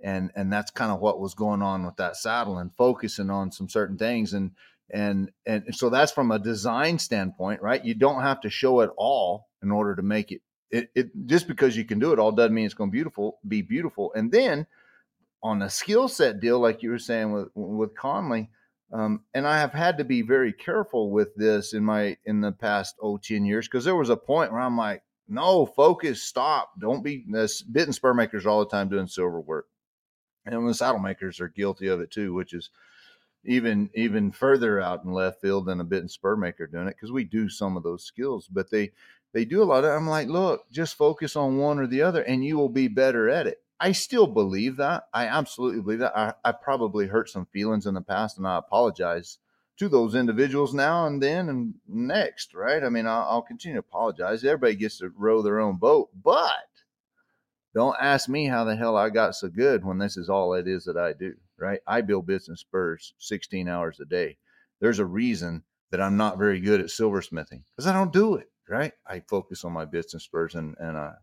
And 0.04 0.32
and 0.36 0.52
that's 0.52 0.72
kind 0.72 0.92
of 0.92 1.00
what 1.00 1.20
was 1.20 1.34
going 1.34 1.62
on 1.62 1.86
with 1.86 1.96
that 1.98 2.18
saddle 2.18 2.58
and 2.60 2.76
focusing 2.76 3.30
on 3.30 3.52
some 3.52 3.70
certain 3.70 3.98
things 3.98 4.34
and 4.34 4.52
and 4.92 5.32
and 5.46 5.74
so 5.76 5.90
that's 5.90 6.12
from 6.12 6.32
a 6.32 6.40
design 6.40 7.00
standpoint, 7.00 7.62
right? 7.62 7.84
You 7.84 7.96
don't 7.96 8.22
have 8.22 8.42
to 8.42 8.50
show 8.50 8.82
it 8.82 8.92
all 8.98 9.48
in 9.64 9.72
order 9.72 9.96
to 9.96 10.04
make 10.04 10.32
it. 10.32 10.42
It, 10.74 10.90
it 10.96 11.12
just 11.28 11.48
because 11.48 11.78
you 11.78 11.86
can 11.86 12.00
do 12.00 12.14
it 12.14 12.20
all 12.20 12.32
doesn't 12.32 12.54
mean 12.54 12.66
it's 12.66 12.74
going 12.74 12.90
to 12.90 12.96
beautiful 12.96 13.38
be 13.48 13.62
beautiful. 13.62 14.12
And 14.16 14.32
then 14.32 14.66
on 15.44 15.62
a 15.62 15.70
skill 15.70 16.08
set 16.08 16.40
deal, 16.40 16.60
like 16.60 16.82
you 16.82 16.90
were 16.90 16.98
saying 16.98 17.32
with 17.32 17.50
with 17.54 17.96
Conley, 17.96 18.50
um, 18.92 19.22
and 19.36 19.46
I 19.48 19.60
have 19.60 19.72
had 19.72 20.00
to 20.00 20.04
be 20.04 20.24
very 20.24 20.52
careful 20.52 21.12
with 21.12 21.36
this 21.36 21.74
in 21.74 21.84
my 21.84 22.18
in 22.26 22.42
the 22.42 22.52
past 22.52 22.96
oh 23.04 23.18
10 23.18 23.46
years 23.46 23.68
because 23.68 23.86
there 23.86 23.96
was 23.96 24.10
a 24.10 24.18
point 24.18 24.52
where 24.52 24.62
I'm 24.62 24.76
like, 24.76 25.04
no, 25.28 25.68
focus, 25.68 26.24
stop, 26.24 26.72
don't 26.80 27.04
be 27.04 27.24
this 27.30 27.62
bit 27.62 27.86
and 27.86 27.94
spur 27.94 28.16
makers 28.16 28.48
all 28.48 28.60
the 28.60 28.66
time 28.72 28.90
doing 28.90 29.06
silver 29.06 29.42
work, 29.42 29.68
and 30.48 30.68
the 30.68 30.74
saddle 30.74 31.00
makers 31.00 31.40
are 31.40 31.50
guilty 31.50 31.86
of 31.86 32.02
it 32.02 32.10
too, 32.10 32.34
which 32.34 32.52
is 32.52 32.72
even 33.46 33.92
even 33.94 34.32
further 34.32 34.82
out 34.82 35.04
in 35.04 35.12
left 35.12 35.40
field 35.40 35.68
than 35.68 35.82
a 35.82 35.84
bit 35.84 36.00
and 36.00 36.10
spur 36.10 36.36
maker 36.36 36.66
doing 36.66 36.88
it 36.88 36.96
because 36.96 37.12
we 37.12 37.24
do 37.24 37.48
some 37.48 37.78
of 37.78 37.84
those 37.84 38.04
skills, 38.04 38.48
but 38.48 38.72
they 38.72 38.92
they 39.34 39.46
do 39.46 39.63
a 39.63 39.65
lot 39.65 39.84
of. 39.84 39.91
I'm 39.91 40.08
like, 40.08 40.28
look, 40.28 40.69
just 40.72 40.96
focus 40.96 41.36
on 41.36 41.58
one 41.58 41.80
or 41.80 41.88
the 41.88 42.04
other, 42.04 42.22
and 42.22 42.46
you 42.46 42.58
will 42.58 42.69
be 42.69 42.88
better 42.88 43.30
at 43.30 43.48
it. 43.48 43.58
I 43.80 43.91
still 43.91 44.28
believe 44.28 44.78
that. 44.78 45.08
I 45.13 45.26
absolutely 45.26 45.82
believe 45.82 46.00
that. 46.00 46.17
I, 46.17 46.34
I 46.46 46.52
probably 46.52 47.08
hurt 47.08 47.30
some 47.30 47.48
feelings 47.48 47.86
in 47.86 47.96
the 47.96 48.02
past, 48.02 48.38
and 48.38 48.48
I 48.48 48.58
apologize 48.58 49.39
to 49.80 49.89
those 49.89 50.13
individuals 50.13 50.74
now 50.74 51.08
and 51.08 51.22
then 51.22 51.50
and 51.50 51.74
next. 51.88 52.54
Right? 52.54 52.84
I 52.84 52.89
mean, 52.89 53.08
I'll, 53.08 53.28
I'll 53.28 53.41
continue 53.41 53.76
to 53.76 53.80
apologize. 53.80 54.43
Everybody 54.43 54.76
gets 54.76 55.00
to 55.00 55.12
row 55.17 55.41
their 55.41 55.60
own 55.60 55.78
boat, 55.78 56.10
but 56.24 56.69
don't 57.74 57.98
ask 58.00 58.30
me 58.30 58.46
how 58.46 58.63
the 58.63 58.76
hell 58.76 58.96
I 58.96 59.10
got 59.10 59.36
so 59.36 59.50
good 59.50 59.84
when 59.84 59.98
this 59.98 60.15
is 60.15 60.30
all 60.30 60.54
it 60.54 60.67
is 60.67 60.86
that 60.86 60.98
I 60.98 61.13
do. 61.13 61.34
Right? 61.58 61.80
I 61.88 62.02
build 62.02 62.28
business 62.28 62.60
spurs 62.60 63.13
16 63.17 63.67
hours 63.67 64.00
a 64.00 64.06
day. 64.06 64.38
There's 64.80 65.00
a 65.00 65.06
reason 65.06 65.63
that 65.91 66.02
I'm 66.02 66.17
not 66.17 66.38
very 66.38 66.60
good 66.60 66.82
at 66.82 66.88
silversmithing 66.88 67.63
because 67.76 67.88
I 67.88 67.93
don't 67.93 68.13
do 68.13 68.36
it. 68.36 68.50
Right? 68.74 68.94
I 69.06 69.20
focus 69.20 69.64
on 69.64 69.72
my 69.72 69.84
and 69.84 70.22
spurs, 70.22 70.56
and 70.56 70.76
and 70.80 70.98
I 70.98 71.14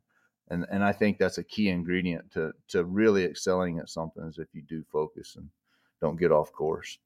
and 0.48 0.66
and 0.70 0.84
I 0.84 0.92
think 0.92 1.18
that's 1.18 1.38
a 1.38 1.42
key 1.42 1.68
ingredient 1.68 2.30
to 2.34 2.52
to 2.68 2.84
really 2.84 3.24
excelling 3.24 3.80
at 3.80 3.88
something 3.88 4.22
is 4.22 4.38
if 4.38 4.54
you 4.54 4.62
do 4.62 4.84
focus 4.84 5.34
and 5.34 5.50
don't 6.00 6.14
get 6.16 6.30
off 6.30 6.52
course. 6.52 7.00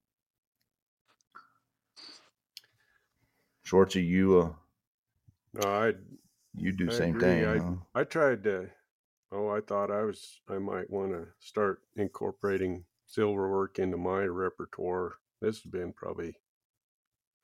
Schwartzy, 3.65 4.07
you 4.07 4.39
uh 4.39 4.53
No, 5.55 5.63
I 5.65 5.95
you 6.55 6.73
do 6.73 6.91
I 6.91 6.91
same 6.91 7.15
agree. 7.15 7.21
thing. 7.21 7.47
I 7.47 7.61
huh? 7.61 7.77
I 7.95 8.05
tried 8.05 8.45
to. 8.45 8.71
Oh, 9.33 9.49
I 9.49 9.61
thought 9.63 9.91
I 9.91 10.03
was. 10.03 10.41
I 10.49 10.59
might 10.59 10.91
want 10.91 11.13
to 11.13 11.29
start 11.39 11.83
incorporating 11.97 12.85
silver 13.07 13.51
work 13.51 13.79
into 13.79 13.97
my 13.97 14.25
repertoire. 14.25 15.15
This 15.41 15.63
has 15.63 15.73
been 15.73 15.93
probably 15.95 16.37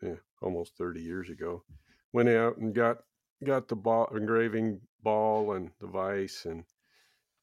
yeah, 0.02 0.16
almost 0.42 0.76
thirty 0.76 1.00
years 1.02 1.30
ago. 1.30 1.64
Went 2.12 2.28
out 2.28 2.56
and 2.58 2.74
got 2.74 3.04
got 3.42 3.68
the 3.68 3.76
ball 3.76 4.06
engraving 4.16 4.86
ball 5.02 5.52
and 5.52 5.72
the 5.80 5.86
vise 5.88 6.46
and 6.46 6.64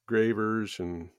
gravers 0.07 0.79
and 0.79 1.11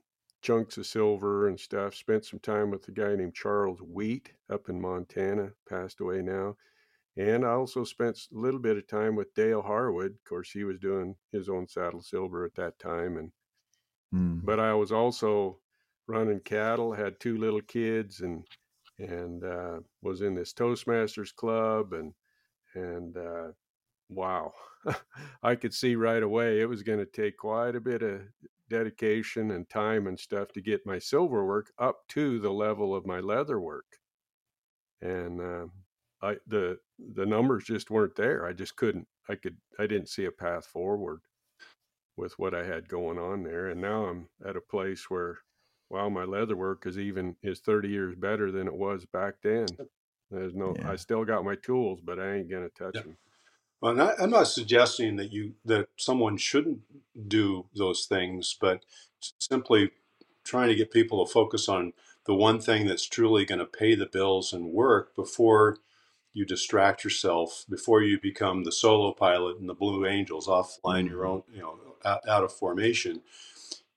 chunks 0.43 0.79
of 0.79 0.87
silver 0.87 1.49
and 1.49 1.61
stuff. 1.61 1.95
Spent 1.95 2.25
some 2.27 2.41
time 2.41 2.71
with 2.71 2.89
a 2.89 2.93
guy 2.93 3.17
named 3.17 3.35
Charles 3.35 3.81
Wheat 3.83 4.35
up 4.51 4.69
in 4.69 4.81
Montana, 4.81 5.55
passed 5.69 6.01
away 6.01 6.23
now. 6.23 6.57
And 7.17 7.45
I 7.45 7.51
also 7.51 7.85
spent 7.85 8.19
a 8.33 8.37
little 8.39 8.61
bit 8.61 8.79
of 8.79 8.87
time 8.89 9.17
with 9.17 9.35
Dale 9.35 9.63
Harwood. 9.63 10.13
Of 10.13 10.25
course, 10.25 10.53
he 10.53 10.65
was 10.65 10.79
doing 10.81 11.17
his 11.33 11.49
own 11.49 11.69
saddle 11.69 12.03
silver 12.03 12.45
at 12.45 12.55
that 12.57 12.79
time. 12.79 13.17
And 13.19 13.33
Mm. 14.13 14.41
but 14.43 14.59
I 14.61 14.75
was 14.75 14.93
also 14.93 15.61
running 16.07 16.41
cattle, 16.41 16.93
had 16.93 17.21
two 17.21 17.39
little 17.39 17.61
kids, 17.63 18.21
and 18.21 18.47
and 18.99 19.45
uh, 19.45 19.81
was 20.03 20.23
in 20.23 20.35
this 20.35 20.53
Toastmasters 20.53 21.33
club, 21.35 21.93
and 21.93 22.15
and 22.75 23.17
uh, 23.17 23.49
wow, 24.11 24.53
I 25.43 25.57
could 25.57 25.75
see 25.75 25.97
right 25.97 26.23
away 26.23 26.61
it 26.61 26.67
was 26.69 26.83
going 26.83 27.01
to 27.01 27.07
take 27.07 27.39
quite 27.39 27.77
a 27.77 27.81
bit 27.81 28.03
of 28.03 28.23
dedication 28.71 29.53
and 29.53 29.69
time 29.69 30.07
and 30.07 30.19
stuff 30.19 30.53
to 30.53 30.61
get 30.63 30.87
my 30.87 30.99
silver 30.99 31.47
work 31.47 31.73
up 31.79 32.07
to 32.09 32.39
the 32.41 32.53
level 32.53 32.95
of 32.95 33.07
my 33.07 33.21
leather 33.21 33.61
work, 33.61 33.87
and 35.01 35.41
uh, 35.41 35.67
I 36.23 36.37
the 36.47 36.79
the 36.99 37.27
numbers 37.27 37.65
just 37.65 37.91
weren't 37.91 38.17
there. 38.17 38.47
I 38.47 38.53
just 38.53 38.77
couldn't. 38.77 39.09
I 39.29 39.35
could. 39.37 39.57
I 39.79 39.87
didn't 39.87 40.09
see 40.09 40.25
a 40.25 40.33
path 40.33 40.67
forward 40.67 41.21
with 42.17 42.39
what 42.39 42.55
I 42.55 42.65
had 42.65 42.89
going 42.89 43.19
on 43.19 43.43
there. 43.45 43.69
And 43.69 43.81
now 43.81 44.07
I'm 44.07 44.29
at 44.45 44.57
a 44.57 44.61
place 44.61 45.09
where, 45.09 45.39
wow, 45.89 46.09
my 46.11 46.25
leather 46.25 46.57
work 46.57 46.87
is 46.87 46.99
even 46.99 47.37
is 47.43 47.61
30 47.61 47.89
years 47.89 48.15
better 48.17 48.53
than 48.53 48.67
it 48.67 48.75
was 48.75 49.07
back 49.07 49.37
then. 49.43 49.79
There's 50.31 50.55
no, 50.55 50.77
Yeah. 50.77 50.91
I 50.91 50.97
still 50.97 51.25
got 51.25 51.45
my 51.45 51.57
tools, 51.57 52.01
but 52.05 52.19
I 52.19 52.37
ain't 52.37 52.51
gonna 52.51 52.69
touch 52.71 52.97
Yeah. 52.97 53.03
them. 53.03 53.17
Well, 53.81 53.93
and 53.93 54.03
I, 54.03 54.15
I'm 54.21 54.31
not 54.31 54.49
suggesting 54.49 55.17
that 55.17 55.33
you 55.33 55.55
that 55.65 55.89
someone 55.97 56.37
shouldn't 56.37 56.81
do 57.29 57.67
those 57.75 58.07
things, 58.07 58.57
but 58.61 58.85
simply 59.41 59.91
trying 60.45 60.69
to 60.69 60.75
get 60.75 60.91
people 60.93 61.25
to 61.25 61.33
focus 61.33 61.69
on 61.69 61.93
the 62.27 62.35
one 62.35 62.61
thing 62.61 62.87
that's 62.87 63.07
truly 63.07 63.45
going 63.45 63.59
to 63.61 63.67
pay 63.67 63.95
the 63.95 64.07
bills 64.07 64.53
and 64.53 64.73
work 64.73 65.15
before 65.15 65.79
you 66.33 66.45
distract 66.45 67.05
yourself, 67.05 67.65
before 67.69 68.03
you 68.03 68.21
become 68.21 68.65
the 68.65 68.73
solo 68.73 69.13
pilot 69.13 69.59
and 69.59 69.69
the 69.69 69.75
Blue 69.75 70.07
Angels 70.07 70.49
off 70.49 70.79
flying 70.83 71.07
your 71.07 71.25
Mhm. 71.25 71.29
own, 71.29 71.43
you 71.53 71.61
know, 71.61 71.79
out, 72.05 72.27
out 72.29 72.45
of 72.45 72.53
formation. 72.53 73.23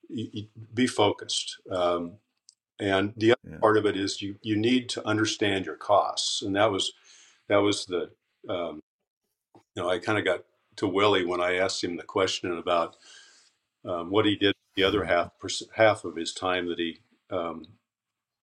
You, 0.08 0.28
you, 0.32 0.46
be 0.74 0.86
focused. 0.86 1.58
Um, 1.70 2.18
and 2.82 3.14
the 3.16 3.32
other 3.32 3.40
Yeah. 3.48 3.58
part 3.62 3.78
of 3.78 3.86
it 3.86 3.96
is 3.96 4.22
you 4.22 4.36
you 4.42 4.56
need 4.56 4.90
to 4.90 5.06
understand 5.08 5.66
your 5.66 5.76
costs, 5.76 6.42
and 6.42 6.56
that 6.56 6.72
was 6.72 6.92
that 7.48 7.58
was 7.58 7.86
the 7.86 8.10
um, 8.50 8.80
you 9.76 9.82
know 9.82 9.90
I 9.90 9.98
kind 9.98 10.18
of 10.18 10.24
got 10.26 10.44
to 10.76 10.88
Willie 10.88 11.26
when 11.26 11.40
I 11.40 11.56
asked 11.56 11.84
him 11.84 11.96
the 11.96 12.04
question 12.04 12.58
about 12.58 12.96
um, 13.86 14.10
what 14.10 14.26
he 14.26 14.36
did 14.36 14.54
the 14.76 14.84
other 14.84 15.04
half 15.04 15.30
half 15.76 16.04
of 16.04 16.16
his 16.16 16.32
time 16.34 16.68
that 16.68 16.78
he 16.78 17.00
um, 17.30 17.66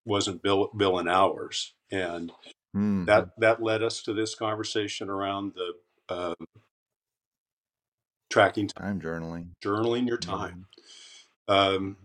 wasn't 0.06 0.42
bill, 0.42 0.70
billing 0.76 1.08
hours, 1.08 1.74
and 1.92 2.32
Mhm. 2.76 3.06
that 3.06 3.30
that 3.38 3.62
led 3.62 3.82
us 3.82 4.02
to 4.04 4.14
this 4.14 4.34
conversation 4.34 5.10
around 5.10 5.54
the 5.56 5.72
uh, 6.14 6.34
tracking 8.30 8.68
time, 8.68 9.00
Time 9.00 9.00
journaling. 9.00 9.50
journaling 9.64 10.08
your 10.08 10.18
time. 10.18 10.66
Um, 11.48 11.96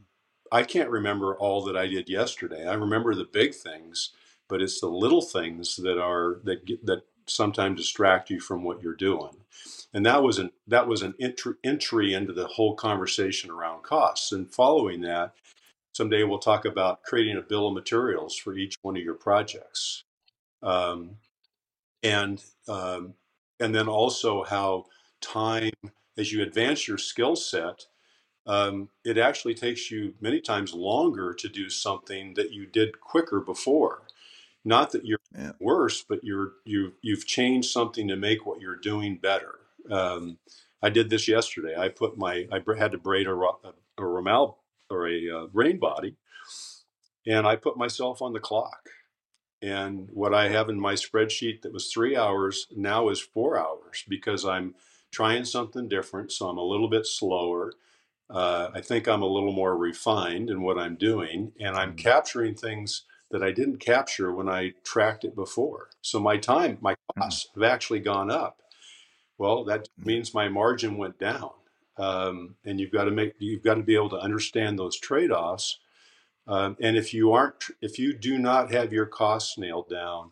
I 0.55 0.63
can't 0.63 0.89
remember 0.89 1.35
all 1.35 1.61
that 1.65 1.75
I 1.75 1.85
did 1.85 2.07
yesterday. 2.07 2.65
I 2.65 2.75
remember 2.75 3.13
the 3.13 3.25
big 3.25 3.53
things, 3.53 4.11
but 4.47 4.61
it's 4.61 4.79
the 4.79 4.87
little 4.87 5.21
things 5.21 5.75
that 5.75 6.01
are 6.01 6.39
that 6.45 6.63
get, 6.63 6.85
that 6.85 7.03
sometimes 7.27 7.77
distract 7.81 8.29
you 8.29 8.39
from 8.39 8.63
what 8.63 8.81
you're 8.81 8.95
doing. 8.95 9.35
And 9.93 10.05
that 10.05 10.23
was 10.23 10.39
an 10.39 10.51
that 10.65 10.87
was 10.87 11.01
an 11.01 11.13
entry, 11.19 11.55
entry 11.65 12.13
into 12.13 12.31
the 12.31 12.47
whole 12.47 12.73
conversation 12.73 13.51
around 13.51 13.83
costs. 13.83 14.31
And 14.31 14.49
following 14.49 15.01
that, 15.01 15.33
someday 15.91 16.23
we'll 16.23 16.39
talk 16.39 16.63
about 16.63 17.03
creating 17.03 17.35
a 17.35 17.41
bill 17.41 17.67
of 17.67 17.73
materials 17.73 18.37
for 18.37 18.55
each 18.55 18.77
one 18.81 18.95
of 18.95 19.03
your 19.03 19.15
projects, 19.15 20.05
um, 20.63 21.17
and 22.01 22.41
um, 22.69 23.15
and 23.59 23.75
then 23.75 23.89
also 23.89 24.45
how 24.45 24.85
time 25.19 25.73
as 26.17 26.31
you 26.31 26.41
advance 26.41 26.87
your 26.87 26.97
skill 26.97 27.35
set 27.35 27.87
um, 28.47 28.89
it 29.03 29.17
actually 29.17 29.55
takes 29.55 29.91
you 29.91 30.13
many 30.21 30.41
times 30.41 30.73
longer 30.73 31.33
to 31.33 31.49
do 31.49 31.69
something 31.69 32.33
that 32.35 32.51
you 32.51 32.65
did 32.65 32.99
quicker 32.99 33.39
before. 33.39 34.03
Not 34.63 34.91
that 34.91 35.05
you're 35.05 35.19
Yeah. 35.37 35.53
worse, 35.59 36.03
but 36.07 36.23
you're 36.23 36.53
you 36.65 36.93
you've 37.01 37.25
changed 37.27 37.71
something 37.71 38.07
to 38.07 38.15
make 38.15 38.45
what 38.45 38.61
you're 38.61 38.75
doing 38.77 39.17
better. 39.17 39.59
Um, 39.89 40.37
I 40.81 40.89
did 40.89 41.09
this 41.09 41.27
yesterday. 41.27 41.75
I 41.77 41.89
put 41.89 42.17
my 42.17 42.47
I 42.51 42.61
had 42.77 42.91
to 42.93 42.97
braid 42.97 43.27
a, 43.27 43.33
a, 43.33 43.73
a 43.97 44.05
ramal 44.05 44.59
or 44.89 45.07
a 45.07 45.29
uh, 45.29 45.47
rein 45.53 45.79
body, 45.79 46.15
and 47.27 47.47
I 47.47 47.55
put 47.55 47.77
myself 47.77 48.21
on 48.21 48.33
the 48.33 48.39
clock. 48.39 48.89
And 49.61 50.09
what 50.13 50.33
I 50.33 50.49
have 50.49 50.69
in 50.69 50.79
my 50.79 50.93
spreadsheet 50.93 51.63
that 51.63 51.73
was 51.73 51.91
three 51.91 52.15
hours 52.15 52.67
now 52.75 53.09
is 53.09 53.19
four 53.19 53.57
hours 53.59 54.05
because 54.07 54.45
I'm 54.45 54.75
trying 55.11 55.45
something 55.45 55.89
different. 55.89 56.31
So 56.31 56.47
I'm 56.49 56.59
a 56.59 56.63
little 56.63 56.89
bit 56.89 57.07
slower. 57.07 57.73
Uh, 58.29 58.69
I 58.73 58.81
think 58.81 59.07
I'm 59.07 59.21
a 59.21 59.27
little 59.27 59.53
more 59.53 59.77
refined 59.77 60.49
in 60.49 60.61
what 60.61 60.79
I'm 60.79 60.95
doing, 60.95 61.53
and 61.59 61.75
I'm 61.75 61.93
Mm. 61.93 61.97
capturing 61.97 62.55
things 62.55 63.03
that 63.31 63.43
I 63.43 63.51
didn't 63.51 63.79
capture 63.79 64.33
when 64.33 64.49
I 64.49 64.73
tracked 64.83 65.25
it 65.25 65.35
before. 65.35 65.89
So 66.01 66.19
my 66.19 66.37
time, 66.37 66.77
my 66.81 66.95
Mm. 67.17 67.21
costs 67.21 67.49
have 67.55 67.63
actually 67.63 67.99
gone 68.01 68.31
up. 68.31 68.61
Well, 69.37 69.65
that 69.65 69.89
Mm. 69.99 70.05
means 70.05 70.33
my 70.33 70.49
margin 70.49 70.97
went 70.97 71.19
down, 71.19 71.51
um, 71.97 72.55
and 72.65 72.79
you've 72.79 72.91
got 72.91 73.05
to 73.05 73.11
make 73.11 73.33
you've 73.39 73.63
got 73.63 73.75
to 73.75 73.83
be 73.83 73.95
able 73.95 74.09
to 74.11 74.17
understand 74.19 74.79
those 74.79 74.99
trade-offs. 74.99 75.79
Um, 76.47 76.77
and 76.81 76.97
if 76.97 77.13
you 77.13 77.33
aren't, 77.33 77.65
if 77.81 77.99
you 77.99 78.13
do 78.13 78.37
not 78.39 78.71
have 78.71 78.93
your 78.93 79.07
costs 79.07 79.57
nailed 79.57 79.89
down, 79.89 80.31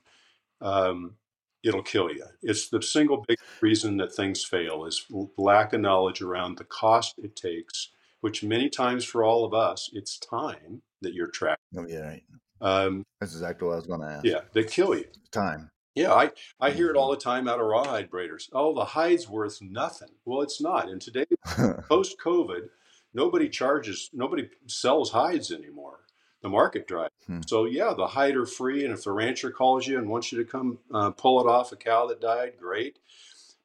um, 0.62 1.18
it'll 1.64 1.82
kill 1.84 2.10
you. 2.12 2.26
It's 2.42 2.70
the 2.70 2.82
single 2.82 3.24
big 3.28 3.38
reason 3.62 3.98
that 3.98 4.14
things 4.14 4.44
fail 4.44 4.86
is 4.86 5.06
lack 5.38 5.74
of 5.74 5.82
knowledge 5.82 6.22
around 6.22 6.58
the 6.58 6.64
cost 6.66 7.16
it 7.18 7.36
takes, 7.36 7.90
which 8.22 8.44
many 8.44 8.70
times 8.70 9.06
for 9.06 9.24
all 9.24 9.46
of 9.46 9.54
us, 9.54 9.90
it's 9.94 10.18
time 10.20 10.82
that 11.02 11.14
you're 11.14 11.28
tracking. 11.28 11.58
Oh, 11.78 11.86
yeah, 11.88 12.00
right. 12.00 12.24
Um, 12.62 13.04
That's 13.20 13.34
exactly 13.34 13.68
what 13.68 13.74
I 13.74 13.78
was 13.78 13.88
going 13.88 14.02
to 14.02 14.08
ask. 14.08 14.26
yeah, 14.26 14.42
they 14.54 14.64
kill 14.64 14.96
you. 14.96 15.06
Time. 15.32 15.70
Yeah, 15.96 16.14
I, 16.14 16.32
I 16.60 16.72
hear 16.72 16.90
it 16.90 16.96
Mhm. 16.96 17.00
all 17.00 17.12
the 17.12 17.18
time 17.18 17.48
out 17.48 17.60
of 17.60 17.66
rawhide 17.68 18.10
braiders. 18.10 18.50
Oh, 18.54 18.74
the 18.74 18.86
hide's 18.86 19.30
worth 19.30 19.62
nothing. 19.62 20.10
Well, 20.26 20.42
it's 20.42 20.60
not. 20.62 20.90
And 20.90 21.00
today, 21.02 21.26
post 21.88 22.16
COVID, 22.24 22.70
nobody 23.14 23.48
charges, 23.50 24.10
nobody 24.14 24.50
sells 24.66 25.12
hides 25.12 25.52
anymore. 25.52 26.00
The 26.44 26.50
market 26.50 26.88
drive. 26.88 27.10
Hmm. 27.26 27.40
So 27.48 27.66
yeah, 27.66 27.94
the 27.96 28.08
hide 28.08 28.36
are 28.36 28.46
free, 28.46 28.84
and 28.84 28.94
if 28.94 29.06
the 29.06 29.14
rancher 29.14 29.50
calls 29.50 29.88
you 29.88 29.98
and 29.98 30.10
wants 30.10 30.32
you 30.32 30.38
to 30.44 30.50
come 30.50 30.78
uh, 30.94 31.12
pull 31.12 31.40
it 31.40 31.48
off 31.50 31.72
a 31.72 31.78
cow 31.78 32.06
that 32.08 32.20
died, 32.20 32.54
great. 32.60 33.00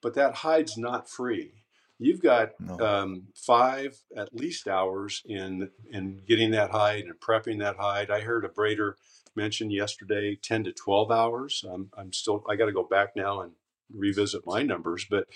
But 0.00 0.14
that 0.14 0.36
hide's 0.36 0.78
not 0.78 1.10
free. 1.10 1.54
You've 1.98 2.22
got 2.22 2.50
no. 2.60 2.78
um, 2.78 3.22
five 3.34 3.98
at 4.16 4.32
least 4.32 4.68
hours 4.68 5.22
in 5.26 5.70
in 5.90 6.22
getting 6.28 6.52
that 6.52 6.70
hide 6.70 7.04
and 7.04 7.18
prepping 7.18 7.58
that 7.58 7.76
hide. 7.76 8.10
I 8.10 8.20
heard 8.20 8.44
a 8.44 8.48
braider 8.48 8.92
mention 9.34 9.72
yesterday 9.72 10.38
ten 10.40 10.62
to 10.64 10.72
twelve 10.72 11.10
hours. 11.10 11.64
I'm, 11.68 11.90
I'm 11.98 12.12
still 12.12 12.44
I 12.48 12.54
got 12.54 12.66
to 12.66 12.72
go 12.72 12.84
back 12.84 13.16
now 13.16 13.40
and 13.40 13.52
revisit 13.92 14.46
my 14.46 14.62
numbers, 14.62 15.04
but 15.10 15.26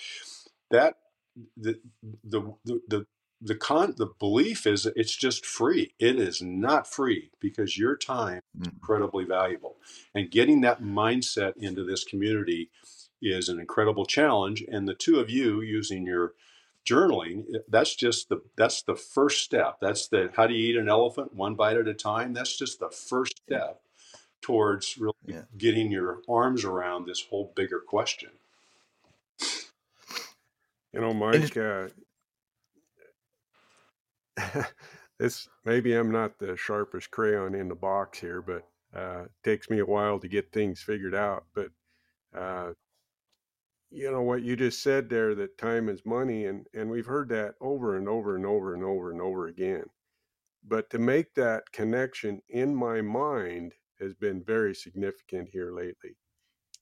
that 0.71 0.95
the 1.57 1.81
the 2.23 2.53
the 2.63 2.81
the 2.87 3.05
the 3.41 3.55
con 3.55 3.95
the 3.97 4.07
belief 4.19 4.67
is 4.67 4.83
that 4.83 4.93
it's 4.97 5.15
just 5.15 5.45
free. 5.45 5.93
It 5.99 6.17
is 6.19 6.41
not 6.41 6.87
free 6.91 7.31
because 7.39 7.77
your 7.77 7.95
time 7.97 8.37
is 8.37 8.69
Mm. 8.69 8.73
incredibly 8.75 9.25
valuable, 9.25 9.77
and 10.15 10.31
getting 10.31 10.61
that 10.61 10.81
mindset 10.83 11.57
into 11.57 11.83
this 11.85 12.03
community 12.03 12.69
is 13.21 13.49
an 13.49 13.59
incredible 13.59 14.05
challenge. 14.05 14.63
And 14.67 14.87
the 14.87 14.95
two 14.95 15.19
of 15.19 15.29
you 15.29 15.61
using 15.61 16.05
your 16.05 16.33
journaling 16.85 17.45
that's 17.69 17.95
just 17.95 18.29
the 18.29 18.41
that's 18.57 18.81
the 18.83 18.95
first 18.95 19.43
step 19.43 19.77
that's 19.81 20.07
the 20.09 20.31
how 20.35 20.47
do 20.47 20.53
you 20.53 20.69
eat 20.71 20.77
an 20.77 20.89
elephant 20.89 21.33
one 21.33 21.55
bite 21.55 21.77
at 21.77 21.87
a 21.87 21.93
time 21.93 22.33
that's 22.33 22.57
just 22.57 22.79
the 22.79 22.89
first 22.89 23.37
step 23.47 23.81
towards 24.41 24.97
really 24.97 25.13
Yeah. 25.27 25.43
getting 25.57 25.91
your 25.91 26.21
arms 26.29 26.65
around 26.65 27.05
this 27.07 27.23
whole 27.29 27.53
bigger 27.55 27.79
question 27.79 28.31
You 30.93 31.01
know, 31.01 31.13
Mike, 31.13 31.57
uh, 31.57 31.89
this 35.19 35.47
maybe 35.65 35.93
I'm 35.93 36.11
not 36.11 36.39
the 36.39 36.57
sharpest 36.57 37.11
crayon 37.11 37.55
in 37.55 37.67
the 37.67 37.75
box 37.75 38.19
here, 38.19 38.41
but 38.41 38.67
uh, 38.95 39.23
it 39.25 39.31
takes 39.43 39.69
me 39.69 39.79
a 39.79 39.85
while 39.85 40.19
to 40.19 40.27
get 40.27 40.51
things 40.51 40.81
figured 40.81 41.15
out. 41.15 41.45
But 41.53 41.69
uh, 42.35 42.73
you 43.91 44.11
know 44.11 44.21
what 44.21 44.41
you 44.41 44.55
just 44.55 44.81
said 44.81 45.09
there 45.09 45.35
that 45.35 45.57
time 45.57 45.89
is 45.89 46.05
money, 46.05 46.45
and 46.45 46.65
and 46.73 46.89
we've 46.89 47.05
heard 47.05 47.29
that 47.29 47.55
over 47.61 47.97
and 47.97 48.07
over 48.09 48.35
and 48.35 48.45
over 48.45 48.73
and 48.73 48.83
over 48.83 49.11
and 49.11 49.21
over 49.21 49.47
again. 49.47 49.85
But 50.65 50.89
to 50.91 50.99
make 50.99 51.33
that 51.35 51.71
connection 51.71 52.41
in 52.49 52.75
my 52.75 53.01
mind 53.01 53.73
has 53.99 54.13
been 54.13 54.43
very 54.43 54.73
significant 54.73 55.49
here 55.49 55.71
lately. 55.73 56.15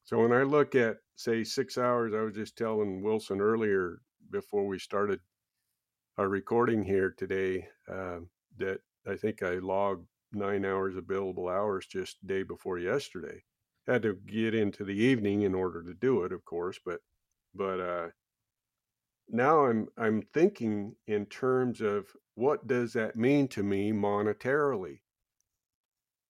So 0.04 0.20
when 0.20 0.32
I 0.32 0.44
look 0.44 0.76
at 0.76 0.98
say 1.16 1.44
six 1.44 1.78
hours, 1.78 2.14
I 2.14 2.22
was 2.22 2.36
just 2.36 2.58
telling 2.58 3.02
Wilson 3.02 3.42
earlier 3.42 4.02
before 4.32 4.66
we 4.66 4.80
started 4.80 5.20
our 6.18 6.30
recording 6.30 6.84
here 6.84 7.14
today 7.18 7.68
um, 7.90 8.30
that 8.58 8.80
I 9.08 9.16
think 9.16 9.44
I 9.44 9.56
logged 9.56 10.08
nine 10.34 10.66
hours 10.66 10.96
of 10.96 11.06
billable 11.06 11.52
hours 11.52 11.86
just 11.88 12.26
day 12.28 12.44
before 12.44 12.80
yesterday. 12.80 13.44
Had 13.88 14.04
to 14.04 14.14
get 14.28 14.54
into 14.56 14.84
the 14.86 14.96
evening 14.96 15.42
in 15.42 15.56
order 15.56 15.84
to 15.84 15.94
do 15.96 16.24
it, 16.24 16.32
of 16.32 16.46
course, 16.46 16.80
but 16.86 17.02
but 17.56 17.80
uh, 17.80 18.08
now 19.30 19.66
I'm 19.66 19.88
I'm 19.98 20.22
thinking 20.34 20.96
in 21.08 21.26
terms 21.26 21.82
of 21.82 22.08
what 22.36 22.68
does 22.68 22.94
that 22.94 23.16
mean 23.16 23.48
to 23.50 23.64
me 23.64 23.92
monetarily. 23.92 25.00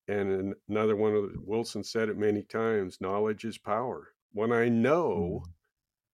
And 0.08 0.56
another 0.70 0.96
one 0.96 1.16
of 1.16 1.24
the, 1.24 1.40
Wilson 1.42 1.84
said 1.84 2.10
it 2.10 2.18
many 2.18 2.44
times: 2.44 3.02
knowledge 3.02 3.46
is 3.46 3.58
power. 3.58 4.10
When 4.34 4.52
I 4.54 4.70
know 4.70 5.44
Mm. 5.46 5.52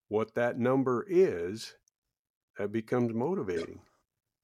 what 0.09 0.33
that 0.35 0.59
number 0.59 1.05
is, 1.07 1.75
that 2.57 2.71
becomes 2.71 3.13
motivating. 3.13 3.79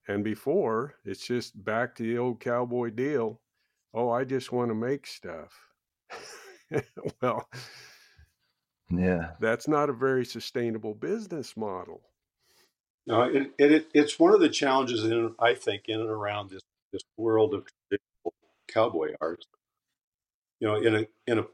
And 0.07 0.23
before, 0.23 0.95
it's 1.05 1.25
just 1.25 1.63
back 1.63 1.95
to 1.95 2.03
the 2.03 2.17
old 2.17 2.39
cowboy 2.39 2.89
deal. 2.89 3.39
Oh, 3.93 4.09
I 4.09 4.23
just 4.23 4.51
want 4.51 4.69
to 4.69 4.75
make 4.75 5.07
stuff. 5.07 5.67
well, 7.21 7.47
yeah. 8.89 9.31
that's 9.39 9.67
not 9.67 9.89
a 9.89 9.93
very 9.93 10.25
sustainable 10.25 10.93
business 10.93 11.55
model. 11.55 12.01
no 13.07 13.23
it, 13.23 13.51
it, 13.57 13.71
it, 13.71 13.87
it's 13.93 14.19
one 14.19 14.33
of 14.33 14.39
the 14.39 14.49
challenges 14.49 15.03
in 15.03 15.33
i 15.39 15.53
think 15.53 15.83
in 15.87 15.99
and 15.99 16.09
around 16.09 16.49
this 16.49 16.61
this 16.91 17.03
world 17.17 17.53
of 17.53 17.65
traditional 17.89 18.33
cowboy 18.67 19.13
art 19.21 19.45
you 20.59 20.67
know 20.67 20.75
in 20.75 20.95
a 20.95 21.05
in 21.27 21.39
a 21.39 21.45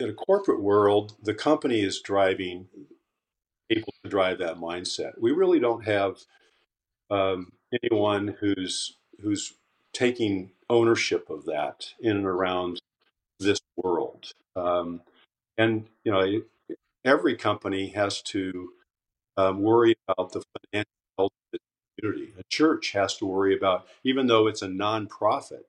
in 0.00 0.10
a 0.10 0.14
corporate 0.14 0.62
world 0.62 1.16
the 1.22 1.34
company 1.34 1.80
is 1.80 2.00
driving 2.00 2.66
people 3.70 3.92
to 4.04 4.10
drive 4.10 4.38
that 4.38 4.56
mindset 4.56 5.12
we 5.20 5.32
really 5.32 5.60
don't 5.60 5.84
have 5.84 6.16
um, 7.10 7.52
anyone 7.82 8.36
who's 8.40 8.96
who's 9.20 9.54
taking 9.92 10.50
ownership 10.70 11.30
of 11.30 11.46
that 11.46 11.86
in 12.00 12.16
and 12.16 12.26
around 12.26 12.80
this 13.40 13.60
world. 13.76 14.32
Um, 14.56 15.02
and 15.56 15.86
you 16.04 16.12
know, 16.12 16.42
every 17.04 17.36
company 17.36 17.88
has 17.90 18.22
to 18.22 18.70
um, 19.36 19.62
worry 19.62 19.96
about 20.08 20.32
the 20.32 20.42
financial 20.72 20.90
health 21.18 21.32
of 21.54 21.60
the 21.60 21.60
community. 22.00 22.34
A 22.38 22.44
church 22.50 22.92
has 22.92 23.16
to 23.18 23.26
worry 23.26 23.56
about, 23.56 23.86
even 24.04 24.26
though 24.26 24.46
it's 24.46 24.62
a 24.62 24.68
nonprofit, 24.68 25.64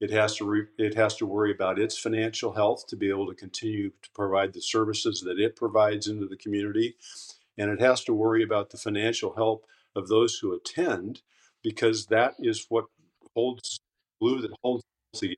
it 0.00 0.10
has 0.10 0.36
to 0.36 0.44
re- 0.44 0.66
it 0.78 0.94
has 0.94 1.16
to 1.16 1.26
worry 1.26 1.52
about 1.52 1.78
its 1.78 1.98
financial 1.98 2.52
health 2.52 2.86
to 2.88 2.96
be 2.96 3.10
able 3.10 3.26
to 3.28 3.34
continue 3.34 3.90
to 4.02 4.10
provide 4.14 4.52
the 4.52 4.62
services 4.62 5.22
that 5.22 5.40
it 5.40 5.56
provides 5.56 6.06
into 6.06 6.26
the 6.26 6.36
community, 6.36 6.96
and 7.56 7.70
it 7.70 7.80
has 7.80 8.04
to 8.04 8.14
worry 8.14 8.42
about 8.42 8.70
the 8.70 8.78
financial 8.78 9.34
help 9.34 9.66
of 9.96 10.08
those 10.08 10.38
who 10.38 10.54
attend, 10.54 11.22
because 11.62 12.06
that 12.06 12.34
is 12.38 12.66
what 12.68 12.86
holds 13.34 13.80
glue 14.20 14.40
that 14.42 14.52
holds 14.62 14.84
the. 15.20 15.36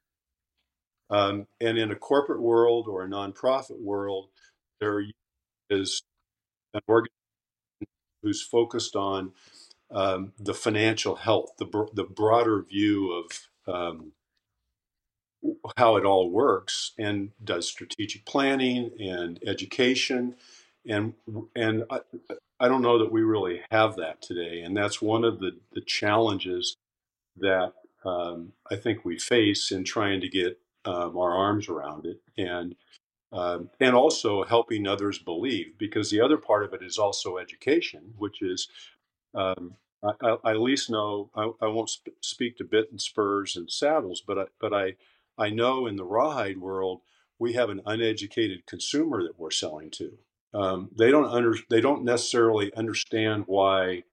Um, 1.11 1.47
and 1.61 1.79
in 1.79 1.91
a 1.91 1.97
corporate 1.97 2.43
world 2.43 2.87
or 2.89 3.05
a 3.05 3.09
nonprofit 3.09 3.81
world, 3.81 4.29
there 4.81 5.05
is 5.71 6.03
an 6.75 6.81
organization 6.89 7.15
who's 8.23 8.43
focused 8.43 8.97
on 8.97 9.33
um, 9.91 10.33
the 10.39 10.55
financial 10.55 11.17
health, 11.17 11.53
the 11.59 11.65
br- 11.67 11.93
the 11.95 12.05
broader 12.05 12.63
view 12.63 13.13
of 13.13 13.49
um, 13.73 14.13
how 15.77 15.97
it 15.97 16.05
all 16.05 16.31
works, 16.31 16.93
and 16.99 17.31
does 17.43 17.67
strategic 17.69 18.25
planning 18.27 18.91
and 18.99 19.39
education, 19.47 20.35
and 20.87 21.15
and 21.57 21.85
I, 21.91 22.01
I 22.59 22.69
don't 22.69 22.83
know 22.83 22.99
that 22.99 23.13
we 23.13 23.23
really 23.23 23.61
have 23.71 23.97
that 23.97 24.23
today, 24.23 24.61
and 24.63 24.77
that's 24.77 25.01
one 25.03 25.25
of 25.25 25.39
the 25.39 25.53
the 25.73 25.83
challenges 25.83 26.77
that 27.37 27.73
um, 28.05 28.53
I 28.71 28.77
think 28.77 29.05
we 29.05 29.19
face 29.19 29.71
in 29.73 29.85
trying 29.85 30.21
to 30.21 30.29
get 30.29 30.59
um, 30.85 31.17
our 31.17 31.33
arms 31.33 31.69
around 31.69 32.07
it, 32.07 32.21
and 32.37 32.75
um, 33.33 33.71
and 33.81 33.95
also 33.95 34.45
helping 34.45 34.87
others 34.87 35.19
believe, 35.19 35.79
because 35.79 36.11
the 36.11 36.21
other 36.21 36.37
part 36.37 36.65
of 36.65 36.75
it 36.75 36.83
is 36.83 36.99
also 36.99 37.39
education, 37.39 38.15
which 38.19 38.43
is 38.43 38.69
um, 39.35 39.75
I, 40.03 40.13
I, 40.23 40.37
I 40.45 40.51
at 40.53 40.61
least 40.61 40.91
know 40.91 41.31
I, 41.35 41.51
I 41.63 41.69
won't 41.69 41.91
sp- 41.93 42.19
speak 42.21 42.57
to 42.59 42.65
bit 42.65 42.91
and 42.91 43.01
spurs 43.01 43.57
and 43.57 43.71
saddles, 43.71 44.23
but 44.27 44.39
I, 44.39 44.45
but 44.61 44.73
I 44.73 44.95
I 45.39 45.51
know 45.51 45.87
in 45.87 45.97
the 45.97 46.05
rawhide 46.05 46.59
world 46.59 47.01
we 47.39 47.55
have 47.55 47.71
an 47.71 47.83
uneducated 47.87 48.67
consumer 48.67 49.23
that 49.23 49.39
we're 49.39 49.51
selling 49.51 49.91
to. 49.93 50.19
Um, 50.55 50.91
they 50.97 51.11
don't 51.11 51.27
under 51.27 51.57
they 51.71 51.81
don't 51.81 52.05
necessarily 52.05 52.73
understand 52.75 53.45
why 53.47 54.05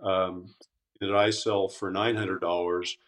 um, 0.00 0.54
that 1.00 1.14
I 1.14 1.30
sell 1.30 1.68
for 1.68 1.90
nine 1.90 2.16
hundred 2.16 2.40
dollars 2.40 2.98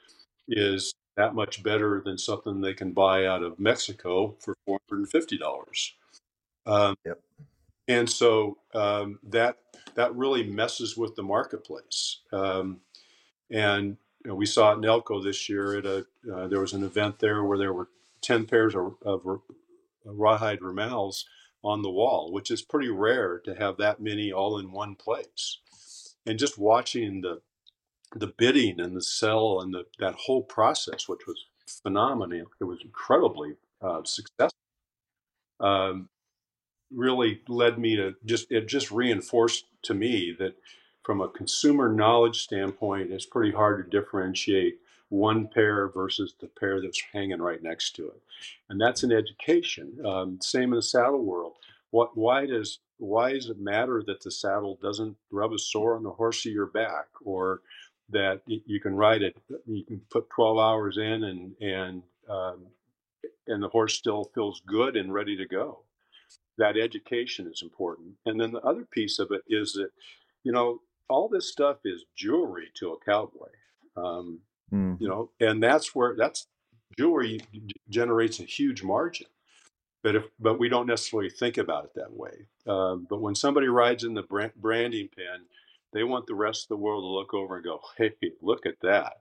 is 0.49 0.95
that 1.17 1.35
much 1.35 1.63
better 1.63 2.03
than 2.05 2.19
something 2.19 2.61
they 2.61 2.75
can 2.75 2.93
buy 2.93 3.27
out 3.27 3.43
of 3.43 3.59
Mexico 3.61 4.37
for 4.41 4.57
four 4.67 4.81
hundred 4.89 5.01
and 5.01 5.11
fifty 5.11 5.39
dollars. 5.39 5.95
Um, 6.67 6.97
Yep. 7.05 7.21
and 7.89 8.11
so 8.11 8.59
um, 8.75 9.19
that 9.25 9.59
that 9.97 10.15
really 10.15 10.45
messes 10.45 10.97
with 10.97 11.17
the 11.17 11.23
marketplace. 11.23 12.21
Um, 12.33 12.81
and 13.51 13.97
you 14.25 14.31
know, 14.31 14.35
we 14.35 14.47
saw 14.47 14.73
it 14.73 14.79
in 14.79 14.85
Elko 14.85 15.23
this 15.23 15.49
year. 15.49 15.79
At 15.79 15.87
a 15.87 16.07
uh, 16.33 16.49
there 16.49 16.61
was 16.61 16.73
an 16.73 16.85
event 16.85 17.19
there 17.19 17.43
where 17.43 17.59
there 17.59 17.73
were 17.73 17.89
ten 18.21 18.47
pairs 18.47 18.75
of, 18.75 18.95
of 19.03 19.23
rawhide 20.05 20.61
ramals 20.61 21.25
on 21.63 21.83
the 21.83 21.91
wall, 21.91 22.33
which 22.33 22.51
is 22.51 22.63
pretty 22.63 22.89
rare 22.89 23.39
to 23.45 23.55
have 23.55 23.77
that 23.79 24.01
many 24.01 24.33
all 24.33 24.59
in 24.59 24.73
one 24.73 24.95
place. 24.95 25.59
And 26.27 26.39
just 26.39 26.59
watching 26.59 27.23
the 27.23 27.41
the 28.15 28.27
bidding 28.27 28.81
and 28.81 28.97
the 28.97 29.03
sell 29.03 29.61
and 29.61 29.73
the, 29.73 29.85
that 30.01 30.15
whole 30.15 30.43
process, 30.43 31.09
which 31.09 31.27
was 31.27 31.47
phenomenal, 31.83 32.47
it 32.61 32.65
was 32.65 32.81
incredibly 32.85 33.55
uh, 33.81 34.03
successful. 34.05 34.59
Um, 35.61 36.09
really 36.93 37.41
led 37.49 37.79
me 37.79 37.97
to 37.97 38.15
just 38.25 38.51
it 38.51 38.67
just 38.67 38.91
reinforced 38.91 39.67
to 39.83 39.95
me 39.95 40.35
that 40.39 40.55
from 41.03 41.21
a 41.21 41.29
consumer 41.29 41.93
knowledge 41.93 42.43
standpoint, 42.43 43.11
it's 43.11 43.27
pretty 43.27 43.53
hard 43.53 43.85
to 43.85 44.01
differentiate 44.01 44.79
one 45.09 45.49
pair 45.49 45.89
versus 45.89 46.35
the 46.41 46.47
pair 46.47 46.81
that's 46.81 47.03
hanging 47.13 47.43
right 47.43 47.63
next 47.63 47.97
to 47.97 48.07
it, 48.07 48.23
and 48.69 48.81
that's 48.81 49.03
an 49.03 49.13
education. 49.13 49.93
Um, 50.07 50.39
same 50.41 50.73
in 50.73 50.77
the 50.77 50.83
saddle 50.83 51.25
world. 51.25 51.55
What 51.91 52.17
why 52.17 52.47
does 52.47 52.79
why 52.99 53.33
does 53.33 53.49
it 53.49 53.59
matter 53.59 54.03
that 54.07 54.23
the 54.23 54.31
saddle 54.31 54.79
doesn't 54.81 55.17
rub 55.31 55.53
a 55.53 55.59
sore 55.59 55.97
on 55.97 56.03
the 56.03 56.11
horse 56.11 56.47
of 56.47 56.53
your 56.53 56.67
back, 56.67 57.07
or 57.25 57.63
that 58.11 58.43
you 58.47 58.81
can 58.81 58.95
ride 58.95 59.23
it, 59.23 59.37
you 59.67 59.85
can 59.85 60.01
put 60.11 60.31
12 60.31 60.59
hours 60.59 60.99
in, 60.99 61.25
and 61.25 61.57
and 61.61 62.03
um, 62.29 62.67
and 63.49 63.63
the 63.63 63.69
horse 63.69 63.95
still 63.95 64.31
feels 64.35 64.63
good 64.67 64.97
and 64.97 65.13
ready 65.13 65.37
to 65.37 65.47
go 65.47 65.81
that 66.61 66.77
education 66.77 67.51
is 67.53 67.63
important. 67.63 68.13
And 68.27 68.41
then 68.41 68.53
the 68.53 68.61
other 68.61 68.85
piece 68.85 69.19
of 69.19 69.33
it 69.33 69.43
is 69.49 69.73
that, 69.73 69.91
you 70.45 70.53
know, 70.53 70.81
all 71.11 71.29
this 71.29 71.51
stuff 71.53 71.79
is 71.87 72.07
jewelry 72.17 72.71
to 72.77 72.93
a 72.93 73.01
cowboy. 73.05 73.51
Um, 73.97 74.41
hmm 74.71 74.95
you 74.99 75.09
know, 75.09 75.31
and 75.41 75.63
that's 75.63 75.95
where 75.95 76.17
that's 76.17 76.49
jewelry 76.99 77.41
generates 77.91 78.41
a 78.41 78.45
huge 78.45 78.83
margin. 78.83 79.29
But 80.03 80.17
if 80.17 80.25
but 80.41 80.59
we 80.59 80.69
don't 80.69 80.87
necessarily 80.87 81.31
think 81.31 81.59
about 81.59 81.85
it 81.87 81.93
that 81.97 82.13
way. 82.13 82.47
Um, 82.67 83.07
but 83.11 83.21
when 83.21 83.35
somebody 83.35 83.69
rides 83.69 84.05
in 84.05 84.15
the 84.15 84.23
brand, 84.23 84.55
branding 84.57 85.09
pen, 85.15 85.47
they 85.93 86.05
want 86.05 86.27
the 86.27 86.35
rest 86.37 86.65
of 86.65 86.69
the 86.71 86.77
world 86.79 87.03
to 87.05 87.09
look 87.09 87.35
over 87.35 87.57
and 87.57 87.65
go, 87.65 87.81
"Hey, 87.99 88.15
look 88.43 88.67
at 88.67 88.81
that." 88.83 89.15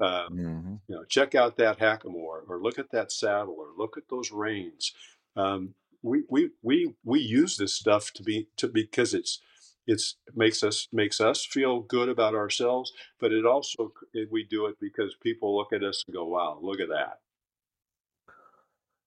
Um, 0.00 0.28
hmm 0.28 0.76
you 0.88 0.96
know, 0.96 1.04
check 1.04 1.34
out 1.34 1.56
that 1.56 1.78
hackamore, 1.78 2.48
or 2.48 2.60
look 2.60 2.78
at 2.78 2.90
that 2.92 3.12
saddle, 3.12 3.56
or 3.58 3.68
look 3.76 3.96
at 3.96 4.08
those 4.10 4.30
reins. 4.32 4.92
Um, 5.36 5.74
we 6.02 6.24
we 6.28 6.50
we 6.62 6.94
we 7.04 7.20
use 7.20 7.56
this 7.56 7.74
stuff 7.74 8.12
to 8.14 8.22
be 8.22 8.48
to 8.56 8.68
because 8.68 9.14
it's 9.14 9.40
it's 9.86 10.16
makes 10.34 10.62
us 10.62 10.88
makes 10.92 11.20
us 11.20 11.44
feel 11.44 11.80
good 11.80 12.08
about 12.08 12.34
ourselves, 12.34 12.92
but 13.20 13.32
it 13.32 13.44
also 13.46 13.92
it, 14.14 14.28
we 14.30 14.44
do 14.44 14.66
it 14.66 14.76
because 14.80 15.14
people 15.22 15.56
look 15.56 15.72
at 15.72 15.82
us 15.82 16.04
and 16.06 16.14
go, 16.14 16.24
"Wow, 16.24 16.58
look 16.62 16.80
at 16.80 16.88
that." 16.88 17.18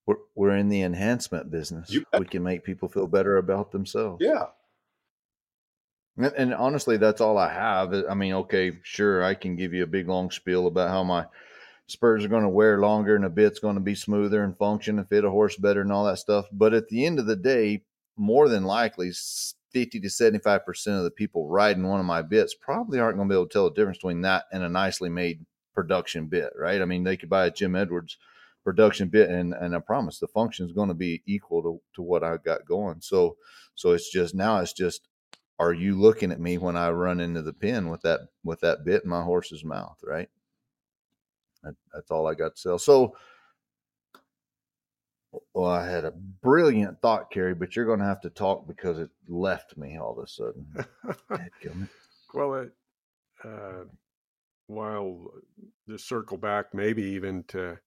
We're, 0.06 0.18
we're 0.36 0.56
in 0.56 0.70
the 0.70 0.82
enhancement 0.84 1.50
business. 1.50 1.96
We 2.18 2.26
can 2.26 2.44
make 2.44 2.64
people 2.64 2.90
feel 2.90 3.08
better 3.08 3.38
about 3.38 3.72
themselves. 3.72 4.20
Yeah, 4.24 4.46
And, 6.18 6.34
and 6.38 6.54
honestly, 6.54 6.98
that's 6.98 7.22
all 7.22 7.38
I 7.38 7.52
have. 7.52 7.94
I 8.10 8.14
mean, 8.14 8.34
okay, 8.34 8.74
sure, 8.84 9.24
I 9.24 9.34
can 9.34 9.56
give 9.56 9.74
you 9.74 9.84
a 9.84 9.88
big 9.88 10.08
long 10.08 10.32
spiel 10.32 10.68
about 10.68 10.90
how 10.90 11.04
my 11.04 11.26
spurs 11.88 12.24
are 12.24 12.30
going 12.30 12.44
to 12.44 12.50
wear 12.50 12.80
longer 12.80 13.16
and 13.16 13.24
the 13.24 13.30
bit's 13.30 13.60
going 13.60 13.76
to 13.76 13.82
be 13.82 13.96
smoother 13.96 14.44
and 14.44 14.58
function 14.58 15.00
and 15.00 15.10
fit 15.10 15.26
a 15.26 15.30
horse 15.30 15.56
better 15.56 15.82
and 15.82 15.92
all 15.92 16.06
that 16.06 16.20
stuff. 16.20 16.46
But 16.52 16.74
at 16.74 16.88
the 16.88 17.06
end 17.06 17.20
of 17.20 17.26
the 17.26 17.36
day, 17.36 17.84
more 18.18 18.48
than 18.48 18.64
likely, 18.64 19.12
50 19.76 20.00
to 20.00 20.08
75% 20.08 20.98
of 20.98 21.04
the 21.04 21.12
people 21.12 21.50
riding 21.50 21.86
one 21.86 22.00
of 22.00 22.06
my 22.06 22.22
bits 22.22 22.56
probably 22.56 22.98
aren't 22.98 23.18
going 23.18 23.28
to 23.28 23.34
be 23.34 23.36
able 23.36 23.46
to 23.46 23.52
tell 23.52 23.66
the 23.66 23.76
difference 23.76 23.98
between 23.98 24.22
that 24.22 24.46
and 24.54 24.64
a 24.64 24.70
nicely 24.70 25.10
made 25.10 25.46
production 25.74 26.28
bit, 26.28 26.54
right? 26.58 26.82
I 26.82 26.86
mean, 26.86 27.04
they 27.04 27.18
could 27.18 27.30
buy 27.30 27.48
a 27.48 27.52
Jim 27.52 27.76
Edwards 27.76 28.18
production 28.64 29.10
bit 29.10 29.30
and, 29.30 29.54
and 29.54 29.76
I 29.76 29.80
promise 29.80 30.18
the 30.18 30.30
function 30.30 30.66
is 30.66 30.72
going 30.72 30.88
to 30.88 30.94
be 30.94 31.22
equal 31.26 31.62
to, 31.62 31.82
to 31.96 32.02
what 32.02 32.24
I 32.24 32.38
got 32.38 32.66
going. 32.66 33.02
So, 33.02 33.36
so 33.76 33.92
it's 33.92 34.10
just 34.10 34.34
now 34.34 34.60
it's 34.60 34.72
just, 34.72 35.10
are 35.60 35.74
you 35.74 36.00
looking 36.00 36.32
at 36.32 36.40
me 36.40 36.58
when 36.58 36.78
I 36.78 36.92
run 36.92 37.20
into 37.20 37.42
the 37.42 37.52
pen 37.52 37.90
with 37.90 38.02
that, 38.04 38.22
with 38.46 38.62
that 38.62 38.86
bit 38.86 39.04
in 39.04 39.10
my 39.10 39.24
horse's 39.24 39.66
mouth, 39.66 39.98
right? 40.02 40.30
That, 41.64 41.76
that's 41.94 42.12
all 42.12 42.28
I 42.28 42.34
got 42.34 42.56
to 42.56 42.62
sell. 42.62 42.80
So, 42.80 43.18
well, 45.54 45.72
I 45.72 45.88
had 45.90 46.06
a 46.06 46.12
brilliant 46.12 47.02
thought, 47.02 47.32
Cary, 47.32 47.56
but 47.56 47.76
you're 47.76 47.86
going 47.86 48.00
to 48.00 48.06
have 48.06 48.22
to 48.22 48.30
talk 48.30 48.68
because 48.68 49.00
it 49.00 49.10
left 49.28 49.78
me 49.78 49.98
all 49.98 50.14
of 50.18 50.24
a 50.24 50.28
sudden. 50.28 50.68
Well, 52.34 52.56
it, 52.56 52.72
uh, 53.44 53.86
while 54.68 55.32
to 55.90 55.98
circle 55.98 56.38
back, 56.38 56.74
maybe 56.74 57.04
even 57.04 57.44
to 57.50 57.80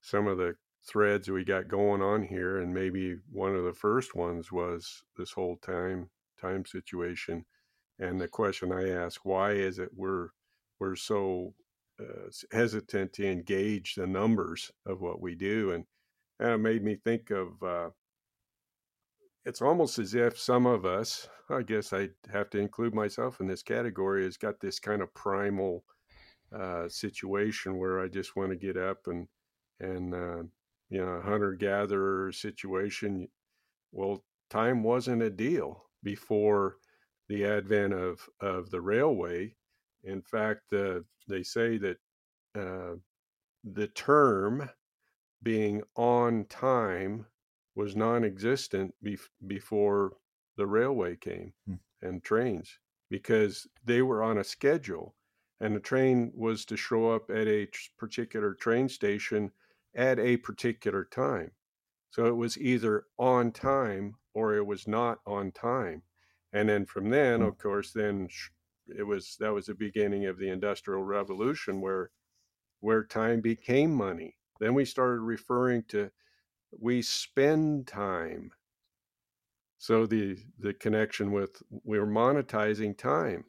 some 0.00 0.26
of 0.26 0.38
the 0.38 0.56
threads 0.86 1.28
we 1.30 1.44
got 1.44 1.68
going 1.68 2.02
on 2.02 2.22
here, 2.22 2.58
and 2.58 2.72
maybe 2.74 3.16
one 3.32 3.54
of 3.56 3.64
the 3.64 3.72
first 3.74 4.14
ones 4.14 4.52
was 4.52 5.02
this 5.16 5.32
whole 5.32 5.56
time 5.58 6.10
time 6.40 6.64
situation, 6.66 7.44
and 7.98 8.20
the 8.20 8.28
question 8.28 8.72
I 8.72 8.90
ask: 8.90 9.24
Why 9.24 9.52
is 9.52 9.78
it 9.78 9.90
we're 9.94 10.28
we're 10.78 10.96
so 10.96 11.54
uh, 12.00 12.30
hesitant 12.52 13.12
to 13.14 13.26
engage 13.26 13.94
the 13.94 14.06
numbers 14.06 14.70
of 14.86 15.00
what 15.00 15.20
we 15.20 15.34
do, 15.34 15.72
and 15.72 15.84
and 16.40 16.50
it 16.50 16.58
made 16.58 16.82
me 16.82 16.96
think 16.96 17.30
of. 17.30 17.62
Uh, 17.62 17.90
it's 19.44 19.62
almost 19.62 19.98
as 20.00 20.14
if 20.14 20.38
some 20.38 20.66
of 20.66 20.84
us, 20.84 21.28
I 21.48 21.62
guess 21.62 21.92
I 21.92 22.08
have 22.32 22.50
to 22.50 22.58
include 22.58 22.94
myself 22.94 23.40
in 23.40 23.46
this 23.46 23.62
category, 23.62 24.24
has 24.24 24.36
got 24.36 24.58
this 24.60 24.80
kind 24.80 25.00
of 25.00 25.14
primal 25.14 25.84
uh, 26.54 26.88
situation 26.88 27.78
where 27.78 28.00
I 28.00 28.08
just 28.08 28.36
want 28.36 28.50
to 28.50 28.56
get 28.56 28.76
up 28.76 29.06
and 29.06 29.28
and 29.80 30.14
uh, 30.14 30.42
you 30.90 31.04
know 31.04 31.20
hunter 31.24 31.52
gatherer 31.52 32.32
situation. 32.32 33.28
Well, 33.92 34.24
time 34.50 34.82
wasn't 34.82 35.22
a 35.22 35.30
deal 35.30 35.84
before 36.02 36.76
the 37.28 37.44
advent 37.44 37.94
of 37.94 38.20
of 38.40 38.70
the 38.70 38.80
railway. 38.80 39.54
In 40.04 40.22
fact, 40.22 40.72
uh, 40.72 41.00
they 41.28 41.42
say 41.42 41.78
that 41.78 41.96
uh, 42.56 42.96
the 43.64 43.88
term 43.88 44.68
being 45.42 45.82
on 45.96 46.44
time 46.46 47.26
was 47.74 47.96
non-existent 47.96 48.94
bef- 49.04 49.30
before 49.46 50.16
the 50.56 50.66
railway 50.66 51.16
came 51.16 51.54
Hmm. 51.66 51.76
and 52.02 52.22
trains 52.24 52.78
because 53.10 53.66
they 53.84 54.02
were 54.02 54.22
on 54.22 54.38
a 54.38 54.44
schedule 54.44 55.16
and 55.60 55.74
the 55.74 55.80
train 55.80 56.32
was 56.34 56.64
to 56.66 56.76
show 56.76 57.10
up 57.10 57.30
at 57.30 57.46
a 57.48 57.68
particular 57.98 58.54
train 58.54 58.88
station 58.88 59.52
at 59.94 60.18
a 60.18 60.36
particular 60.38 61.04
time 61.04 61.52
so 62.10 62.26
it 62.26 62.36
was 62.36 62.58
either 62.58 63.06
on 63.18 63.52
time 63.52 64.16
or 64.34 64.54
it 64.54 64.66
was 64.66 64.88
not 64.88 65.20
on 65.26 65.52
time 65.52 66.02
and 66.52 66.68
then 66.68 66.84
from 66.86 67.10
then 67.10 67.40
Hmm. 67.40 67.42
of 67.42 67.58
course 67.58 67.92
then 67.92 68.28
it 68.88 69.02
was 69.04 69.36
that 69.38 69.52
was 69.52 69.66
the 69.66 69.74
beginning 69.74 70.26
of 70.26 70.38
the 70.38 70.48
industrial 70.48 71.02
revolution 71.02 71.80
where 71.80 72.10
where 72.80 73.04
time 73.04 73.40
became 73.40 73.94
money 73.94 74.38
then 74.60 74.74
we 74.74 74.84
started 74.84 75.20
referring 75.20 75.84
to 75.84 76.10
we 76.78 77.02
spend 77.02 77.86
time. 77.88 78.52
So 79.78 80.06
the 80.06 80.38
the 80.58 80.74
connection 80.74 81.32
with 81.32 81.62
we're 81.70 82.06
monetizing 82.06 82.96
time. 82.96 83.44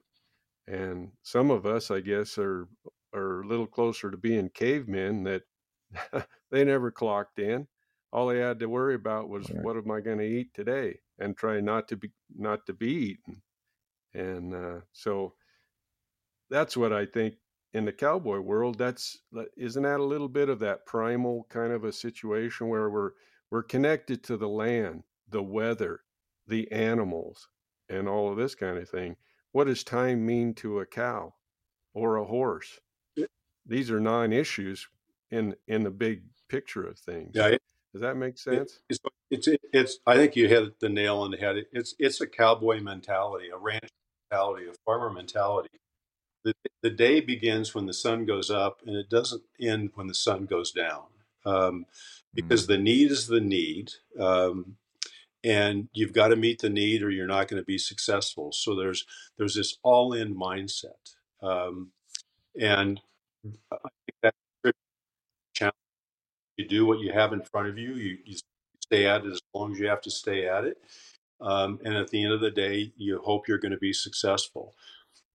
And 0.67 1.13
some 1.23 1.51
of 1.51 1.65
us 1.65 1.91
i 1.91 1.99
guess 2.01 2.37
are 2.37 2.69
are 3.13 3.41
a 3.41 3.47
little 3.47 3.67
closer 3.67 4.11
to 4.11 4.17
being 4.17 4.49
cavemen 4.49 5.23
that 5.25 5.43
they 6.51 6.63
never 6.65 6.91
clocked 6.91 7.39
in. 7.39 7.67
All 8.11 8.27
they 8.27 8.39
had 8.39 8.59
to 8.59 8.67
worry 8.69 8.95
about 8.95 9.29
was 9.29 9.49
Right. 9.49 9.63
what 9.63 9.77
am 9.77 9.91
i 9.91 10.01
going 10.01 10.19
to 10.19 10.25
eat 10.27 10.53
today? 10.53 11.01
and 11.19 11.35
try 11.37 11.59
not 11.61 11.87
to 11.89 11.97
be 11.97 12.11
not 12.35 12.65
to 12.67 12.73
be 12.73 12.89
eaten. 12.91 13.41
And 14.13 14.53
uh, 14.55 14.81
so 14.93 15.35
that's 16.49 16.77
what 16.77 16.93
i 16.93 17.05
think 17.05 17.35
in 17.73 17.85
the 17.85 17.93
cowboy 17.93 18.39
world 18.39 18.77
that's 18.77 19.19
isn't 19.55 19.83
that 19.83 19.99
a 19.99 20.03
little 20.03 20.29
bit 20.29 20.49
of 20.49 20.59
that 20.59 20.85
primal 20.85 21.45
kind 21.49 21.71
of 21.71 21.83
a 21.83 21.91
situation 21.91 22.69
where 22.69 22.89
we're 22.89 23.11
we're 23.51 23.63
connected 23.63 24.23
to 24.23 24.37
the 24.37 24.47
land 24.47 25.03
the 25.29 25.43
weather 25.43 26.01
the 26.47 26.71
animals 26.71 27.49
and 27.89 28.07
all 28.07 28.31
of 28.31 28.37
this 28.37 28.55
kind 28.55 28.77
of 28.77 28.89
thing? 28.89 29.15
What 29.51 29.67
does 29.67 29.83
time 29.83 30.25
mean 30.25 30.53
to 30.55 30.79
a 30.79 30.85
cow 30.85 31.33
or 31.93 32.17
a 32.17 32.25
horse? 32.25 32.79
These 33.65 33.91
are 33.91 33.99
non-issues 33.99 34.87
in 35.29 35.55
in 35.67 35.83
the 35.83 35.91
big 35.91 36.23
picture 36.47 36.83
of 36.83 36.97
things. 36.97 37.31
Yeah, 37.33 37.47
it, 37.47 37.61
does 37.93 38.01
that 38.01 38.15
make 38.15 38.35
it, 38.35 38.39
sense? 38.39 38.79
it's, 38.89 38.99
it's 39.29 39.47
it's 39.73 39.99
I 40.05 40.15
think 40.15 40.35
you 40.35 40.47
hit 40.47 40.79
the 40.79 40.89
nail 40.89 41.17
on 41.19 41.31
the 41.31 41.37
head. 41.37 41.65
It's 41.73 41.95
it's 41.99 42.21
a 42.21 42.27
cowboy 42.27 42.79
mentality, 42.79 43.49
a 43.49 43.57
ranch 43.57 43.89
mentality, 44.31 44.67
a 44.67 44.73
farmer 44.85 45.09
mentality. 45.09 45.69
The 46.45 46.53
the 46.83 46.91
day 46.91 47.21
begins 47.21 47.75
when 47.75 47.87
the 47.87 47.93
sun 47.93 48.25
goes 48.25 48.51
up, 48.51 48.81
and 48.87 48.95
it 48.97 49.09
doesn't 49.09 49.43
end 49.61 49.91
when 49.95 50.07
the 50.07 50.15
sun 50.15 50.45
goes 50.47 50.71
down. 50.71 51.05
Um, 51.45 51.85
because 52.35 52.65
Mm. 52.65 52.67
the 52.69 52.79
need 52.79 53.11
is 53.11 53.27
the 53.27 53.41
need, 53.41 53.93
um, 54.19 54.77
and 55.43 55.89
you've 55.93 56.13
got 56.13 56.29
to 56.29 56.37
meet 56.37 56.61
the 56.61 56.69
need, 56.69 57.03
or 57.03 57.11
you're 57.11 57.27
not 57.27 57.47
going 57.49 57.61
to 57.61 57.65
be 57.65 57.79
successful. 57.79 58.51
So 58.53 58.75
there's 58.75 59.05
there's 59.37 59.55
this 59.55 59.77
all 59.83 60.13
in 60.13 60.35
mindset, 60.35 61.15
um, 61.41 61.91
and 62.59 63.01
I 63.71 63.77
think 64.05 64.17
that's 64.23 64.37
a 64.65 64.73
challenge. 65.55 65.75
You 66.57 66.67
do 66.67 66.85
what 66.85 66.99
you 66.99 67.11
have 67.13 67.33
in 67.33 67.41
front 67.41 67.69
of 67.69 67.77
you. 67.77 67.95
You, 67.95 68.17
you 68.25 68.37
stay 68.83 69.07
at 69.07 69.25
it 69.25 69.31
as 69.33 69.41
long 69.53 69.73
as 69.73 69.79
you 69.79 69.87
have 69.87 70.01
to 70.01 70.11
stay 70.11 70.47
at 70.47 70.65
it. 70.65 70.77
Um, 71.41 71.79
and 71.85 71.95
at 71.95 72.09
the 72.09 72.23
end 72.23 72.33
of 72.33 72.41
the 72.41 72.51
day, 72.51 72.93
you 72.97 73.19
hope 73.19 73.47
you're 73.47 73.59
going 73.59 73.71
to 73.73 73.77
be 73.77 73.93
successful. 73.93 74.75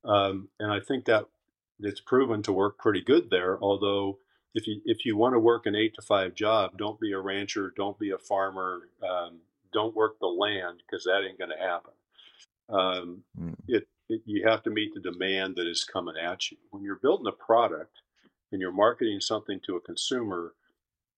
Um, 0.05 0.49
and 0.59 0.73
I 0.73 0.81
think 0.81 1.05
that 1.07 1.27
it's 1.81 2.01
proven 2.01 2.43
to 2.45 2.53
work 2.53 2.79
pretty 2.79 3.03
good 3.03 3.31
there. 3.31 3.59
Although, 3.63 4.19
if 4.55 4.67
you 4.67 4.81
if 4.85 5.05
you 5.05 5.17
want 5.17 5.35
to 5.35 5.39
work 5.41 5.67
an 5.67 5.77
eight 5.77 5.95
to 5.95 6.03
five 6.03 6.35
job, 6.35 6.77
don't 6.79 7.01
be 7.01 7.13
a 7.13 7.19
rancher, 7.21 7.73
don't 7.77 7.99
be 7.99 8.11
a 8.11 8.19
farmer, 8.19 8.89
um, 9.09 9.41
don't 9.73 9.97
work 9.97 10.19
the 10.21 10.27
land 10.27 10.83
because 10.87 11.05
that 11.05 11.23
ain't 11.29 11.39
going 11.39 11.51
to 11.51 11.65
happen. 11.65 11.93
Um, 12.69 13.25
Mm. 13.39 13.57
it, 13.69 13.89
it 14.09 14.23
you 14.27 14.47
have 14.49 14.63
to 14.65 14.71
meet 14.71 14.95
the 14.95 15.01
demand 15.01 15.57
that 15.57 15.67
is 15.69 15.85
coming 15.85 16.17
at 16.17 16.51
you 16.51 16.59
when 16.71 16.83
you're 16.83 16.97
building 17.03 17.27
a 17.27 17.33
product 17.33 18.01
and 18.53 18.61
you're 18.61 18.73
marketing 18.73 19.21
something 19.21 19.61
to 19.67 19.77
a 19.77 19.81
consumer. 19.81 20.55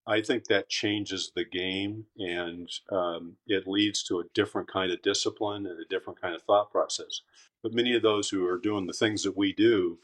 I 0.07 0.21
think 0.21 0.45
that 0.45 0.69
changes 0.69 1.31
the 1.35 1.45
game 1.45 2.05
and 2.17 2.69
um, 2.91 3.37
it 3.47 3.67
leads 3.67 4.03
to 4.03 4.19
a 4.19 4.25
different 4.33 4.71
kind 4.71 4.91
of 4.91 5.01
discipline 5.01 5.65
and 5.65 5.79
a 5.79 5.85
different 5.89 6.21
kind 6.21 6.35
of 6.35 6.43
thought 6.43 6.71
process. 6.71 7.21
But 7.63 7.73
many 7.73 7.95
of 7.95 8.03
those 8.03 8.29
who 8.29 8.45
are 8.47 8.59
doing 8.59 8.85
the 8.85 8.93
things 8.93 9.23
that 9.23 9.35
we 9.35 9.53
do 9.53 9.99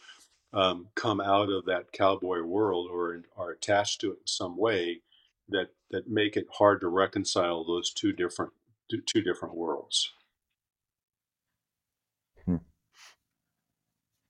um, 0.53 0.87
come 0.95 1.21
out 1.21 1.49
of 1.49 1.65
that 1.65 1.91
cowboy 1.91 2.41
world 2.41 2.89
or 2.91 3.21
are 3.37 3.51
attached 3.51 4.01
to 4.01 4.11
it 4.11 4.19
in 4.21 4.27
some 4.27 4.57
way 4.57 5.01
that 5.49 5.69
that 5.91 6.07
make 6.09 6.35
it 6.37 6.47
hard 6.57 6.81
to 6.81 6.87
reconcile 6.87 7.63
those 7.63 7.91
two 7.93 8.11
different 8.13 8.53
two 8.89 9.01
two 9.01 9.21
different 9.21 9.55
worlds. 9.55 10.11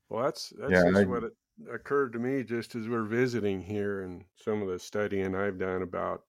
Well, 0.09 0.25
that's 0.25 0.53
that's 0.59 0.71
Yeah, 0.71 0.83
just 0.83 0.97
I, 0.97 1.05
what 1.05 1.23
it 1.23 1.33
occurred 1.69 2.13
to 2.13 2.19
me 2.19 2.43
just 2.43 2.75
as 2.75 2.87
we're 2.87 3.03
visiting 3.03 3.61
here 3.61 4.01
and 4.01 4.25
some 4.35 4.61
of 4.61 4.67
the 4.67 4.79
studying 4.79 5.35
I've 5.35 5.59
done 5.59 5.81
about 5.81 6.23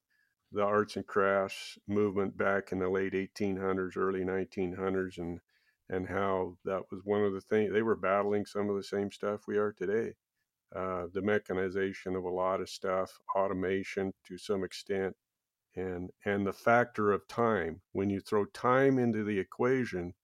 the 0.52 0.62
arts 0.62 0.96
and 0.96 1.06
crafts 1.06 1.78
movement 1.88 2.36
back 2.36 2.72
in 2.72 2.78
the 2.78 2.88
late 2.88 3.14
1800s, 3.14 3.96
early 3.96 4.24
1900s, 4.24 5.18
and 5.18 5.40
and 5.88 6.08
how 6.08 6.56
that 6.64 6.82
was 6.90 7.00
one 7.04 7.22
of 7.22 7.32
the 7.32 7.40
things 7.40 7.72
they 7.72 7.82
were 7.82 7.96
battling 7.96 8.46
some 8.46 8.70
of 8.70 8.76
the 8.76 8.82
same 8.82 9.10
stuff 9.10 9.46
we 9.46 9.58
are 9.58 9.72
today. 9.72 10.14
Uh, 10.74 11.06
the 11.12 11.20
mechanization 11.20 12.16
of 12.16 12.24
a 12.24 12.30
lot 12.30 12.60
of 12.60 12.68
stuff, 12.68 13.18
automation 13.36 14.12
to 14.24 14.38
some 14.38 14.64
extent, 14.64 15.14
and 15.76 16.10
and 16.24 16.46
the 16.46 16.52
factor 16.52 17.12
of 17.12 17.26
time. 17.28 17.80
When 17.92 18.10
you 18.10 18.20
throw 18.20 18.44
time 18.46 18.98
into 18.98 19.24
the 19.24 19.38
equation, 19.38 20.14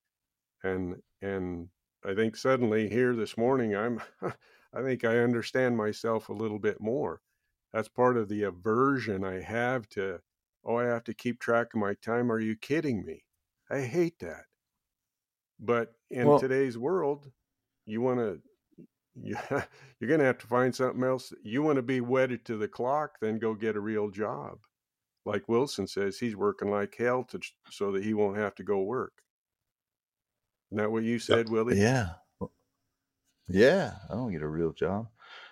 and 0.62 1.02
and 1.22 1.68
I 2.04 2.14
think 2.14 2.36
suddenly 2.36 2.88
here 2.88 3.14
this 3.14 3.36
morning 3.36 3.74
I'm 3.76 4.00
I 4.74 4.82
think 4.82 5.04
I 5.04 5.18
understand 5.18 5.76
myself 5.76 6.28
a 6.28 6.34
little 6.34 6.58
bit 6.58 6.80
more. 6.80 7.22
That's 7.72 7.88
part 7.88 8.16
of 8.16 8.28
the 8.28 8.44
aversion 8.44 9.24
I 9.24 9.40
have 9.42 9.88
to 9.90 10.20
oh 10.64 10.76
I 10.76 10.84
have 10.86 11.04
to 11.04 11.14
keep 11.14 11.40
track 11.40 11.68
of 11.74 11.80
my 11.80 11.94
time. 11.94 12.30
Are 12.32 12.40
you 12.40 12.56
kidding 12.56 13.04
me? 13.04 13.24
I 13.70 13.80
hate 13.82 14.18
that. 14.20 14.44
But 15.60 15.94
in 16.10 16.26
well, 16.26 16.38
today's 16.38 16.78
world, 16.78 17.30
you 17.86 18.00
want 18.00 18.18
to 18.20 18.42
you, 19.16 19.36
you're 20.00 20.08
going 20.08 20.20
to 20.20 20.26
have 20.26 20.38
to 20.38 20.46
find 20.46 20.74
something 20.74 21.04
else. 21.04 21.32
You 21.42 21.62
want 21.62 21.76
to 21.76 21.82
be 21.82 22.00
wedded 22.00 22.44
to 22.46 22.56
the 22.56 22.68
clock, 22.68 23.18
then 23.20 23.38
go 23.38 23.54
get 23.54 23.76
a 23.76 23.80
real 23.80 24.10
job. 24.10 24.58
Like 25.26 25.48
Wilson 25.48 25.86
says, 25.86 26.18
he's 26.18 26.36
working 26.36 26.70
like 26.70 26.96
hell 26.96 27.24
to 27.24 27.40
so 27.70 27.92
that 27.92 28.04
he 28.04 28.14
won't 28.14 28.38
have 28.38 28.54
to 28.56 28.64
go 28.64 28.82
work. 28.82 29.14
Isn't 30.70 30.78
that 30.82 30.90
what 30.92 31.04
you 31.04 31.18
Yep. 31.28 31.40
said, 31.40 31.48
Willie? 31.48 31.78
yeah, 31.78 32.14
yeah. 33.48 33.94
I 34.10 34.14
don't 34.14 34.32
get 34.32 34.42
a 34.42 34.48
real 34.48 34.72
job. 34.72 35.08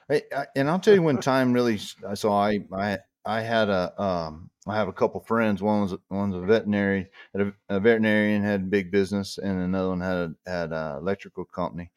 Hey, 0.09 0.23
I, 0.35 0.47
and 0.55 0.71
I'll 0.71 0.79
tell 0.79 0.95
you 0.95 1.03
when 1.03 1.19
time 1.19 1.53
really. 1.53 1.79
So 2.15 2.33
I, 2.33 2.61
I, 2.73 2.99
I 3.25 3.41
had 3.41 3.69
a, 3.69 4.01
um, 4.01 4.51
I 4.69 4.77
have 4.77 4.89
a 4.89 4.93
couple 4.93 5.21
friends. 5.21 5.63
One 5.63 5.83
was 5.83 5.95
one's 6.11 6.35
a 6.35 6.41
veterinary, 6.41 7.09
a, 7.35 7.53
a 7.69 7.81
veterinarian 7.81 8.43
had 8.43 8.61
a 8.61 8.65
big 8.65 8.91
business, 8.91 9.39
and 9.39 9.61
another 9.61 9.91
one 9.91 10.01
had 10.01 10.17
a, 10.17 10.35
had 10.47 10.73
a 10.73 10.97
electrical 11.01 11.45
company. 11.45 11.91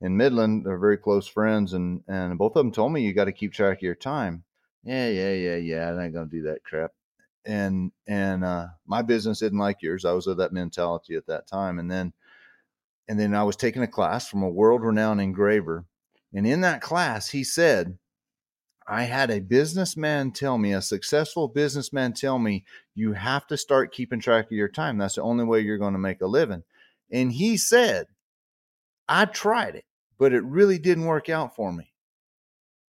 In 0.00 0.16
Midland, 0.16 0.66
they're 0.66 0.78
very 0.78 0.98
close 0.98 1.26
friends, 1.26 1.72
and 1.72 2.02
and 2.08 2.38
both 2.38 2.56
of 2.56 2.60
them 2.60 2.72
told 2.72 2.92
me 2.92 3.02
you 3.02 3.12
got 3.14 3.24
to 3.24 3.32
keep 3.32 3.52
track 3.52 3.78
of 3.78 3.82
your 3.82 3.94
time. 3.94 4.44
Yeah, 4.84 5.08
yeah, 5.08 5.32
yeah, 5.32 5.56
yeah. 5.56 5.90
I 5.90 6.04
ain't 6.04 6.14
gonna 6.14 6.26
do 6.26 6.42
that 6.42 6.64
crap. 6.64 6.92
And 7.44 7.92
and 8.06 8.44
uh, 8.44 8.68
my 8.86 9.02
business 9.02 9.40
didn't 9.40 9.58
like 9.58 9.82
yours. 9.82 10.04
I 10.04 10.12
was 10.12 10.26
of 10.26 10.36
that 10.38 10.52
mentality 10.52 11.16
at 11.16 11.26
that 11.26 11.46
time, 11.46 11.78
and 11.78 11.90
then 11.90 12.12
and 13.08 13.18
then 13.18 13.34
I 13.34 13.44
was 13.44 13.56
taking 13.56 13.82
a 13.82 13.88
class 13.88 14.28
from 14.28 14.42
a 14.42 14.48
world 14.48 14.82
renowned 14.82 15.20
engraver. 15.20 15.84
And 16.34 16.46
in 16.46 16.60
that 16.62 16.80
class, 16.80 17.30
he 17.30 17.44
said, 17.44 17.98
I 18.88 19.04
had 19.04 19.30
a 19.30 19.40
businessman 19.40 20.30
tell 20.32 20.58
me, 20.58 20.72
a 20.72 20.82
successful 20.82 21.48
businessman 21.48 22.12
tell 22.12 22.38
me, 22.38 22.64
you 22.94 23.12
have 23.14 23.46
to 23.48 23.56
start 23.56 23.92
keeping 23.92 24.20
track 24.20 24.46
of 24.46 24.52
your 24.52 24.68
time. 24.68 24.98
That's 24.98 25.16
the 25.16 25.22
only 25.22 25.44
way 25.44 25.60
you're 25.60 25.78
going 25.78 25.94
to 25.94 25.98
make 25.98 26.20
a 26.20 26.26
living. 26.26 26.62
And 27.10 27.32
he 27.32 27.56
said, 27.56 28.06
I 29.08 29.24
tried 29.24 29.76
it, 29.76 29.84
but 30.18 30.32
it 30.32 30.44
really 30.44 30.78
didn't 30.78 31.06
work 31.06 31.28
out 31.28 31.56
for 31.56 31.72
me. 31.72 31.92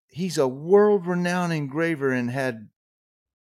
He's 0.09 0.37
a 0.37 0.47
world 0.47 1.05
renowned 1.05 1.53
engraver 1.53 2.11
and 2.11 2.29
had 2.29 2.69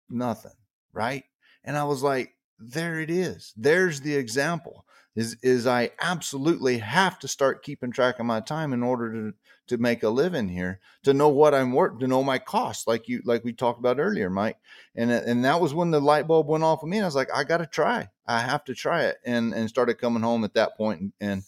nothing, 0.10 0.54
right? 0.94 1.24
And 1.64 1.78
I 1.78 1.84
was 1.84 2.04
like, 2.04 2.36
there 2.60 3.00
it 3.00 3.10
is. 3.10 3.54
There's 3.56 4.02
the 4.02 4.16
example. 4.16 4.86
Is 5.16 5.38
is 5.42 5.68
I 5.68 5.92
absolutely 6.00 6.78
have 6.78 7.20
to 7.20 7.28
start 7.28 7.64
keeping 7.64 7.92
track 7.92 8.20
of 8.20 8.26
my 8.26 8.40
time 8.40 8.74
in 8.74 8.84
order 8.84 9.12
to 9.12 9.34
to 9.68 9.78
make 9.78 10.04
a 10.04 10.10
living 10.10 10.50
here, 10.50 10.80
to 11.04 11.14
know 11.14 11.30
what 11.30 11.54
I'm 11.54 11.74
worth, 11.74 12.00
to 12.00 12.08
know 12.08 12.24
my 12.24 12.40
costs, 12.40 12.88
like 12.88 13.08
you 13.08 13.22
like 13.26 13.44
we 13.44 13.54
talked 13.54 13.80
about 13.80 14.00
earlier, 14.00 14.30
Mike. 14.30 14.58
And 14.96 15.12
uh, 15.12 15.22
and 15.26 15.44
that 15.46 15.62
was 15.62 15.74
when 15.74 15.92
the 15.92 16.00
light 16.00 16.28
bulb 16.28 16.48
went 16.48 16.64
off 16.64 16.84
of 16.84 16.90
me. 16.90 16.98
And 16.98 17.06
I 17.06 17.08
was 17.08 17.16
like, 17.16 17.30
I 17.34 17.44
got 17.44 17.58
to 17.58 17.66
try. 17.66 18.10
I 18.28 18.40
have 18.42 18.64
to 18.66 18.76
try 18.76 19.04
it. 19.04 19.18
And 19.26 19.54
and 19.54 19.68
started 19.70 19.96
coming 19.96 20.24
home 20.24 20.44
at 20.44 20.54
that 20.54 20.78
point 20.78 21.02
and, 21.02 21.14
and 21.20 21.44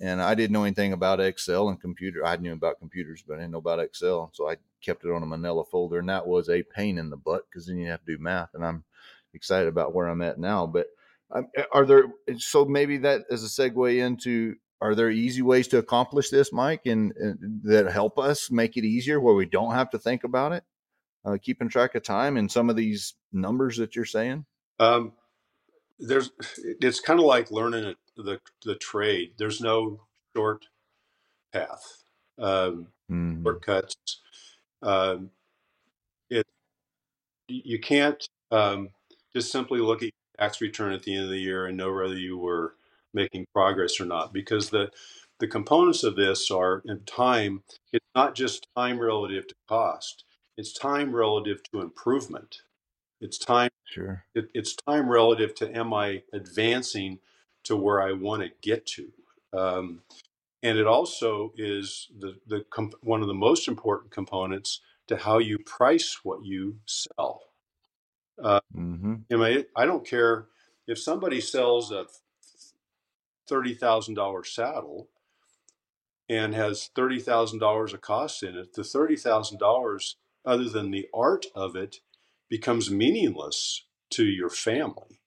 and 0.00 0.22
I 0.22 0.34
didn't 0.34 0.52
know 0.52 0.64
anything 0.64 0.94
about 0.94 1.20
Excel 1.20 1.68
and 1.68 1.80
computer. 1.80 2.24
I 2.24 2.36
knew 2.36 2.54
about 2.54 2.78
computers, 2.78 3.22
but 3.26 3.34
I 3.34 3.40
didn't 3.40 3.52
know 3.52 3.58
about 3.58 3.80
Excel. 3.80 4.30
So 4.32 4.48
I 4.48 4.56
kept 4.80 5.04
it 5.04 5.10
on 5.10 5.22
a 5.22 5.26
Manila 5.26 5.62
folder, 5.64 5.98
and 5.98 6.08
that 6.08 6.26
was 6.26 6.48
a 6.48 6.62
pain 6.62 6.96
in 6.96 7.10
the 7.10 7.18
butt 7.18 7.44
because 7.50 7.66
then 7.66 7.76
you 7.76 7.88
have 7.88 8.00
to 8.06 8.16
do 8.16 8.22
math. 8.22 8.54
And 8.54 8.64
I'm 8.64 8.82
excited 9.34 9.68
about 9.68 9.94
where 9.94 10.08
I'm 10.08 10.22
at 10.22 10.38
now. 10.38 10.66
But 10.66 10.86
are 11.72 11.86
there? 11.86 12.04
So 12.38 12.64
maybe 12.64 12.98
that 12.98 13.22
as 13.30 13.44
a 13.44 13.46
segue 13.46 13.98
into. 13.98 14.56
Are 14.82 14.94
there 14.94 15.10
easy 15.10 15.42
ways 15.42 15.68
to 15.68 15.76
accomplish 15.76 16.30
this, 16.30 16.54
Mike, 16.54 16.86
and, 16.86 17.12
and 17.16 17.60
that 17.64 17.92
help 17.92 18.18
us 18.18 18.50
make 18.50 18.78
it 18.78 18.84
easier 18.86 19.20
where 19.20 19.34
we 19.34 19.44
don't 19.44 19.74
have 19.74 19.90
to 19.90 19.98
think 19.98 20.24
about 20.24 20.52
it, 20.52 20.64
uh, 21.22 21.36
keeping 21.42 21.68
track 21.68 21.94
of 21.96 22.02
time 22.02 22.38
and 22.38 22.50
some 22.50 22.70
of 22.70 22.76
these 22.76 23.12
numbers 23.30 23.76
that 23.76 23.94
you're 23.94 24.06
saying? 24.06 24.46
Um, 24.78 25.12
there's 25.98 26.30
it's 26.80 26.98
kind 26.98 27.20
of 27.20 27.26
like 27.26 27.50
learning 27.50 27.94
the 28.16 28.40
the 28.64 28.74
trade. 28.76 29.32
There's 29.36 29.60
no 29.60 30.00
short 30.34 30.64
path, 31.52 32.04
um, 32.38 32.86
Mhm. 33.10 33.42
shortcuts. 33.42 33.96
Um, 34.80 35.30
it 36.30 36.46
you 37.48 37.78
can't 37.80 38.26
um, 38.50 38.88
just 39.34 39.52
simply 39.52 39.80
look 39.80 40.02
at 40.02 40.10
tax 40.40 40.60
return 40.62 40.92
at 40.92 41.04
the 41.04 41.14
end 41.14 41.24
of 41.24 41.30
the 41.30 41.40
year 41.40 41.66
and 41.66 41.76
know 41.76 41.92
whether 41.92 42.16
you 42.18 42.38
were 42.38 42.74
making 43.14 43.46
progress 43.54 44.00
or 44.00 44.06
not. 44.06 44.32
Because 44.32 44.70
the 44.70 44.90
the 45.40 45.48
components 45.48 46.04
of 46.04 46.16
this 46.16 46.50
are 46.50 46.82
in 46.86 47.00
time. 47.04 47.62
It's 47.92 48.06
not 48.14 48.34
just 48.34 48.68
time 48.76 49.00
relative 49.00 49.48
to 49.48 49.54
cost. 49.68 50.24
It's 50.58 50.72
time 50.72 51.14
relative 51.14 51.62
to 51.72 51.80
improvement. 51.82 52.62
It's 53.20 53.38
time. 53.38 53.70
Sure. 53.86 54.24
It, 54.34 54.50
it's 54.54 54.76
time 54.76 55.08
relative 55.10 55.54
to 55.56 55.76
am 55.76 55.94
I 55.94 56.22
advancing 56.32 57.20
to 57.64 57.76
where 57.76 58.02
I 58.02 58.12
want 58.12 58.42
to 58.42 58.50
get 58.62 58.86
to. 58.88 59.12
Um, 59.52 60.02
and 60.62 60.78
it 60.78 60.86
also 60.88 61.52
is 61.56 62.08
the 62.18 62.36
the 62.48 62.64
comp- 62.70 62.96
one 63.02 63.22
of 63.22 63.28
the 63.28 63.34
most 63.34 63.68
important 63.68 64.12
components 64.12 64.82
to 65.08 65.16
how 65.18 65.38
you 65.38 65.58
price 65.60 66.20
what 66.24 66.44
you 66.44 66.76
sell. 66.86 67.42
Uh, 68.42 68.60
Mm-hmm. 68.76 69.42
I, 69.42 69.64
I 69.76 69.86
don't 69.86 70.06
care 70.06 70.46
if 70.86 70.98
somebody 70.98 71.40
sells 71.40 71.90
a 71.90 72.06
thirty 73.48 73.74
thousand 73.74 74.14
dollar 74.14 74.44
saddle 74.44 75.08
and 76.28 76.54
has 76.54 76.90
thirty 76.94 77.18
thousand 77.18 77.58
dollars 77.58 77.92
of 77.92 78.00
costs 78.00 78.42
in 78.42 78.56
it. 78.56 78.74
The 78.74 78.84
thirty 78.84 79.16
thousand 79.16 79.58
dollars, 79.58 80.16
other 80.44 80.68
than 80.68 80.90
the 80.90 81.08
art 81.12 81.46
of 81.54 81.76
it, 81.76 81.96
becomes 82.48 82.90
meaningless 82.90 83.84
to 84.10 84.24
your 84.24 84.50
family. 84.50 85.20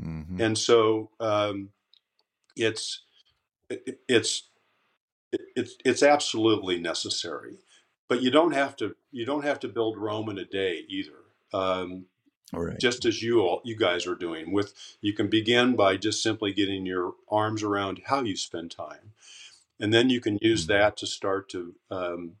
Mm-hmm. 0.00 0.40
And 0.40 0.56
so 0.58 1.10
um, 1.20 1.70
it's 2.56 3.02
it, 3.68 4.00
it's 4.08 4.48
it, 5.32 5.40
it's 5.56 5.76
it's 5.84 6.02
absolutely 6.02 6.78
necessary. 6.78 7.58
But 8.08 8.22
you 8.22 8.30
don't 8.30 8.52
have 8.52 8.76
to 8.76 8.96
you 9.10 9.24
don't 9.26 9.44
have 9.44 9.60
to 9.60 9.68
build 9.68 9.98
Rome 9.98 10.28
in 10.30 10.38
a 10.38 10.44
day 10.44 10.84
either. 10.88 11.19
Um, 11.52 12.06
All 12.54 12.60
right. 12.64 12.78
just 12.80 13.04
as 13.04 13.22
you 13.22 13.40
all 13.40 13.60
you 13.64 13.76
guys 13.76 14.06
are 14.06 14.14
doing 14.16 14.52
with 14.52 14.74
you 15.00 15.12
can 15.14 15.28
begin 15.28 15.76
by 15.76 15.96
just 15.96 16.22
simply 16.22 16.52
getting 16.52 16.86
your 16.86 17.14
arms 17.30 17.62
around 17.62 18.02
how 18.06 18.22
you 18.22 18.36
spend 18.36 18.70
time 18.70 19.12
and 19.80 19.92
then 19.94 20.10
you 20.10 20.20
can 20.20 20.38
use 20.42 20.64
Mhm. 20.64 20.68
that 20.68 20.96
to 20.98 21.06
start 21.06 21.48
to 21.50 21.74
um, 21.90 22.36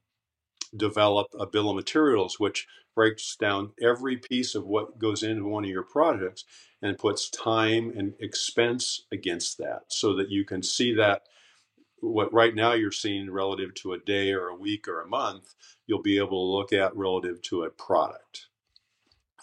develop 0.76 1.28
a 1.38 1.46
bill 1.46 1.70
of 1.70 1.76
materials 1.76 2.40
which 2.40 2.68
breaks 2.94 3.36
down 3.36 3.72
every 3.82 4.16
piece 4.16 4.54
of 4.54 4.66
what 4.66 4.98
goes 4.98 5.22
into 5.22 5.44
one 5.44 5.64
of 5.64 5.70
your 5.70 5.82
projects 5.84 6.44
and 6.82 6.98
puts 6.98 7.30
time 7.30 7.92
and 7.96 8.14
expense 8.20 9.06
against 9.12 9.58
that 9.58 9.84
so 9.88 10.14
that 10.14 10.30
you 10.30 10.44
can 10.44 10.62
see 10.62 10.94
that 10.94 11.24
what 12.00 12.32
right 12.32 12.54
now 12.54 12.74
you're 12.74 12.92
seeing 12.92 13.30
relative 13.30 13.74
to 13.74 13.92
a 13.94 13.98
day 13.98 14.32
or 14.32 14.48
a 14.48 14.56
week 14.56 14.88
or 14.88 15.00
a 15.02 15.08
month 15.08 15.54
you'll 15.86 16.02
be 16.02 16.18
able 16.18 16.30
to 16.52 16.58
look 16.58 16.72
at 16.72 16.96
relative 16.96 17.42
to 17.42 17.64
a 17.64 17.70
product 17.70 18.48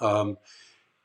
um, 0.02 0.38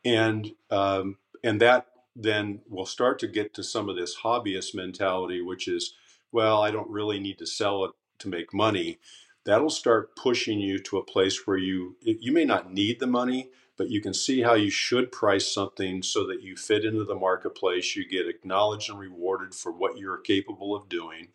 and 0.05 0.53
um, 0.71 1.19
and 1.45 1.61
that 1.61 1.87
then 2.15 2.61
will 2.69 2.87
start 2.87 3.19
to 3.21 3.27
get 3.27 3.55
to 3.55 3.63
some 3.63 3.89
of 3.89 3.97
this 3.97 4.19
hobbyist 4.19 4.75
mentality, 4.75 5.41
which 5.41 5.67
is, 5.67 5.95
well, 6.31 6.63
I 6.63 6.71
don't 6.71 6.91
really 6.91 7.19
need 7.19 7.39
to 7.39 7.47
sell 7.47 7.85
it 7.85 7.93
to 8.19 8.29
make 8.29 8.53
money. 8.53 8.99
That'll 9.45 9.71
start 9.71 10.15
pushing 10.15 10.61
you 10.61 10.79
to 10.81 10.99
a 10.99 11.05
place 11.05 11.47
where 11.47 11.57
you 11.57 11.97
you 12.03 12.33
may 12.33 12.45
not 12.45 12.73
need 12.73 13.01
the 13.01 13.07
money, 13.07 13.51
but 13.77 13.91
you 13.91 14.01
can 14.01 14.15
see 14.15 14.43
how 14.43 14.55
you 14.55 14.71
should 14.71 15.11
price 15.11 15.53
something 15.53 16.03
so 16.03 16.27
that 16.27 16.43
you 16.43 16.57
fit 16.57 16.85
into 16.85 17.05
the 17.05 17.15
marketplace. 17.17 17.97
You 17.97 18.09
get 18.09 18.29
acknowledged 18.29 18.91
and 18.91 18.99
rewarded 19.01 19.55
for 19.55 19.73
what 19.73 19.99
you're 19.99 20.19
capable 20.19 20.77
of 20.77 20.89
doing. 20.89 21.29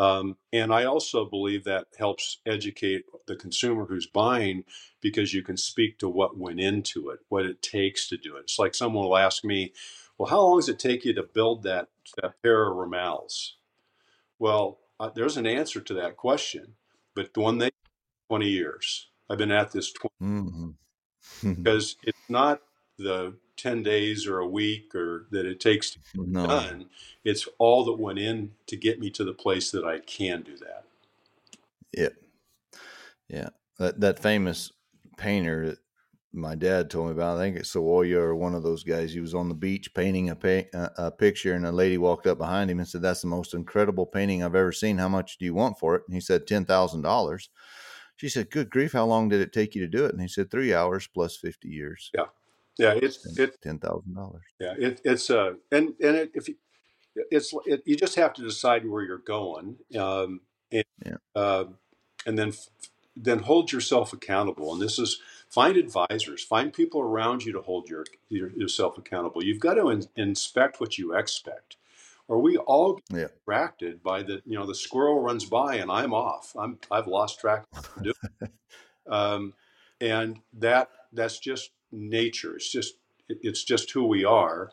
Um, 0.00 0.38
and 0.50 0.72
I 0.72 0.84
also 0.84 1.26
believe 1.26 1.64
that 1.64 1.88
helps 1.98 2.38
educate 2.46 3.04
the 3.26 3.36
consumer 3.36 3.84
who's 3.84 4.06
buying 4.06 4.64
because 5.02 5.34
you 5.34 5.42
can 5.42 5.58
speak 5.58 5.98
to 5.98 6.08
what 6.08 6.38
went 6.38 6.58
into 6.58 7.10
it, 7.10 7.20
what 7.28 7.44
it 7.44 7.60
takes 7.60 8.08
to 8.08 8.16
do 8.16 8.36
it. 8.36 8.44
It's 8.44 8.58
like 8.58 8.74
someone 8.74 9.04
will 9.04 9.18
ask 9.18 9.44
me, 9.44 9.74
"Well, 10.16 10.30
how 10.30 10.40
long 10.40 10.58
does 10.58 10.70
it 10.70 10.78
take 10.78 11.04
you 11.04 11.12
to 11.12 11.22
build 11.22 11.64
that, 11.64 11.88
that 12.16 12.40
pair 12.42 12.66
of 12.66 12.76
Ramals?" 12.78 13.52
Well, 14.38 14.78
uh, 14.98 15.10
there's 15.10 15.36
an 15.36 15.46
answer 15.46 15.82
to 15.82 15.94
that 15.94 16.16
question, 16.16 16.76
but 17.14 17.34
the 17.34 17.40
one 17.40 17.58
they 17.58 17.70
20 18.30 18.48
years. 18.48 19.08
I've 19.28 19.38
been 19.38 19.50
at 19.50 19.72
this 19.72 19.92
20 19.92 20.10
Mm-hmm. 20.22 21.54
because 21.54 21.96
it's 22.04 22.18
not 22.28 22.60
the 23.00 23.34
10 23.56 23.82
days 23.82 24.26
or 24.26 24.38
a 24.38 24.46
week 24.46 24.94
or 24.94 25.26
that 25.30 25.46
it 25.46 25.60
takes 25.60 25.90
to 25.90 25.98
be 26.14 26.20
no. 26.26 26.46
done. 26.46 26.86
It's 27.24 27.48
all 27.58 27.84
that 27.84 28.00
went 28.00 28.18
in 28.18 28.52
to 28.66 28.76
get 28.76 28.98
me 28.98 29.10
to 29.10 29.24
the 29.24 29.34
place 29.34 29.70
that 29.70 29.84
I 29.84 29.98
can 29.98 30.42
do 30.42 30.56
that. 30.58 30.84
Yep. 31.92 32.14
Yeah. 33.28 33.48
That 33.78 34.00
that 34.00 34.18
famous 34.18 34.72
painter 35.16 35.68
that 35.68 35.78
my 36.32 36.54
dad 36.54 36.90
told 36.90 37.06
me 37.06 37.12
about. 37.12 37.38
I 37.38 37.40
think 37.40 37.56
it's 37.56 37.74
Savoya 37.74 38.18
or 38.18 38.36
one 38.36 38.54
of 38.54 38.62
those 38.62 38.84
guys. 38.84 39.12
He 39.12 39.20
was 39.20 39.34
on 39.34 39.48
the 39.48 39.54
beach 39.54 39.92
painting 39.94 40.30
a, 40.30 40.36
pa- 40.36 40.90
a, 40.96 41.10
picture, 41.10 41.54
and 41.54 41.66
a 41.66 41.72
lady 41.72 41.98
walked 41.98 42.26
up 42.26 42.38
behind 42.38 42.70
him 42.70 42.78
and 42.78 42.86
said, 42.86 43.02
"That's 43.02 43.22
the 43.22 43.26
most 43.26 43.54
incredible 43.54 44.06
painting 44.06 44.42
I've 44.42 44.54
ever 44.54 44.72
seen. 44.72 44.98
How 44.98 45.08
much 45.08 45.38
do 45.38 45.44
you 45.44 45.54
want 45.54 45.78
for 45.78 45.96
it?" 45.96 46.02
And 46.06 46.14
he 46.14 46.20
said, 46.20 46.46
10000 46.46 47.02
dollars." 47.02 47.50
She 48.16 48.28
said, 48.28 48.50
"Good 48.50 48.70
grief! 48.70 48.92
How 48.92 49.06
long 49.06 49.28
did 49.28 49.40
it 49.40 49.52
take 49.52 49.74
you 49.74 49.80
to 49.80 49.88
do 49.88 50.04
it?" 50.04 50.12
And 50.12 50.20
he 50.20 50.28
said, 50.28 50.50
three 50.50 50.74
hours 50.74 51.08
plus 51.12 51.36
fifty 51.36 51.68
years. 51.68 52.10
Yeah, 52.14 52.26
it's 52.88 53.38
it 53.38 53.60
ten 53.62 53.78
thousand 53.78 54.14
dollars. 54.14 54.42
yeah 54.60 54.74
it, 54.78 55.00
it's 55.04 55.30
uh 55.30 55.54
and 55.72 55.94
and 56.00 56.16
it, 56.16 56.30
if 56.34 56.48
you 56.48 56.56
it's 57.30 57.52
it, 57.66 57.82
you 57.86 57.96
just 57.96 58.16
have 58.16 58.32
to 58.34 58.42
decide 58.42 58.86
where 58.88 59.02
you're 59.02 59.18
going 59.18 59.76
um 59.98 60.40
and 60.72 60.84
Yeah. 61.06 61.16
uh, 61.34 61.64
and 62.26 62.38
then 62.38 62.48
f- 62.48 62.68
then 63.16 63.40
hold 63.40 63.72
yourself 63.72 64.12
accountable 64.12 64.72
and 64.72 64.80
this 64.82 64.98
is 64.98 65.20
find 65.48 65.76
advisors 65.76 66.44
find 66.44 66.72
people 66.72 67.00
around 67.00 67.44
you 67.44 67.52
to 67.52 67.60
hold 67.62 67.88
your, 67.88 68.04
your 68.28 68.50
yourself 68.52 68.98
accountable 68.98 69.44
you've 69.44 69.60
got 69.60 69.74
to 69.74 69.88
in, 69.90 70.04
inspect 70.16 70.80
what 70.80 70.98
you 70.98 71.14
expect 71.16 71.76
or 72.28 72.38
we 72.40 72.56
all 72.58 73.00
Yeah. 73.12 73.28
distracted 73.46 74.02
by 74.02 74.22
the 74.22 74.42
you 74.46 74.58
know 74.58 74.66
the 74.66 74.74
squirrel 74.74 75.20
runs 75.20 75.44
by 75.44 75.76
and 75.76 75.90
i'm 75.90 76.14
off 76.14 76.54
i'm 76.58 76.78
i've 76.90 77.08
lost 77.08 77.40
track 77.40 77.60
of 77.62 77.66
what 77.72 77.86
I'm 77.96 78.02
doing. 78.02 78.14
um, 79.10 79.54
and 80.00 80.40
that 80.54 80.90
that's 81.12 81.38
just 81.38 81.70
nature. 81.92 82.56
It's 82.56 82.70
just 82.70 82.94
it's 83.28 83.64
just 83.64 83.90
who 83.92 84.06
we 84.06 84.24
are. 84.24 84.72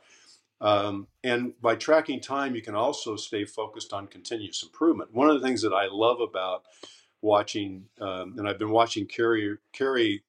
Um, 0.61 1.07
and 1.24 1.53
by 1.61 1.76
tracking 1.76 2.20
time 2.22 2.55
you 2.55 2.61
can 2.63 2.76
also 2.76 3.15
stay 3.15 3.45
focused 3.45 3.93
on 3.93 4.07
continuous 4.07 4.63
improvement. 4.63 5.13
One 5.13 5.30
of 5.30 5.39
the 5.39 5.45
things 5.47 5.61
that 5.61 5.74
i 5.74 5.88
love 5.91 6.20
about 6.22 6.63
watching 7.22 7.86
um, 8.01 8.36
and 8.38 8.47
i've 8.47 8.59
been 8.59 8.72
watching 8.72 9.05
cary 9.05 9.57
cary 9.74 10.24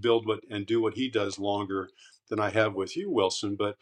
build 0.00 0.26
what 0.26 0.40
and 0.50 0.66
do 0.66 0.80
what 0.80 0.94
he 0.94 1.08
does 1.08 1.38
longer 1.38 1.88
than 2.28 2.40
i 2.40 2.50
have 2.50 2.74
with 2.74 2.96
you 2.96 3.10
wilson 3.10 3.56
but 3.56 3.76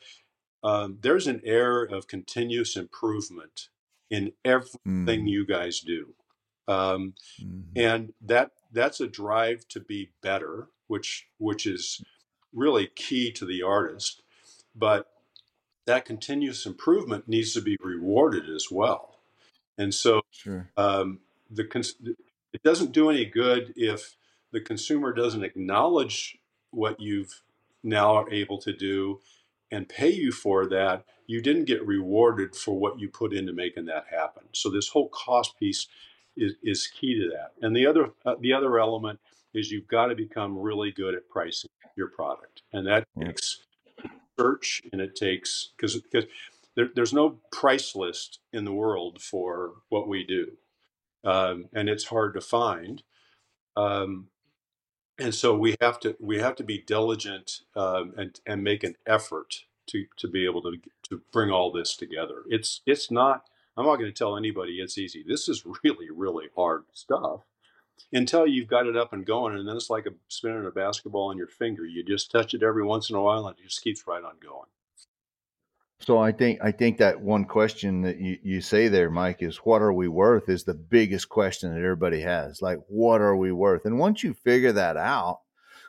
um, 0.64 0.98
there's 1.02 1.26
an 1.26 1.40
air 1.44 1.82
of 1.82 2.06
continuous 2.06 2.76
improvement 2.76 3.68
in 4.10 4.32
everything 4.44 4.78
Mm, 4.86 5.28
you 5.28 5.46
guys 5.46 5.80
do. 5.80 6.14
Um, 6.68 7.14
mhm. 7.42 7.64
and 7.76 8.14
that 8.20 8.52
that's 8.72 9.00
a 9.00 9.08
drive 9.08 9.66
to 9.68 9.80
be 9.80 10.12
better 10.22 10.68
which 10.86 11.26
which 11.38 11.66
is 11.66 12.02
really 12.52 12.86
key 12.86 13.32
to 13.32 13.44
the 13.44 13.62
artist 13.62 14.22
but 14.74 15.08
that 15.86 16.04
continuous 16.04 16.64
improvement 16.66 17.28
needs 17.28 17.52
to 17.54 17.60
be 17.60 17.76
rewarded 17.82 18.48
as 18.48 18.68
well. 18.70 19.18
And 19.76 19.94
so 19.94 20.22
Sure. 20.30 20.70
um, 20.76 21.20
the 21.50 21.64
cons- 21.64 21.96
it 22.52 22.62
doesn't 22.62 22.92
do 22.92 23.10
any 23.10 23.24
good 23.24 23.72
if 23.76 24.16
the 24.52 24.60
consumer 24.60 25.12
doesn't 25.12 25.44
acknowledge 25.44 26.38
what 26.70 27.00
you've 27.00 27.42
now 27.82 28.14
are 28.14 28.30
able 28.30 28.58
to 28.58 28.72
do 28.72 29.20
and 29.70 29.88
pay 29.88 30.10
you 30.10 30.30
for 30.30 30.66
that. 30.66 31.04
You 31.26 31.40
didn't 31.40 31.64
get 31.64 31.86
rewarded 31.86 32.54
for 32.54 32.78
what 32.78 33.00
you 33.00 33.08
put 33.08 33.32
into 33.32 33.52
making 33.52 33.86
that 33.86 34.06
happen. 34.10 34.44
So 34.52 34.70
this 34.70 34.88
whole 34.88 35.08
cost 35.08 35.58
piece 35.58 35.88
is, 36.36 36.54
is 36.62 36.86
key 36.86 37.14
to 37.20 37.30
that. 37.30 37.52
And 37.60 37.74
the 37.74 37.86
other 37.86 38.12
uh, 38.24 38.36
the 38.40 38.52
other 38.52 38.78
element 38.78 39.20
is 39.54 39.70
you've 39.70 39.88
got 39.88 40.06
to 40.06 40.14
become 40.14 40.58
really 40.58 40.92
good 40.92 41.14
at 41.14 41.28
pricing 41.28 41.70
your 41.96 42.08
product 42.08 42.62
and 42.72 42.86
that 42.86 43.04
Yeah. 43.16 43.26
takes 43.28 43.62
search 44.38 44.82
and 44.92 45.00
it 45.00 45.16
takes 45.16 45.70
because 45.76 45.96
because 46.00 46.26
there, 46.76 46.90
there's 46.94 47.12
no 47.14 47.40
price 47.52 47.96
list 47.96 48.40
in 48.52 48.64
the 48.64 48.72
world 48.72 49.22
for 49.22 49.74
what 49.90 50.08
we 50.08 50.24
do 50.24 50.52
um, 51.24 51.66
and 51.72 51.88
it's 51.88 52.04
hard 52.06 52.34
to 52.34 52.40
find. 52.40 53.02
Um, 53.76 54.28
and 55.18 55.34
so 55.34 55.56
we 55.56 55.76
have 55.80 56.00
to 56.00 56.16
we 56.20 56.38
have 56.40 56.56
to 56.56 56.64
be 56.64 56.78
diligent 56.78 57.60
um, 57.76 58.14
and 58.16 58.40
and 58.46 58.64
make 58.64 58.84
an 58.84 58.96
effort 59.06 59.64
to 59.88 60.06
to 60.18 60.28
be 60.28 60.44
able 60.46 60.62
to 60.62 60.72
to 61.10 61.22
bring 61.32 61.50
all 61.50 61.72
this 61.72 61.96
together. 61.96 62.44
It's 62.48 62.82
it's 62.86 63.10
not. 63.10 63.44
I'm 63.76 63.86
not 63.86 63.96
going 63.96 64.10
to 64.10 64.18
tell 64.18 64.36
anybody 64.36 64.74
it's 64.80 64.98
easy. 64.98 65.24
This 65.26 65.48
is 65.48 65.64
really 65.84 66.10
really 66.10 66.48
hard 66.56 66.84
stuff 66.92 67.42
until 68.12 68.46
you've 68.46 68.68
got 68.68 68.86
it 68.86 68.96
up 68.96 69.12
and 69.12 69.26
going, 69.26 69.56
and 69.56 69.68
then 69.68 69.76
it's 69.76 69.90
like 69.90 70.06
a 70.06 70.10
spinning 70.28 70.66
a 70.66 70.70
basketball 70.70 71.30
on 71.30 71.38
your 71.38 71.48
finger. 71.48 71.84
You 71.84 72.04
just 72.04 72.30
touch 72.30 72.54
it 72.54 72.62
every 72.62 72.84
once 72.84 73.10
in 73.10 73.16
a 73.16 73.22
while, 73.22 73.46
and 73.46 73.58
it 73.58 73.64
just 73.64 73.82
keeps 73.82 74.06
right 74.06 74.22
on 74.22 74.34
going. 74.42 74.68
So 76.00 76.18
I 76.18 76.32
think 76.32 76.58
I 76.62 76.72
think 76.72 76.98
that 76.98 77.20
one 77.20 77.44
question 77.44 78.02
that 78.02 78.18
you, 78.18 78.36
you 78.42 78.60
say 78.60 78.88
there, 78.88 79.08
Mike, 79.08 79.40
is 79.40 79.58
what 79.58 79.82
are 79.82 79.92
we 79.92 80.08
worth 80.08 80.48
is 80.48 80.64
the 80.64 80.74
biggest 80.74 81.28
question 81.28 81.70
that 81.70 81.80
everybody 81.80 82.20
has. 82.22 82.60
Like, 82.60 82.80
what 82.88 83.20
are 83.20 83.36
we 83.36 83.52
worth? 83.52 83.84
And 83.84 83.98
once 83.98 84.24
you 84.24 84.34
figure 84.34 84.72
that 84.72 84.96
out, 84.96 85.40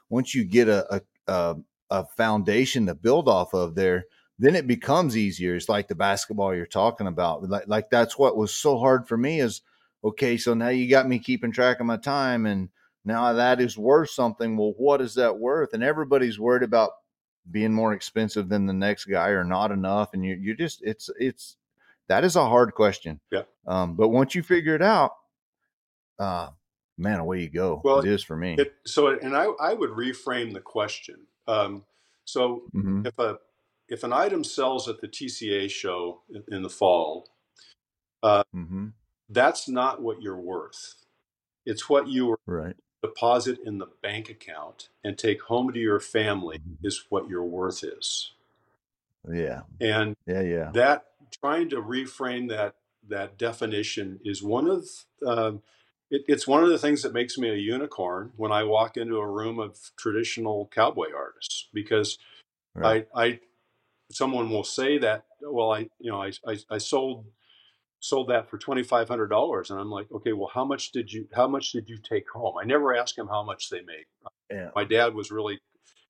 once 0.09 0.35
you 0.35 0.43
get 0.43 0.67
a 0.67 1.01
a, 1.27 1.55
a, 1.89 2.05
foundation 2.05 2.85
to 2.85 2.95
build 2.95 3.27
off 3.27 3.53
of 3.53 3.75
there, 3.75 4.05
then 4.37 4.55
it 4.55 4.67
becomes 4.67 5.17
easier. 5.17 5.55
It's 5.55 5.69
like 5.69 5.87
the 5.87 5.95
basketball 5.95 6.53
you're 6.53 6.65
talking 6.65 7.07
about. 7.07 7.49
Like, 7.49 7.67
like 7.67 7.89
that's 7.89 8.17
what 8.17 8.37
was 8.37 8.53
so 8.53 8.77
hard 8.77 9.07
for 9.07 9.17
me 9.17 9.39
is 9.39 9.61
okay, 10.03 10.37
so 10.37 10.53
now 10.53 10.69
you 10.69 10.89
got 10.89 11.07
me 11.07 11.19
keeping 11.19 11.51
track 11.51 11.79
of 11.79 11.85
my 11.85 11.97
time 11.97 12.45
and 12.45 12.69
now 13.05 13.33
that 13.33 13.59
is 13.59 13.77
worth 13.77 14.09
something. 14.11 14.55
Well, 14.55 14.73
what 14.77 15.01
is 15.01 15.15
that 15.15 15.37
worth? 15.37 15.73
And 15.73 15.83
everybody's 15.83 16.39
worried 16.39 16.63
about 16.63 16.91
being 17.51 17.73
more 17.73 17.93
expensive 17.93 18.47
than 18.47 18.65
the 18.65 18.73
next 18.73 19.05
guy 19.05 19.29
or 19.29 19.43
not 19.43 19.71
enough. 19.71 20.13
And 20.13 20.23
you 20.23 20.35
you 20.35 20.55
just 20.55 20.81
it's 20.83 21.09
it's 21.19 21.57
that 22.07 22.23
is 22.23 22.35
a 22.37 22.45
hard 22.45 22.73
question. 22.73 23.19
Yeah. 23.31 23.43
Um, 23.67 23.95
but 23.95 24.09
once 24.09 24.35
you 24.35 24.43
figure 24.43 24.75
it 24.75 24.81
out, 24.81 25.11
uh 26.19 26.49
man, 26.97 27.19
away 27.19 27.41
you 27.41 27.49
go. 27.49 27.81
Well, 27.83 27.99
it 27.99 28.07
is 28.07 28.23
for 28.23 28.37
me. 28.37 28.55
It, 28.57 28.73
so, 28.85 29.07
and 29.07 29.35
I, 29.35 29.45
I 29.59 29.73
would 29.73 29.89
reframe 29.89 30.53
the 30.53 30.61
question. 30.61 31.17
Um, 31.47 31.83
so, 32.25 32.63
Mhm. 32.73 33.07
if 33.07 33.17
a 33.19 33.37
if 33.89 34.03
an 34.03 34.13
item 34.13 34.43
sells 34.43 34.87
at 34.87 35.01
the 35.01 35.07
TCA 35.07 35.69
show 35.69 36.21
in, 36.49 36.61
the 36.61 36.69
fall, 36.69 37.27
uh, 38.21 38.43
Mhm. 38.55 38.93
That's 39.29 39.69
not 39.69 40.01
what 40.01 40.21
you're 40.21 40.37
worth. 40.37 40.95
It's 41.65 41.89
what 41.89 42.07
you 42.07 42.31
are 42.31 42.39
Right. 42.47 42.75
deposit 43.03 43.59
in 43.65 43.79
the 43.79 43.87
bank 44.01 44.29
account 44.29 44.89
and 45.03 45.17
take 45.17 45.43
home 45.43 45.73
to 45.73 45.79
your 45.79 45.99
family 45.99 46.59
Mhm. 46.59 46.77
is 46.83 47.05
what 47.09 47.29
your 47.29 47.43
worth 47.43 47.83
is. 47.83 48.33
Yeah. 49.31 49.61
And 49.81 50.15
Yeah. 50.27 50.41
Yeah. 50.41 50.73
that 50.73 51.05
trying 51.41 51.69
to 51.69 51.77
reframe 51.81 52.49
that 52.49 52.75
that 53.09 53.37
definition 53.37 54.19
is 54.25 54.43
one 54.43 54.69
of 54.69 54.87
um, 55.25 55.61
it, 56.11 56.23
it's 56.27 56.47
one 56.47 56.63
of 56.63 56.69
the 56.69 56.79
things 56.79 57.03
that 57.03 57.13
makes 57.13 57.37
me 57.37 57.49
a 57.49 57.55
unicorn 57.55 58.31
when 58.37 58.51
I 58.51 58.63
walk 58.63 58.97
into 58.97 59.17
a 59.17 59.27
room 59.29 59.59
of 59.59 59.77
traditional 59.97 60.67
cowboy 60.73 61.09
artists 61.15 61.69
because 61.73 62.17
Right. 62.75 62.99
I, 63.15 63.23
I 63.23 63.39
someone 64.11 64.49
will 64.49 64.63
say 64.63 64.97
that 64.99 65.25
well 65.41 65.71
I 65.71 65.89
you 65.99 66.11
know 66.11 66.21
I, 66.23 66.33
I, 66.47 66.57
I 66.69 66.77
sold 66.79 67.25
sold 68.03 68.27
that 68.29 68.49
for 68.49 68.57
twenty 68.57 68.83
five 68.83 69.07
hundred 69.07 69.27
dollars. 69.27 69.71
And 69.71 69.79
I'm 69.79 69.89
like 69.89 70.11
okay 70.11 70.33
well 70.33 70.51
how 70.53 70.65
much 70.65 70.91
did 70.91 71.11
you 71.11 71.27
how 71.33 71.47
much 71.47 71.71
did 71.71 71.87
you 71.89 71.97
take 71.97 72.29
home? 72.29 72.55
I 72.61 72.65
never 72.65 72.93
ask 72.95 73.15
them 73.15 73.27
how 73.27 73.43
much 73.43 73.69
they 73.69 73.81
make 73.81 74.07
yeah. 74.51 74.69
my 74.75 74.83
dad 74.83 75.15
was 75.15 75.31
really 75.31 75.59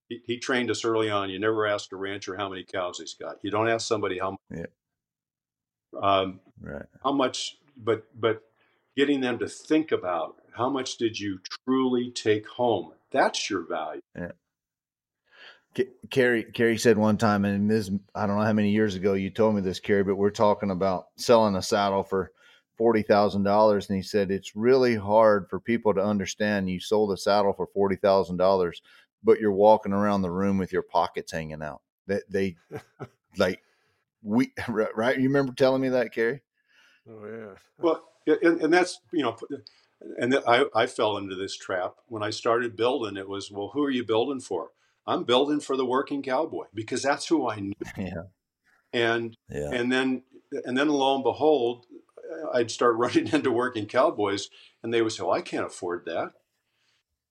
he, 0.09 0.21
he 0.25 0.37
trained 0.39 0.71
us 0.71 0.83
early 0.83 1.09
on. 1.09 1.29
You 1.29 1.39
never 1.39 1.65
ask 1.67 1.91
a 1.91 1.95
rancher 1.95 2.35
how 2.35 2.49
many 2.49 2.63
cows 2.63 2.99
he's 2.99 3.13
got. 3.13 3.35
You 3.43 3.51
don't 3.51 3.69
ask 3.69 3.87
somebody 3.87 4.17
how 4.19 4.31
much 4.31 4.39
Yeah. 4.59 4.65
um, 6.01 6.39
Right. 6.61 6.85
how 7.03 7.11
much 7.13 7.57
but 7.77 8.05
but 8.19 8.41
getting 8.97 9.21
them 9.21 9.37
to 9.39 9.47
think 9.47 9.91
about 9.91 10.35
how 10.57 10.69
much 10.69 10.97
did 10.97 11.19
you 11.19 11.39
truly 11.65 12.11
take 12.11 12.47
home? 12.47 12.93
That's 13.11 13.49
your 13.49 13.67
value 13.67 14.01
Ca- 15.75 15.89
Cary, 16.09 16.43
Cary 16.43 16.77
said 16.77 16.97
one 16.97 17.17
time, 17.17 17.45
and 17.45 17.69
this 17.69 17.89
I 18.15 18.27
don't 18.27 18.37
know 18.37 18.45
how 18.45 18.53
many 18.53 18.71
years 18.71 18.95
ago 18.95 19.13
you 19.13 19.29
told 19.29 19.55
me 19.55 19.61
this, 19.61 19.79
Cary, 19.79 20.03
but 20.03 20.15
we're 20.15 20.31
talking 20.31 20.71
about 20.71 21.07
selling 21.17 21.55
a 21.55 21.61
saddle 21.61 22.03
for 22.03 22.31
forty 22.77 23.03
thousand 23.03 23.43
dollars, 23.43 23.89
and 23.89 23.97
he 23.97 24.03
said 24.03 24.31
it's 24.31 24.55
really 24.55 24.95
hard 24.95 25.47
for 25.49 25.59
people 25.59 25.93
to 25.93 26.03
understand 26.03 26.69
you 26.69 26.79
sold 26.79 27.11
a 27.11 27.17
saddle 27.17 27.53
for 27.53 27.67
forty 27.67 27.95
thousand 27.95 28.37
dollars, 28.37 28.81
but 29.23 29.39
you're 29.39 29.51
walking 29.53 29.93
around 29.93 30.21
the 30.21 30.31
room 30.31 30.57
with 30.57 30.73
your 30.73 30.83
pockets 30.83 31.31
hanging 31.31 31.63
out. 31.63 31.81
That 32.07 32.23
they, 32.29 32.57
like 33.37 33.61
we 34.23 34.53
right, 34.67 34.95
right? 34.95 35.17
You 35.17 35.29
remember 35.29 35.53
telling 35.53 35.81
me 35.81 35.89
that, 35.89 36.13
Cary? 36.13 36.41
Oh 37.09 37.25
yeah. 37.25 37.55
well 37.79 38.03
and, 38.27 38.61
and 38.61 38.73
that's 38.73 38.99
you 39.11 39.23
know 39.23 39.37
and 40.19 40.35
I, 40.47 40.65
I 40.75 40.85
fell 40.87 41.17
into 41.17 41.35
this 41.35 41.55
trap 41.57 41.95
when 42.07 42.23
i 42.23 42.29
started 42.29 42.75
building 42.77 43.17
it 43.17 43.27
was 43.29 43.51
well 43.51 43.71
who 43.73 43.83
are 43.83 43.91
you 43.91 44.05
building 44.05 44.39
for 44.39 44.69
i'm 45.07 45.23
building 45.23 45.59
for 45.59 45.75
the 45.77 45.85
working 45.85 46.21
cowboy 46.21 46.65
because 46.73 47.01
that's 47.03 47.27
who 47.27 47.47
i 47.49 47.59
knew 47.59 47.73
Yeah. 47.97 48.23
and 48.93 49.35
Yeah. 49.49 49.69
and 49.71 49.91
then 49.91 50.23
and 50.65 50.77
then 50.77 50.89
lo 50.89 51.15
and 51.15 51.23
behold 51.23 51.85
i'd 52.53 52.71
start 52.71 52.95
running 52.97 53.27
into 53.33 53.51
working 53.51 53.85
cowboys 53.85 54.49
and 54.83 54.93
they 54.93 55.01
would 55.01 55.11
say 55.11 55.23
well 55.23 55.33
i 55.33 55.41
can't 55.41 55.65
afford 55.65 56.05
that 56.05 56.31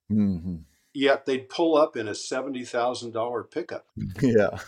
hmm 0.09 0.57
yet 0.95 1.25
they'd 1.25 1.49
pull 1.49 1.75
up 1.75 1.97
in 1.97 2.07
a 2.07 2.11
$70000 2.11 3.51
pickup 3.51 3.87
Yeah. 4.21 4.59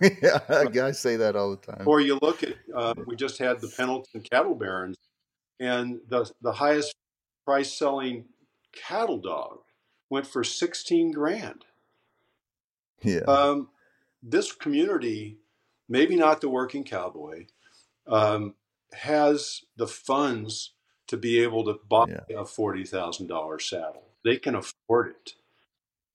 yeah. 0.00 0.64
Guys 0.72 0.98
say 0.98 1.14
that 1.16 1.36
all 1.36 1.50
the 1.52 1.72
time. 1.72 1.86
Or 1.86 2.00
you 2.00 2.18
look 2.20 2.42
at, 2.42 2.54
uh, 2.74 2.94
we 3.06 3.14
just 3.14 3.38
had 3.38 3.60
the 3.60 3.68
Pendleton 3.68 4.22
Cattle 4.22 4.56
Barons, 4.56 4.96
and 5.60 6.00
the 6.08 6.28
the 6.42 6.52
highest 6.52 6.94
price 7.46 7.72
selling 7.72 8.24
cattle 8.74 9.18
dog 9.18 9.58
went 10.10 10.26
for 10.26 10.42
sixteen 10.42 11.12
grand. 11.12 11.64
Yeah. 13.02 13.20
Um, 13.20 13.68
this 14.22 14.52
community, 14.52 15.38
maybe 15.88 16.16
not 16.16 16.40
the 16.40 16.48
working 16.48 16.84
cowboy, 16.84 17.46
um, 18.06 18.54
has 18.92 19.62
the 19.76 19.86
funds 19.86 20.72
to 21.06 21.16
be 21.16 21.38
able 21.40 21.64
to 21.64 21.80
buy 21.88 22.06
Yeah. 22.08 22.36
a 22.38 22.44
forty 22.44 22.84
thousand 22.84 23.28
dollar 23.28 23.58
saddle. 23.58 24.04
They 24.24 24.36
can 24.36 24.54
afford 24.54 25.10
it, 25.10 25.34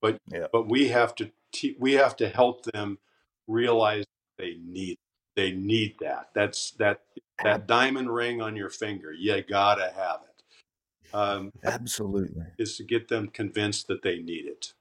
but 0.02 0.18
Yeah. 0.32 0.48
but 0.52 0.68
we 0.68 0.90
have 0.90 1.16
to 1.16 1.32
te- 1.52 1.78
we 1.80 1.94
have 1.94 2.16
to 2.18 2.30
help 2.30 2.64
them 2.66 3.00
realize 3.48 4.06
they 4.38 4.56
need 4.56 4.98
they 5.36 5.52
need 5.52 5.96
that. 6.00 6.30
That's 6.34 6.72
that 6.72 7.02
that 7.44 7.66
diamond 7.68 8.14
ring 8.14 8.42
on 8.42 8.56
your 8.56 8.70
finger. 8.70 9.12
You 9.12 9.42
gotta 9.42 9.92
have 9.92 10.22
it. 10.24 11.14
Um, 11.16 11.52
Absolutely. 11.64 12.46
is 12.58 12.78
to 12.78 12.84
get 12.84 13.08
them 13.08 13.28
convinced 13.28 13.88
that 13.88 14.02
they 14.02 14.20
need 14.20 14.46
it. 14.46 14.74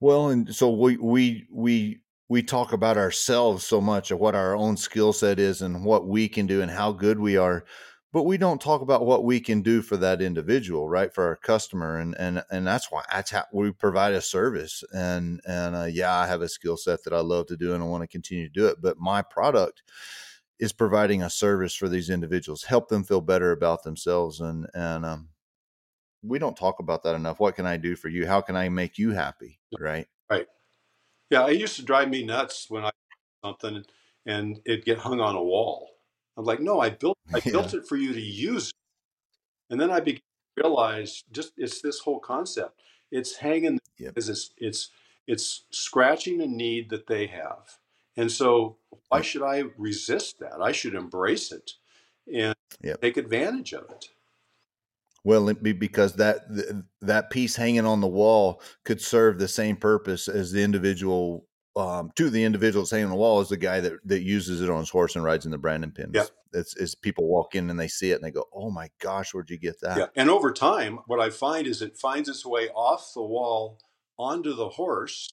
Well, 0.00 0.28
and 0.28 0.54
so 0.54 0.70
we 0.70 0.96
we 0.96 1.46
we 1.50 2.00
we 2.28 2.42
talk 2.42 2.72
about 2.72 2.96
ourselves 2.98 3.64
so 3.66 3.80
much 3.80 4.10
of 4.10 4.18
what 4.20 4.34
our 4.34 4.54
own 4.54 4.76
skill 4.76 5.12
set 5.12 5.38
is 5.38 5.62
and 5.62 5.84
what 5.84 6.06
we 6.06 6.28
can 6.28 6.46
do 6.46 6.60
and 6.62 6.70
how 6.70 6.92
good 6.92 7.18
we 7.18 7.36
are, 7.36 7.64
but 8.12 8.22
we 8.24 8.36
don't 8.38 8.60
talk 8.60 8.80
about 8.82 9.06
what 9.06 9.24
we 9.24 9.40
can 9.40 9.60
do 9.62 9.82
for 9.82 9.96
that 9.96 10.22
individual, 10.22 10.88
right? 10.88 11.12
For 11.12 11.24
our 11.24 11.36
customer, 11.36 11.98
and 11.98 12.14
and 12.18 12.42
and 12.50 12.66
that's 12.66 12.90
why 12.92 13.02
that's 13.12 13.30
how 13.32 13.44
we 13.52 13.72
provide 13.72 14.12
a 14.14 14.20
service. 14.20 14.84
And 14.92 15.40
and 15.46 15.74
uh, 15.76 15.84
yeah, 15.84 16.14
I 16.14 16.26
have 16.26 16.42
a 16.42 16.48
skill 16.48 16.76
set 16.76 17.02
that 17.04 17.12
I 17.12 17.20
love 17.20 17.46
to 17.48 17.56
do 17.56 17.74
and 17.74 17.82
I 17.82 17.86
want 17.86 18.02
to 18.02 18.08
continue 18.08 18.46
to 18.48 18.52
do 18.54 18.66
it, 18.68 18.80
but 18.80 18.98
my 18.98 19.22
product 19.22 19.82
is 20.60 20.72
providing 20.72 21.22
a 21.22 21.30
service 21.30 21.74
for 21.74 21.88
these 21.88 22.10
individuals, 22.10 22.64
help 22.64 22.88
them 22.88 23.04
feel 23.04 23.20
better 23.20 23.52
about 23.52 23.82
themselves, 23.84 24.40
and 24.40 24.66
and 24.74 25.04
um, 25.06 25.28
we 26.22 26.38
don't 26.38 26.56
talk 26.56 26.80
about 26.80 27.02
that 27.04 27.14
enough. 27.14 27.40
What 27.40 27.56
can 27.56 27.66
I 27.66 27.76
do 27.76 27.96
for 27.96 28.08
you? 28.08 28.26
How 28.26 28.40
can 28.40 28.56
I 28.56 28.68
make 28.68 28.98
you 28.98 29.12
happy? 29.12 29.60
Right. 29.78 30.06
Right. 30.30 30.46
Yeah, 31.30 31.46
it 31.48 31.60
used 31.60 31.76
to 31.76 31.84
drive 31.84 32.08
me 32.08 32.24
nuts 32.24 32.66
when 32.68 32.84
I 32.84 32.90
something 33.44 33.84
and 34.26 34.60
it 34.64 34.84
get 34.84 34.98
hung 34.98 35.20
on 35.20 35.36
a 35.36 35.42
wall. 35.42 35.90
I'm 36.36 36.44
like, 36.44 36.60
no, 36.60 36.80
I 36.80 36.90
built 36.90 37.16
I 37.34 37.40
Yeah. 37.44 37.52
built 37.52 37.74
it 37.74 37.86
for 37.86 37.96
you 37.96 38.12
to 38.12 38.20
use. 38.20 38.70
And 39.70 39.80
then 39.80 39.90
I 39.90 40.00
began 40.00 40.20
to 40.56 40.62
realize 40.64 41.22
just 41.30 41.52
it's 41.56 41.80
this 41.82 42.00
whole 42.00 42.20
concept. 42.20 42.80
It's 43.10 43.36
hanging 43.36 43.78
Yep. 43.98 44.14
because 44.14 44.28
it's 44.28 44.50
it's 44.58 44.90
it's 45.26 45.64
scratching 45.70 46.40
a 46.40 46.46
need 46.46 46.90
that 46.90 47.06
they 47.06 47.26
have. 47.26 47.78
And 48.16 48.30
so 48.30 48.78
why 49.08 49.20
should 49.22 49.42
I 49.42 49.64
resist 49.76 50.40
that? 50.40 50.60
I 50.60 50.72
should 50.72 50.94
embrace 50.94 51.52
it 51.52 51.72
and 52.32 52.54
Yep. 52.82 53.00
take 53.00 53.16
advantage 53.16 53.72
of 53.72 53.90
it. 53.90 54.10
Well, 55.24 55.52
be 55.54 55.72
because 55.72 56.14
that 56.14 56.42
that 57.00 57.30
piece 57.30 57.56
hanging 57.56 57.86
on 57.86 58.00
the 58.00 58.06
wall 58.06 58.62
could 58.84 59.00
serve 59.00 59.38
the 59.38 59.48
same 59.48 59.76
purpose 59.76 60.28
as 60.28 60.52
the 60.52 60.62
individual 60.62 61.46
um, 61.76 62.10
to 62.16 62.30
the 62.30 62.44
individual 62.44 62.82
that's 62.82 62.90
hanging 62.90 63.06
on 63.06 63.12
the 63.12 63.16
wall 63.16 63.40
is 63.40 63.48
the 63.48 63.56
guy 63.56 63.80
that 63.80 63.94
that 64.04 64.22
uses 64.22 64.62
it 64.62 64.70
on 64.70 64.78
his 64.78 64.90
horse 64.90 65.16
and 65.16 65.24
rides 65.24 65.44
in 65.44 65.50
the 65.50 65.58
branding 65.58 65.90
pens. 65.90 66.10
Yep. 66.14 66.28
It's, 66.54 66.76
it's 66.76 66.94
people 66.94 67.28
walk 67.28 67.54
in 67.54 67.68
and 67.68 67.78
they 67.78 67.88
see 67.88 68.10
it 68.10 68.14
and 68.14 68.24
they 68.24 68.30
go, 68.30 68.44
"Oh 68.54 68.70
my 68.70 68.88
gosh, 69.00 69.34
where'd 69.34 69.50
you 69.50 69.58
get 69.58 69.80
that?" 69.80 69.98
Yeah. 69.98 70.06
And 70.16 70.30
over 70.30 70.52
time, 70.52 71.00
what 71.06 71.20
I 71.20 71.30
find 71.30 71.66
is 71.66 71.82
it 71.82 71.98
finds 71.98 72.28
its 72.28 72.46
way 72.46 72.68
off 72.70 73.12
the 73.14 73.22
wall 73.22 73.78
onto 74.18 74.54
the 74.54 74.70
horse 74.70 75.28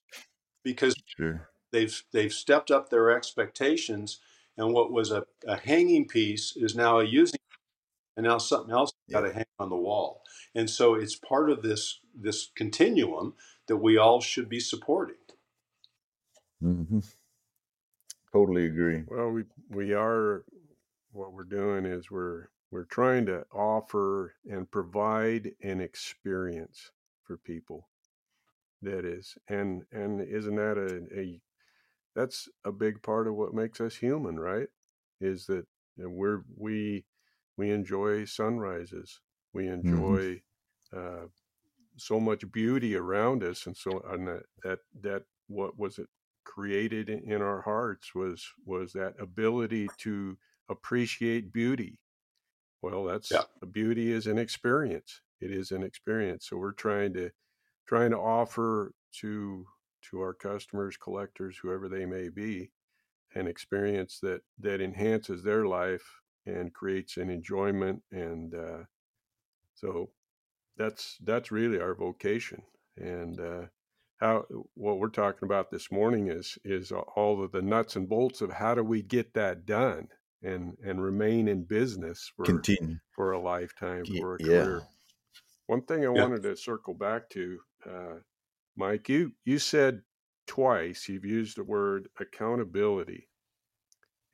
because 0.64 0.96
Sure. 1.06 1.50
they've 1.72 2.04
they've 2.12 2.34
stepped 2.34 2.70
up 2.70 2.90
their 2.90 3.12
expectations 3.12 4.20
and 4.58 4.74
what 4.74 4.92
was 4.92 5.12
a, 5.12 5.26
a 5.48 5.58
hanging 5.58 6.08
piece 6.08 6.56
is 6.56 6.76
now 6.76 7.00
a 7.00 7.04
using 7.04 7.40
and 8.18 8.26
now 8.26 8.38
something 8.38 8.72
else 8.74 8.94
got 9.12 9.22
to 9.22 9.34
hang 9.34 9.46
on 9.60 9.70
the 9.70 9.76
wall 9.76 10.24
and 10.56 10.70
so 10.70 10.96
it's 10.96 11.16
part 11.16 11.50
of 11.50 11.62
this 11.62 12.00
this 12.16 12.50
continuum 12.56 13.34
that 13.68 13.78
we 13.78 13.98
all 13.98 14.22
should 14.22 14.50
be 14.50 14.60
supporting 14.60 15.16
Mm-hmm. 16.64 17.00
Totally 18.34 18.66
agree. 18.66 19.04
Well, 19.08 19.30
we 19.30 19.44
we 19.70 19.94
are 19.94 20.44
what 21.12 21.34
we're 21.34 21.44
doing 21.44 21.86
is 21.86 22.12
we're 22.12 22.50
we're 22.72 22.86
trying 22.86 23.26
to 23.28 23.46
offer 23.54 24.36
and 24.50 24.70
provide 24.70 25.52
an 25.64 25.82
experience 25.82 26.92
for 27.24 27.38
people. 27.38 27.88
That 28.82 29.06
is, 29.06 29.38
and 29.48 29.84
and 29.92 30.22
isn't 30.22 30.56
that 30.56 30.78
a, 30.78 31.20
a 31.20 31.42
that's 32.16 32.50
a 32.66 32.72
big 32.72 33.02
part 33.04 33.28
of 33.28 33.36
what 33.36 33.54
makes 33.54 33.82
us 33.82 33.96
human, 33.96 34.40
right? 34.40 34.68
Is 35.22 35.46
that 35.48 35.66
we're 35.98 36.44
we 36.58 37.06
we 37.58 37.72
enjoy 37.72 38.26
sunrises, 38.26 39.22
we 39.54 39.68
enjoy 39.68 40.44
uh, 40.94 41.28
so 41.98 42.20
much 42.20 42.52
beauty 42.52 42.96
around 42.96 43.44
us, 43.44 43.66
and 43.68 43.78
so 43.78 44.02
and 44.02 44.28
that 44.28 44.44
that, 44.64 44.80
that 45.02 45.26
what 45.48 45.78
was 45.78 46.00
it 46.00 46.10
created 46.46 47.10
in 47.10 47.42
our 47.42 47.62
hearts 47.64 48.16
was 48.16 48.48
was 48.66 48.94
that 48.94 49.20
ability 49.20 49.90
to 50.00 50.38
appreciate 50.70 51.54
beauty. 51.54 52.00
Well, 52.82 53.04
that's 53.06 53.32
Yeah. 53.32 53.46
beauty 53.72 54.12
is 54.12 54.28
an 54.28 54.38
experience. 54.38 55.22
It 55.42 55.52
is 55.52 55.72
an 55.72 55.84
experience. 55.84 56.48
So 56.48 56.58
we're 56.58 56.72
trying 56.74 57.14
to 57.14 57.32
trying 57.88 58.12
to 58.12 58.20
offer 58.20 58.94
to 59.22 59.68
to 60.12 60.22
our 60.22 60.34
customers, 60.34 60.98
collectors, 60.98 61.58
whoever 61.60 61.90
they 61.90 62.06
may 62.06 62.30
be, 62.30 62.72
an 63.36 63.48
experience 63.48 64.20
that 64.22 64.44
that 64.60 64.82
enhances 64.82 65.44
their 65.44 65.66
life 65.68 66.22
and 66.46 66.74
creates 66.74 67.18
an 67.18 67.30
enjoyment 67.30 68.04
and 68.12 68.54
uh, 68.56 68.84
so 69.74 70.12
that's 70.78 71.18
that's 71.24 71.52
really 71.52 71.80
our 71.80 71.96
vocation 71.96 72.64
and 72.98 73.40
uh, 73.40 73.66
how 74.20 74.46
what 74.76 75.00
we're 75.00 75.10
talking 75.10 75.46
about 75.46 75.72
this 75.72 75.92
morning 75.92 76.28
is 76.28 76.58
is 76.64 76.92
all 76.92 77.44
of 77.44 77.52
the 77.52 77.62
nuts 77.62 77.96
and 77.96 78.10
bolts 78.10 78.42
of 78.42 78.52
how 78.54 78.76
do 78.76 78.84
we 78.84 79.02
get 79.02 79.34
that 79.34 79.66
done 79.66 80.08
and 80.42 80.78
and 80.84 81.02
remain 81.04 81.48
in 81.48 81.64
business 81.64 82.32
for 82.36 82.46
Continue. 82.46 83.00
for 83.12 83.32
a 83.32 83.40
lifetime 83.42 84.10
for 84.10 84.36
a 84.36 84.40
yeah. 84.40 84.48
career 84.64 84.84
one 85.68 85.82
thing 85.84 86.06
i 86.06 86.10
Yeah. 86.14 86.22
wanted 86.22 86.44
to 86.44 86.56
circle 86.56 86.94
back 86.94 87.30
to 87.30 87.60
uh, 87.86 88.16
mike 88.76 89.10
you 89.10 89.34
you 89.46 89.60
said 89.60 90.04
twice 90.48 91.10
you've 91.10 91.26
used 91.26 91.58
the 91.58 91.64
word 91.64 92.10
accountability 92.20 93.30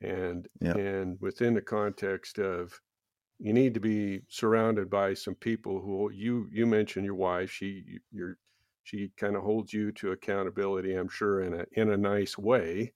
and 0.02 0.48
Yeah. 0.60 0.74
and 0.76 1.18
within 1.20 1.54
the 1.54 1.62
context 1.62 2.38
of 2.38 2.80
you 3.38 3.52
need 3.52 3.74
to 3.74 3.80
be 3.80 4.22
surrounded 4.28 4.90
by 4.90 5.14
some 5.14 5.34
people 5.36 5.80
who 5.80 6.10
you 6.12 6.48
you 6.52 6.66
mentioned 6.66 7.04
your 7.06 7.14
wife 7.16 7.50
she 7.50 7.98
you're 8.10 8.38
she 8.84 9.10
kind 9.16 9.36
of 9.36 9.42
holds 9.42 9.72
you 9.72 9.92
to 9.92 10.12
accountability 10.12 10.94
i'm 10.94 11.08
sure 11.08 11.42
in 11.42 11.54
a 11.54 11.66
in 11.72 11.90
a 11.90 11.96
nice 11.96 12.38
way 12.38 12.92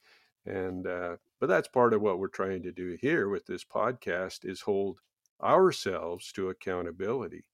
and 0.46 0.86
uh, 0.86 1.16
but 1.40 1.48
that's 1.48 1.68
part 1.68 1.92
of 1.94 2.02
what 2.02 2.18
we're 2.18 2.28
trying 2.28 2.62
to 2.62 2.72
do 2.72 2.96
here 3.00 3.28
with 3.28 3.46
this 3.46 3.64
podcast 3.64 4.44
is 4.48 4.60
hold 4.60 5.00
ourselves 5.42 6.32
to 6.32 6.50
accountability. 6.50 7.44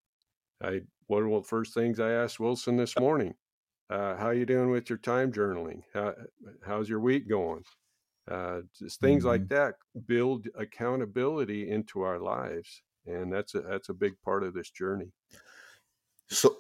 I 0.63 0.83
one 1.09 1.25
of 1.25 1.31
the 1.43 1.49
first 1.49 1.75
things 1.75 2.01
i 2.01 2.11
asked 2.13 2.41
wilson 2.41 2.77
this 2.77 2.99
morning 2.99 3.35
uh, 3.91 4.17
how 4.17 4.31
you 4.31 4.47
doing 4.47 4.71
with 4.71 4.91
your 4.91 4.99
time 4.99 5.33
journaling? 5.33 5.83
How, 5.95 6.15
how's 6.65 6.89
your 6.89 7.01
week 7.01 7.29
going 7.29 7.65
uh, 8.31 8.61
just 8.79 9.01
things 9.01 9.25
like 9.25 9.49
that 9.49 9.75
build 10.07 10.47
accountability 10.57 11.69
into 11.71 12.03
our 12.03 12.19
lives 12.21 12.83
and 13.07 13.33
that's 13.33 13.55
a 13.55 13.61
that's 13.63 13.89
a 13.89 13.95
big 13.95 14.15
part 14.25 14.45
of 14.45 14.55
this 14.55 14.71
journey 14.71 15.11
So 16.29 16.59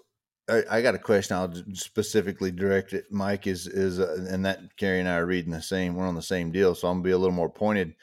I, 0.48 0.64
I 0.70 0.82
got 0.82 0.94
a 0.94 0.98
question. 0.98 1.36
I'll 1.36 1.54
specifically 1.74 2.50
direct 2.50 2.92
it. 2.92 3.06
Mike 3.10 3.46
is 3.46 3.66
is 3.66 4.00
uh, 4.00 4.26
and 4.30 4.44
that 4.46 4.76
Cary 4.76 5.00
and 5.00 5.08
I 5.08 5.16
are 5.16 5.26
reading 5.26 5.52
the 5.52 5.62
same. 5.62 5.94
We're 5.94 6.06
on 6.06 6.14
the 6.14 6.22
same 6.22 6.52
deal, 6.52 6.74
so 6.74 6.88
I'm 6.88 6.96
gonna 6.96 7.04
be 7.04 7.10
a 7.12 7.18
little 7.18 7.34
more 7.34 7.50
pointed. 7.50 7.94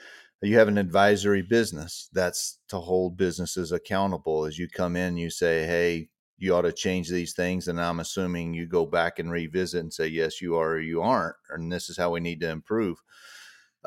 You 0.41 0.57
have 0.60 0.68
an 0.68 0.78
advisory 0.78 1.41
business. 1.41 2.10
That's 2.14 2.60
to 2.70 2.80
hold 2.80 3.18
businesses 3.18 3.72
accountable. 3.72 4.45
As 4.45 4.57
you 4.57 4.68
come 4.70 4.95
in, 4.95 5.18
you 5.18 5.30
say, 5.30 5.66
"Hey, 5.66 6.10
you 6.38 6.55
ought 6.55 6.64
to 6.64 6.74
change 6.74 7.10
these 7.10 7.34
things," 7.34 7.68
and 7.68 7.80
I'm 7.82 7.99
assuming 7.99 8.53
you 8.53 8.68
go 8.68 8.86
back 8.86 9.20
and 9.20 9.32
revisit 9.32 9.82
and 9.82 9.93
say, 9.93 10.07
"Yes, 10.07 10.41
you 10.41 10.57
are, 10.57 10.72
or 10.74 10.80
you 10.82 11.01
aren't," 11.01 11.36
and 11.49 11.72
this 11.72 11.89
is 11.89 11.97
how 11.97 12.12
we 12.12 12.20
need 12.22 12.41
to 12.41 12.49
improve 12.49 12.97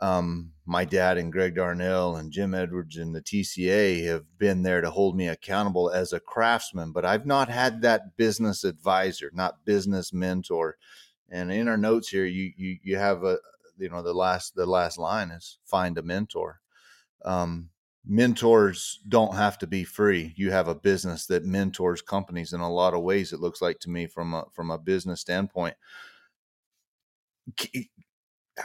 um, 0.01 0.53
my 0.65 0.85
dad 0.85 1.19
and 1.19 1.33
Greg 1.33 1.57
Darnell 1.57 2.17
and 2.17 2.33
Jim 2.33 2.55
Edwards 2.55 2.97
and 2.97 3.15
the 3.15 3.21
TCA 3.21 4.07
have 4.07 4.25
been 4.39 4.63
there 4.63 4.81
to 4.81 4.91
hold 4.91 5.17
me 5.17 5.29
accountable 5.29 5.91
as 5.91 6.13
a 6.13 6.21
craftsman, 6.21 6.93
but 6.93 7.05
I've 7.05 7.27
not 7.27 7.49
had 7.49 7.83
that 7.83 8.17
business 8.17 8.65
advisor, 8.65 9.31
not 9.35 9.65
business 9.65 10.13
mentor. 10.13 10.79
And 11.31 11.53
in 11.53 11.69
our 11.69 11.77
notes 11.77 12.09
here, 12.09 12.25
you 12.25 12.53
you 12.57 12.79
you 12.83 12.97
have 12.97 13.25
a 13.25 13.39
you 13.79 13.91
know 13.91 14.03
the 14.03 14.15
last 14.15 14.55
the 14.55 14.67
last 14.67 14.99
line 14.99 15.31
is 15.31 15.59
find 15.65 15.99
a 15.99 16.03
mentor. 16.03 16.61
Um, 17.25 17.71
mentors 18.05 19.01
don't 19.09 19.35
have 19.35 19.59
to 19.59 19.67
be 19.67 19.85
free. 19.85 20.33
You 20.37 20.51
have 20.53 20.69
a 20.69 20.75
business 20.75 21.27
that 21.27 21.45
mentors 21.45 22.03
companies 22.03 22.53
in 22.53 22.61
a 22.61 22.73
lot 22.73 22.95
of 22.95 23.03
ways. 23.03 23.33
It 23.33 23.41
looks 23.41 23.61
like 23.61 23.79
to 23.81 23.91
me 23.91 24.07
from 24.07 24.35
a 24.35 24.45
from 24.53 24.71
a 24.71 24.79
business 24.79 25.21
standpoint 25.21 25.77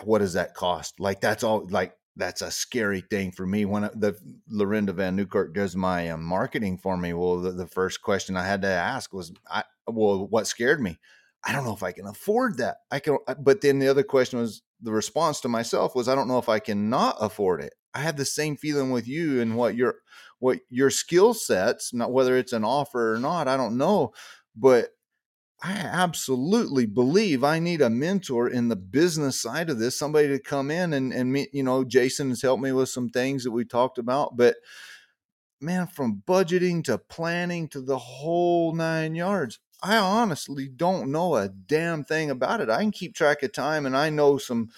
what 0.03 0.19
does 0.19 0.33
that 0.33 0.53
cost? 0.53 0.99
Like 0.99 1.21
that's 1.21 1.43
all 1.43 1.67
like 1.69 1.93
that's 2.15 2.41
a 2.41 2.51
scary 2.51 3.01
thing 3.01 3.31
for 3.31 3.45
me. 3.45 3.65
When 3.65 3.83
the 3.83 4.17
Lorinda 4.49 4.93
Van 4.93 5.15
Newkirk 5.15 5.53
does 5.53 5.75
my 5.75 6.09
um, 6.09 6.23
marketing 6.23 6.77
for 6.77 6.97
me, 6.97 7.13
well, 7.13 7.39
the, 7.39 7.51
the 7.51 7.67
first 7.67 8.01
question 8.01 8.35
I 8.35 8.45
had 8.45 8.61
to 8.63 8.67
ask 8.67 9.13
was, 9.13 9.31
I 9.49 9.63
well, 9.87 10.27
what 10.27 10.47
scared 10.47 10.81
me? 10.81 10.99
I 11.45 11.53
don't 11.53 11.63
know 11.63 11.73
if 11.73 11.83
I 11.83 11.91
can 11.91 12.07
afford 12.07 12.57
that. 12.57 12.77
I 12.91 12.99
can, 12.99 13.17
uh, 13.27 13.35
but 13.39 13.61
then 13.61 13.79
the 13.79 13.87
other 13.87 14.03
question 14.03 14.39
was 14.39 14.63
the 14.81 14.91
response 14.91 15.39
to 15.41 15.47
myself 15.47 15.95
was, 15.95 16.07
I 16.07 16.15
don't 16.15 16.27
know 16.27 16.39
if 16.39 16.49
I 16.49 16.59
can 16.59 16.89
not 16.89 17.15
afford 17.21 17.61
it. 17.61 17.73
I 17.93 17.99
had 17.99 18.17
the 18.17 18.25
same 18.25 18.57
feeling 18.57 18.91
with 18.91 19.07
you 19.07 19.41
and 19.41 19.55
what 19.55 19.75
your 19.75 19.95
what 20.39 20.59
your 20.69 20.89
skill 20.89 21.33
sets, 21.33 21.93
not 21.93 22.11
whether 22.11 22.37
it's 22.37 22.53
an 22.53 22.63
offer 22.63 23.15
or 23.15 23.19
not, 23.19 23.47
I 23.47 23.57
don't 23.57 23.77
know, 23.77 24.13
but 24.55 24.89
I 25.63 25.71
absolutely 25.71 26.85
believe 26.85 27.43
I 27.43 27.59
need 27.59 27.81
a 27.81 27.89
mentor 27.89 28.47
in 28.47 28.67
the 28.67 28.75
business 28.75 29.41
side 29.41 29.69
of 29.69 29.79
this, 29.79 29.97
somebody 29.97 30.27
to 30.27 30.39
come 30.39 30.69
in 30.69 30.93
and 30.93 31.11
and 31.11 31.35
you 31.51 31.63
know, 31.63 31.83
Jason 31.83 32.29
has 32.29 32.41
helped 32.41 32.61
me 32.61 32.71
with 32.71 32.89
some 32.89 33.09
things 33.09 33.43
that 33.43 33.51
we 33.51 33.65
talked 33.65 33.97
about, 33.97 34.37
but 34.37 34.57
man, 35.59 35.87
from 35.87 36.21
budgeting 36.27 36.83
to 36.83 36.97
planning 36.97 37.67
to 37.69 37.81
the 37.81 37.97
whole 37.97 38.73
nine 38.73 39.15
yards, 39.15 39.59
I 39.81 39.97
honestly 39.97 40.67
don't 40.67 41.11
know 41.11 41.35
a 41.35 41.49
damn 41.49 42.03
thing 42.03 42.29
about 42.29 42.61
it. 42.61 42.69
I 42.69 42.81
can 42.81 42.91
keep 42.91 43.15
track 43.15 43.43
of 43.43 43.51
time 43.51 43.85
and 43.85 43.97
I 43.97 44.09
know 44.09 44.37
some 44.37 44.69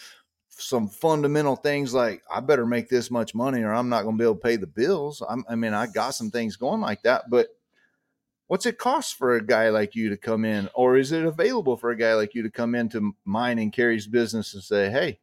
some 0.49 0.89
fundamental 0.89 1.55
things 1.55 1.93
like 1.93 2.21
I 2.33 2.41
better 2.41 2.65
make 2.65 2.89
this 2.89 3.09
much 3.09 3.33
money 3.33 3.61
or 3.63 3.73
I'm 3.73 3.89
not 3.89 4.03
going 4.03 4.17
to 4.17 4.21
be 4.21 4.25
able 4.25 4.35
to 4.35 4.41
pay 4.41 4.57
the 4.57 4.67
bills. 4.67 5.23
I'm, 5.27 5.45
I 5.49 5.55
mean, 5.55 5.73
I 5.73 5.87
got 5.87 6.11
some 6.11 6.31
things 6.31 6.57
going 6.57 6.81
like 6.81 7.01
that, 7.03 7.29
but 7.29 7.47
what's 8.49 8.65
it 8.65 8.77
cost 8.77 9.15
for 9.15 9.35
a 9.35 9.45
guy 9.45 9.69
like 9.69 9.95
you 9.95 10.09
to 10.09 10.17
come 10.17 10.43
in 10.43 10.69
or 10.73 10.97
is 10.97 11.13
it 11.13 11.23
available 11.23 11.77
for 11.77 11.91
a 11.91 11.97
guy 11.97 12.15
like 12.15 12.35
you 12.35 12.43
to 12.43 12.51
come 12.51 12.75
into 12.75 13.13
mine 13.23 13.59
and 13.59 13.71
Cary's 13.71 14.07
business 14.07 14.53
and 14.53 14.63
say 14.63 14.89
hey 14.89 15.19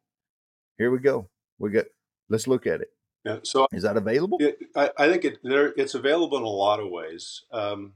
here 0.78 0.90
we 0.90 0.98
go 0.98 1.28
we 1.58 1.70
got 1.70 1.86
let's 2.30 2.46
look 2.46 2.66
at 2.66 2.80
it 2.80 2.90
Yeah. 3.24 3.38
So 3.42 3.66
is 3.72 3.82
that 3.82 3.96
available 3.96 4.38
it, 4.40 4.58
I, 4.76 4.90
I 4.96 5.10
think 5.10 5.24
it, 5.24 5.38
there, 5.42 5.74
it's 5.76 5.94
available 5.94 6.38
in 6.38 6.44
a 6.44 6.48
lot 6.48 6.80
of 6.80 6.88
ways. 6.90 7.42
Um, 7.52 7.94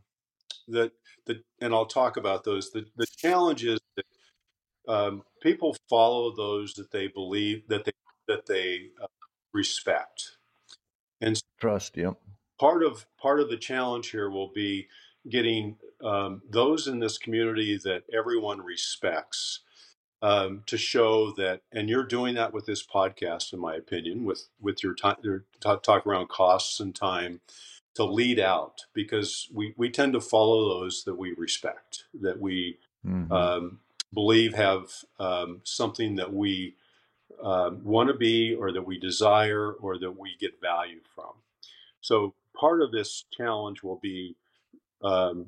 that 0.69 0.93
the 1.27 1.43
and 1.61 1.75
I'll 1.75 1.87
talk 1.87 2.17
about 2.17 2.45
those. 2.45 2.71
The 2.71 2.87
the 2.97 3.07
challenge 3.07 3.65
is 3.65 3.81
that 3.97 4.05
um, 4.89 5.23
people 5.43 5.77
follow 5.89 6.35
those 6.35 6.75
that 6.75 6.91
they 6.91 7.09
believe 7.09 7.67
that 7.69 7.85
they 7.85 7.93
that 8.29 8.47
they 8.47 8.91
uh, 9.03 9.07
respect, 9.53 10.37
and 11.21 11.41
trust 11.59 11.97
yep 11.97 12.15
part 12.61 12.83
of 12.83 13.07
part 13.21 13.41
of 13.41 13.49
the 13.49 13.57
challenge 13.57 14.11
here 14.11 14.31
will 14.31 14.53
be 14.55 14.87
getting 15.29 15.77
um, 16.05 16.43
those 16.51 16.87
in 16.87 17.01
this 17.01 17.19
community 17.19 17.77
that 17.85 18.05
everyone 18.13 18.61
respects 18.63 19.61
um, 20.23 20.63
to 20.67 20.77
show 20.77 21.33
that, 21.33 21.63
and 21.73 21.89
you're 21.89 22.05
doing 22.05 22.35
that 22.35 22.53
with 22.53 22.67
this 22.67 22.87
podcast, 22.87 23.53
in 23.53 23.61
my 23.61 23.75
opinion, 23.75 24.25
with 24.25 24.49
with 24.61 24.83
your 24.83 24.95
time, 24.95 25.17
your 25.23 25.45
talk, 25.61 25.83
talk 25.83 26.07
around 26.07 26.29
costs 26.29 26.81
and 26.81 26.95
time 26.95 27.41
to 27.95 28.05
lead 28.05 28.39
out 28.39 28.83
because 28.95 29.49
we 29.53 29.75
we 29.77 29.91
tend 29.91 30.13
to 30.15 30.21
follow 30.21 30.81
those 30.81 31.05
that 31.05 31.17
we 31.17 31.33
respect, 31.35 32.05
that 32.15 32.41
we 32.41 32.79
Mhm. 33.07 33.31
um, 33.33 33.81
believe 34.13 34.55
have 34.55 34.93
um, 35.19 35.61
something 35.65 36.17
that 36.17 36.33
we 36.33 36.77
um, 37.43 37.83
want 37.85 38.09
to 38.09 38.15
be 38.15 38.55
or 38.55 38.73
that 38.73 38.83
we 38.87 38.99
desire 38.99 39.73
or 39.73 39.99
that 39.99 40.13
we 40.19 40.37
get 40.41 40.61
value 40.61 41.01
from. 41.15 41.33
So 42.01 42.35
part 42.55 42.83
of 42.83 42.93
this 42.93 43.25
challenge 43.33 43.83
will 43.83 43.99
be 43.99 44.37
um, 45.03 45.47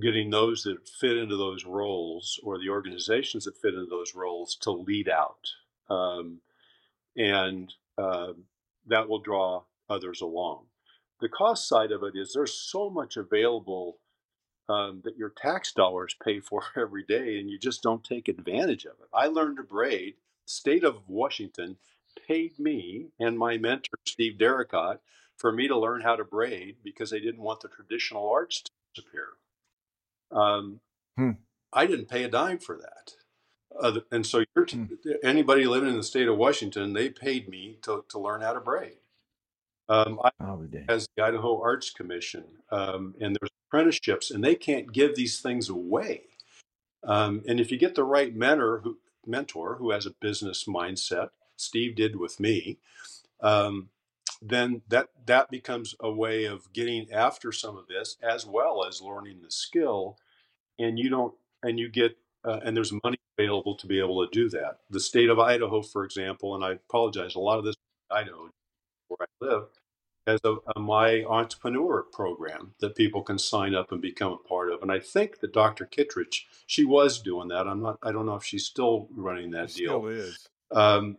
getting 0.00 0.30
those 0.30 0.62
that 0.62 0.88
fit 0.88 1.16
into 1.16 1.36
those 1.36 1.64
roles 1.64 2.40
or 2.42 2.58
the 2.58 2.68
organizations 2.68 3.44
that 3.44 3.56
fit 3.60 3.74
into 3.74 3.86
those 3.86 4.14
roles 4.14 4.56
to 4.56 4.70
lead 4.70 5.08
out. 5.08 5.48
Um, 5.90 6.40
and 7.16 7.72
uh, 7.98 8.32
that 8.86 9.08
will 9.08 9.20
draw 9.20 9.62
others 9.90 10.20
along. 10.20 10.64
The 11.20 11.28
cost 11.28 11.68
side 11.68 11.92
of 11.92 12.02
it 12.02 12.14
is 12.16 12.32
there's 12.32 12.54
so 12.54 12.90
much 12.90 13.16
available 13.16 13.98
um, 14.68 15.02
that 15.04 15.16
your 15.16 15.30
tax 15.30 15.72
dollars 15.72 16.16
pay 16.24 16.40
for 16.40 16.62
every 16.76 17.04
day, 17.04 17.38
and 17.38 17.50
you 17.50 17.58
just 17.58 17.82
don't 17.82 18.02
take 18.02 18.28
advantage 18.28 18.84
of 18.86 18.92
it. 19.00 19.08
I 19.12 19.26
learned 19.26 19.58
to 19.58 19.62
braid. 19.62 20.14
State 20.46 20.84
of 20.84 21.08
Washington 21.08 21.76
paid 22.26 22.58
me 22.58 23.08
and 23.20 23.38
my 23.38 23.56
mentor 23.58 23.98
Steve 24.06 24.38
Derricott 24.38 25.00
for 25.42 25.52
me 25.52 25.68
to 25.68 25.78
learn 25.78 26.02
how 26.02 26.16
to 26.16 26.24
braid 26.24 26.76
because 26.84 27.10
they 27.10 27.20
didn't 27.20 27.42
want 27.42 27.60
the 27.62 27.68
traditional 27.68 28.30
arts 28.30 28.62
to 28.62 28.72
disappear. 28.96 29.28
Um, 30.32 30.80
Hmm. 31.18 31.32
I 31.72 31.86
didn't 31.86 32.08
pay 32.08 32.24
a 32.24 32.28
dime 32.30 32.58
for 32.60 32.78
that. 32.78 33.14
Uh, 33.78 34.00
and 34.12 34.26
so 34.26 34.44
you're 34.56 34.66
t- 34.66 34.78
Hmm. 34.78 35.12
anybody 35.24 35.66
living 35.66 35.90
in 35.90 35.96
the 35.98 36.04
state 36.04 36.28
of 36.28 36.38
Washington, 36.38 36.94
they 36.94 37.10
paid 37.10 37.48
me 37.48 37.78
to, 37.82 38.04
to 38.10 38.18
learn 38.20 38.42
how 38.42 38.54
to 38.54 38.60
braid. 38.60 38.98
Um, 39.88 40.20
I 40.24 40.30
I'll 40.40 40.58
be 40.58 40.68
damned. 40.68 40.90
as 40.90 41.08
the 41.16 41.24
Idaho 41.24 41.60
Arts 41.62 41.90
Commission, 41.90 42.44
um, 42.70 43.14
and 43.20 43.36
there's 43.36 43.50
apprenticeships, 43.68 44.30
and 44.30 44.44
they 44.44 44.54
can't 44.54 44.92
give 44.92 45.16
these 45.16 45.40
things 45.40 45.68
away. 45.68 46.22
Um, 47.04 47.42
and 47.48 47.60
if 47.60 47.70
you 47.72 47.78
get 47.78 47.94
the 47.96 48.04
right 48.04 48.34
mentor 48.34 48.80
who, 48.84 48.98
mentor 49.26 49.76
who 49.76 49.90
has 49.90 50.06
a 50.06 50.12
business 50.20 50.64
mindset, 50.64 51.30
Steve 51.56 51.96
did 51.96 52.16
with 52.16 52.40
me, 52.40 52.78
um, 53.40 53.90
then 54.42 54.82
that 54.88 55.08
that 55.26 55.50
becomes 55.50 55.94
a 56.00 56.10
way 56.10 56.44
of 56.44 56.72
getting 56.72 57.10
after 57.12 57.52
some 57.52 57.76
of 57.76 57.86
this 57.86 58.16
as 58.22 58.44
well 58.44 58.84
as 58.84 59.00
learning 59.00 59.40
the 59.42 59.50
skill. 59.50 60.16
And 60.78 60.98
you 60.98 61.08
don't, 61.10 61.34
and 61.62 61.78
you 61.78 61.88
get, 61.88 62.16
uh, 62.44 62.60
and 62.64 62.76
there's 62.76 62.92
money 63.04 63.18
available 63.38 63.76
to 63.76 63.86
be 63.86 64.00
able 64.00 64.26
to 64.26 64.30
do 64.32 64.48
that. 64.50 64.78
The 64.90 65.00
state 65.00 65.30
of 65.30 65.38
Idaho, 65.38 65.82
for 65.82 66.04
example, 66.04 66.54
and 66.54 66.64
I 66.64 66.72
apologize, 66.72 67.34
a 67.34 67.40
lot 67.40 67.58
of 67.58 67.64
this 67.64 67.76
Idaho 68.10 68.48
where 69.08 69.18
I 69.22 69.44
live 69.44 69.64
as 70.26 70.40
a, 70.44 70.56
a, 70.76 70.80
my 70.80 71.24
entrepreneur 71.24 72.02
program 72.02 72.74
that 72.80 72.96
people 72.96 73.22
can 73.22 73.38
sign 73.38 73.74
up 73.74 73.92
and 73.92 74.00
become 74.00 74.32
a 74.32 74.48
part 74.48 74.70
of. 74.72 74.82
And 74.82 74.90
I 74.92 74.98
think 75.00 75.40
that 75.40 75.52
Dr. 75.52 75.84
Kittredge, 75.84 76.46
she 76.66 76.84
was 76.84 77.20
doing 77.20 77.48
that. 77.48 77.66
I'm 77.66 77.82
not. 77.82 77.98
I 78.02 78.12
don't 78.12 78.26
know 78.26 78.36
if 78.36 78.44
she's 78.44 78.64
still 78.64 79.08
running 79.14 79.50
that 79.52 79.70
It 79.70 79.76
deal. 79.76 80.00
still 80.00 80.06
is. 80.08 80.48
Um, 80.70 81.18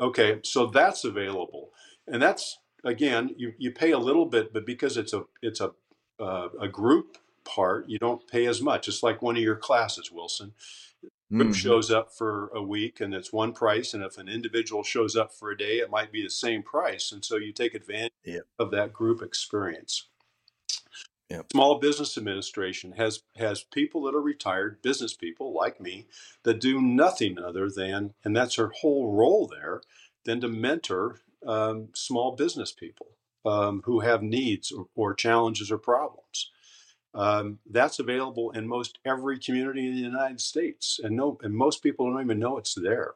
okay, 0.00 0.40
so 0.44 0.66
that's 0.66 1.04
available, 1.04 1.70
and 2.08 2.22
that's 2.22 2.58
again, 2.84 3.34
you, 3.38 3.54
you 3.58 3.72
pay 3.72 3.92
a 3.92 3.98
little 3.98 4.26
bit, 4.26 4.52
but 4.52 4.66
because 4.66 4.96
it's 4.96 5.12
a 5.14 5.24
it's 5.42 5.60
a 5.60 5.72
uh, 6.20 6.48
a 6.60 6.68
group 6.68 7.18
part, 7.44 7.88
you 7.88 7.98
don't 7.98 8.26
pay 8.28 8.46
as 8.46 8.62
much. 8.62 8.88
It's 8.88 9.02
like 9.02 9.22
one 9.22 9.36
of 9.36 9.42
your 9.42 9.56
classes, 9.56 10.10
Wilson 10.12 10.50
group 11.38 11.52
Mhm. 11.52 11.56
shows 11.56 11.90
up 11.90 12.12
for 12.14 12.48
a 12.54 12.62
week 12.62 13.00
and 13.00 13.14
it's 13.14 13.32
one 13.32 13.52
price 13.52 13.94
and 13.94 14.04
if 14.04 14.18
an 14.18 14.28
individual 14.28 14.82
shows 14.84 15.16
up 15.16 15.32
for 15.34 15.50
a 15.50 15.58
day 15.58 15.78
it 15.78 15.90
might 15.90 16.12
be 16.12 16.22
the 16.22 16.30
same 16.30 16.62
price 16.62 17.12
and 17.12 17.24
so 17.24 17.36
you 17.36 17.52
take 17.52 17.74
advantage 17.74 18.12
Yep. 18.24 18.46
of 18.58 18.70
that 18.72 18.92
group 18.92 19.22
experience 19.22 20.08
Yep. 21.30 21.46
small 21.52 21.78
business 21.78 22.18
administration 22.18 22.92
has 22.92 23.22
has 23.36 23.64
people 23.64 24.02
that 24.04 24.14
are 24.14 24.22
retired 24.22 24.82
business 24.82 25.14
people 25.14 25.54
like 25.54 25.80
me 25.80 26.06
that 26.44 26.60
do 26.60 26.80
nothing 26.82 27.38
other 27.38 27.70
than 27.70 28.14
and 28.24 28.36
that's 28.36 28.56
her 28.56 28.72
whole 28.82 29.12
role 29.12 29.48
there 29.48 29.82
than 30.24 30.40
to 30.40 30.48
mentor 30.48 31.20
um, 31.46 31.88
small 31.94 32.36
business 32.36 32.72
people 32.72 33.08
um, 33.44 33.82
who 33.84 34.00
have 34.00 34.22
needs 34.22 34.72
or, 34.72 34.86
or 34.94 35.14
challenges 35.14 35.70
or 35.70 35.78
problems 35.78 36.50
um, 37.14 37.58
that's 37.70 37.98
available 37.98 38.50
in 38.52 38.66
most 38.66 38.98
every 39.04 39.38
community 39.38 39.86
in 39.86 39.94
the 39.94 40.00
United 40.00 40.40
States, 40.40 40.98
and 41.02 41.16
no, 41.16 41.38
and 41.42 41.54
most 41.54 41.82
people 41.82 42.10
don't 42.10 42.22
even 42.22 42.38
know 42.38 42.56
it's 42.56 42.74
there. 42.74 43.14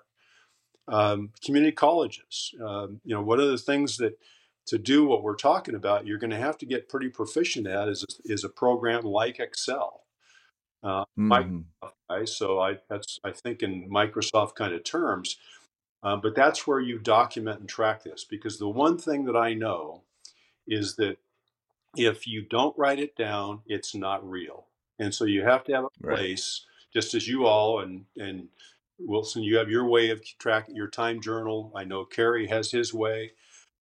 Um, 0.88 1.30
community 1.44 1.72
colleges, 1.72 2.54
um, 2.64 3.00
you 3.04 3.14
know, 3.14 3.22
what 3.22 3.40
are 3.40 3.46
the 3.46 3.58
things 3.58 3.96
that 3.96 4.18
to 4.66 4.78
do 4.78 5.06
what 5.06 5.22
we're 5.22 5.34
talking 5.34 5.74
about? 5.74 6.06
You're 6.06 6.18
going 6.18 6.30
to 6.30 6.36
have 6.36 6.58
to 6.58 6.66
get 6.66 6.88
pretty 6.88 7.08
proficient 7.08 7.66
at 7.66 7.88
is 7.88 8.04
is 8.24 8.44
a 8.44 8.48
program 8.48 9.02
like 9.04 9.40
Excel. 9.40 10.02
Uh. 10.82 11.04
I, 12.08 12.24
so 12.26 12.60
I 12.60 12.78
that's 12.88 13.18
I 13.24 13.32
think 13.32 13.62
in 13.62 13.88
Microsoft 13.90 14.54
kind 14.56 14.74
of 14.74 14.84
terms, 14.84 15.38
um, 16.06 16.22
but 16.22 16.36
that's 16.36 16.66
where 16.68 16.80
you 16.80 17.00
document 17.00 17.60
and 17.60 17.68
track 17.70 18.04
this 18.04 18.24
because 18.24 18.58
the 18.58 18.70
one 18.70 18.98
thing 18.98 19.26
that 19.26 19.36
I 19.36 19.54
know 19.54 20.04
is 20.68 20.96
that 20.96 21.18
if 21.96 22.26
you 22.26 22.42
don't 22.42 22.78
write 22.78 23.00
it 23.00 23.16
down, 23.16 23.62
it's 23.66 23.94
not 23.94 24.28
real. 24.28 24.66
And 24.98 25.14
so 25.14 25.26
you 25.26 25.44
have 25.44 25.64
to 25.66 25.74
have 25.74 25.84
a 25.86 25.90
Right. 26.02 26.18
place, 26.18 26.66
just 26.94 27.14
as 27.14 27.28
you 27.28 27.46
all 27.46 27.80
and 27.80 28.06
and 28.18 28.48
Wilson, 29.00 29.42
you 29.44 29.58
have 29.58 29.70
your 29.70 29.86
way 29.86 30.10
of 30.10 30.22
tracking 30.38 30.76
your 30.76 30.88
time 30.88 31.20
journal. 31.20 31.72
I 31.76 31.84
know 31.84 32.06
Cary 32.06 32.48
has 32.48 32.70
his 32.72 32.94
way, 32.94 33.32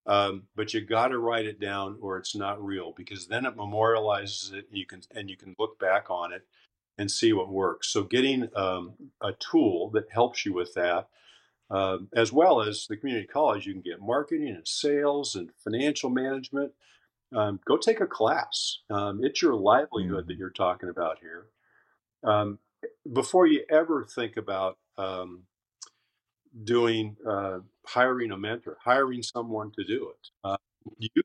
um, 0.06 0.44
but 0.56 0.74
you 0.74 0.82
got 0.82 1.08
to 1.10 1.20
write 1.20 1.46
it 1.46 1.60
down, 1.60 1.98
or 2.02 2.18
it's 2.18 2.36
not 2.36 2.64
real 2.64 2.94
because 2.96 3.28
then 3.28 3.46
it 3.46 3.56
memorializes 3.56 4.52
it. 4.54 4.66
And 4.70 4.78
you 4.78 4.86
can 4.86 5.02
and 5.14 5.30
you 5.30 5.38
can 5.38 5.56
look 5.60 5.78
back 5.80 6.10
on 6.10 6.32
it 6.34 6.46
and 6.98 7.10
see 7.10 7.32
what 7.34 7.50
works. 7.50 7.88
So 7.88 8.04
getting 8.04 8.50
um, 8.56 8.94
a 9.22 9.32
tool 9.34 9.90
that 9.92 10.10
helps 10.10 10.46
you 10.46 10.54
with 10.54 10.74
that, 10.74 11.08
um, 11.70 12.08
as 12.14 12.32
well 12.32 12.62
as 12.62 12.86
the 12.88 12.96
community 12.96 13.26
college, 13.26 13.66
you 13.66 13.72
can 13.72 13.82
get 13.82 14.00
marketing 14.00 14.48
and 14.48 14.66
sales 14.66 15.34
and 15.34 15.50
financial 15.64 16.10
management 16.10 16.72
um, 17.34 17.60
go 17.66 17.76
take 17.76 18.00
a 18.00 18.06
class. 18.06 18.78
Um, 18.90 19.24
it's 19.24 19.42
your 19.42 19.54
livelihood 19.54 20.26
that 20.28 20.34
Mhm. 20.34 20.38
you're 20.38 20.50
talking 20.50 20.88
about 20.88 21.18
here. 21.20 21.48
Um, 22.24 22.60
before 23.12 23.46
you 23.46 23.64
ever 23.70 24.04
think 24.04 24.36
about 24.36 24.78
um, 24.98 25.46
doing 26.64 27.16
uh, 27.28 27.60
hiring 27.86 28.30
a 28.32 28.36
mentor, 28.36 28.78
hiring 28.82 29.22
someone 29.22 29.70
to 29.72 29.84
do 29.84 30.10
it, 30.10 30.28
uh, 30.44 30.56
you 30.98 31.22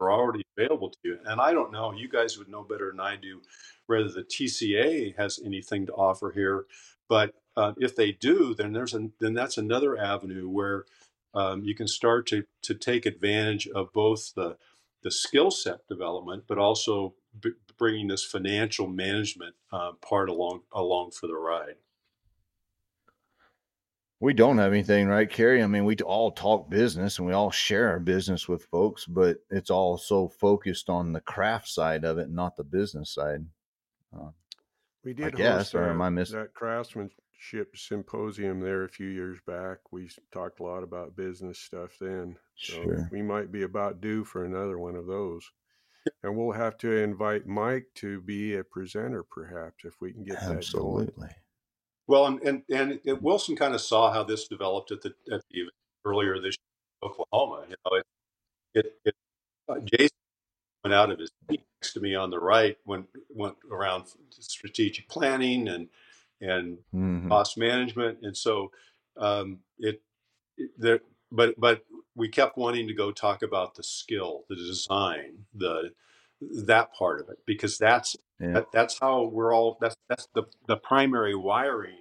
are 0.00 0.12
already 0.12 0.42
available 0.58 0.90
to 0.90 0.98
you. 1.04 1.18
And 1.26 1.40
I 1.40 1.52
don't 1.52 1.72
know, 1.72 1.92
you 1.92 2.08
guys 2.08 2.38
would 2.38 2.48
know 2.48 2.62
better 2.64 2.90
than 2.90 3.00
I 3.00 3.16
do 3.16 3.42
whether 3.86 4.08
the 4.10 4.24
TCA 4.24 5.12
has 5.18 5.40
anything 5.44 5.86
to 5.86 5.92
offer 5.94 6.32
here. 6.32 6.66
But 7.08 7.34
uh, 7.56 7.72
if 7.78 7.94
they 7.96 8.12
do, 8.12 8.54
then 8.54 8.72
there's 8.72 8.94
an, 8.94 9.12
then 9.20 9.34
that's 9.34 9.58
another 9.58 9.98
avenue 9.98 10.48
where 10.48 10.84
um, 11.34 11.62
you 11.64 11.74
can 11.74 11.88
start 11.88 12.26
to 12.28 12.44
to 12.62 12.74
take 12.74 13.06
advantage 13.06 13.68
of 13.68 13.92
both 13.92 14.34
the 14.34 14.56
the 15.02 15.10
skill 15.10 15.50
set 15.50 15.86
development, 15.88 16.44
but 16.46 16.58
also 16.58 17.14
b- 17.40 17.50
bringing 17.76 18.08
this 18.08 18.24
financial 18.24 18.86
management 18.86 19.54
uh, 19.72 19.92
part 20.00 20.28
along 20.28 20.62
along 20.72 21.10
for 21.10 21.26
the 21.26 21.34
ride. 21.36 21.76
We 24.20 24.32
don't 24.34 24.58
have 24.58 24.72
anything, 24.72 25.08
right, 25.08 25.28
Cary? 25.28 25.64
I 25.64 25.66
mean, 25.66 25.84
we 25.84 25.96
all 25.96 26.30
talk 26.30 26.70
business 26.70 27.18
and 27.18 27.26
we 27.26 27.32
all 27.32 27.50
share 27.50 27.88
our 27.88 27.98
business 27.98 28.46
with 28.46 28.64
folks, 28.66 29.04
but 29.04 29.38
it's 29.50 29.68
all 29.68 29.98
so 29.98 30.28
focused 30.28 30.88
on 30.88 31.12
the 31.12 31.20
craft 31.22 31.66
side 31.66 32.04
of 32.04 32.18
it, 32.18 32.30
not 32.30 32.54
the 32.54 32.62
business 32.62 33.10
side. 33.12 33.44
Uh, 34.16 34.30
We 35.04 35.12
did 35.12 35.26
I 35.26 35.30
guess, 35.30 35.74
or 35.74 35.88
am 35.88 36.00
I 36.00 36.08
miss- 36.10 36.30
that 36.30 36.54
craftsmanship 37.42 37.76
symposium 37.76 38.60
there 38.60 38.84
a 38.84 38.88
few 38.88 39.08
years 39.08 39.38
back. 39.46 39.78
We 39.90 40.10
talked 40.32 40.60
a 40.60 40.64
lot 40.64 40.82
about 40.82 41.16
business 41.16 41.58
stuff 41.58 41.96
then. 42.00 42.36
So 42.56 42.74
Sure. 42.82 43.08
we 43.10 43.22
might 43.22 43.50
be 43.52 43.62
about 43.62 44.00
due 44.00 44.24
for 44.24 44.44
another 44.44 44.78
one 44.78 44.96
of 44.96 45.06
those. 45.06 45.50
And 46.22 46.36
we'll 46.36 46.52
have 46.52 46.78
to 46.78 46.90
invite 46.92 47.46
Mike 47.46 47.86
to 47.96 48.20
be 48.20 48.54
a 48.56 48.64
presenter, 48.64 49.22
perhaps, 49.22 49.84
if 49.84 50.00
we 50.00 50.12
can 50.12 50.24
get 50.24 50.40
that. 50.40 50.50
Absolutely. 50.56 51.30
Well, 52.06 52.26
and 52.26 52.40
and, 52.42 52.62
and 52.70 53.00
it, 53.04 53.22
Wilson 53.22 53.56
kind 53.56 53.74
of 53.74 53.80
saw 53.80 54.12
how 54.12 54.24
this 54.24 54.48
developed 54.48 54.92
at 54.92 55.02
the 55.02 55.14
at 55.32 55.42
the 55.50 55.60
event 55.60 55.72
earlier 56.04 56.40
this 56.40 56.56
year 56.56 57.02
in 57.02 57.08
Oklahoma. 57.10 57.66
You 57.68 57.76
know, 57.84 57.96
it 57.96 58.06
it, 58.74 58.92
it 59.04 59.14
uh, 59.68 59.80
Jason 59.80 60.10
went 60.84 60.94
out 60.94 61.10
of 61.10 61.18
his 61.18 61.30
seat 61.50 61.62
next 61.80 61.94
to 61.94 62.00
me 62.00 62.14
on 62.14 62.30
the 62.30 62.40
right, 62.40 62.78
went 62.86 63.06
went 63.30 63.56
around 63.70 64.06
strategic 64.30 65.08
planning 65.08 65.68
and 65.68 65.88
and 66.42 66.78
Mhm. 66.94 67.30
cost 67.30 67.58
management, 67.58 68.20
and 68.22 68.36
so 68.36 68.72
um, 69.18 69.60
it, 69.80 70.02
it 70.58 70.70
there. 70.78 71.00
But 71.32 71.56
but 71.60 71.84
we 72.16 72.28
kept 72.28 72.58
wanting 72.58 72.88
to 72.88 72.94
go 72.94 73.12
talk 73.12 73.42
about 73.42 73.76
the 73.76 73.84
skill, 73.84 74.44
the 74.50 74.56
design, 74.56 75.46
the 75.54 75.84
that 76.40 76.94
part 76.94 77.20
of 77.20 77.30
it 77.30 77.38
because 77.46 77.78
that's 77.78 78.16
Yeah. 78.40 78.48
that, 78.54 78.66
that's 78.72 79.00
how 79.00 79.24
we're 79.24 79.54
all 79.54 79.78
that's 79.82 79.96
that's 80.08 80.28
the 80.34 80.44
the 80.68 80.78
primary 80.78 81.36
wiring 81.36 81.96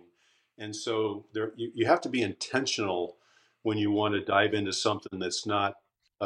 and 0.59 0.75
so 0.75 1.25
there 1.33 1.53
you, 1.57 1.71
you 1.75 1.87
have 1.87 2.01
to 2.01 2.09
be 2.09 2.23
intentional 2.23 3.17
when 3.63 3.79
you 3.79 3.91
want 3.91 4.13
to 4.15 4.21
dive 4.21 4.53
into 4.53 4.73
something 4.73 5.19
that's 5.19 5.47
not 5.47 5.75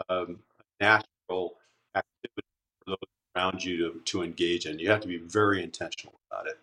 um, 0.10 0.40
natural 0.82 1.56
activity 1.96 2.48
for 2.86 2.92
those 2.92 2.98
around 3.38 3.64
you 3.64 3.78
to, 3.78 4.02
to 4.06 4.24
engage 4.24 4.68
in 4.68 4.80
you 4.80 4.90
have 4.92 5.02
to 5.02 5.10
be 5.10 5.18
very 5.20 5.64
intentional 5.64 6.20
about 6.32 6.48
it 6.48 6.60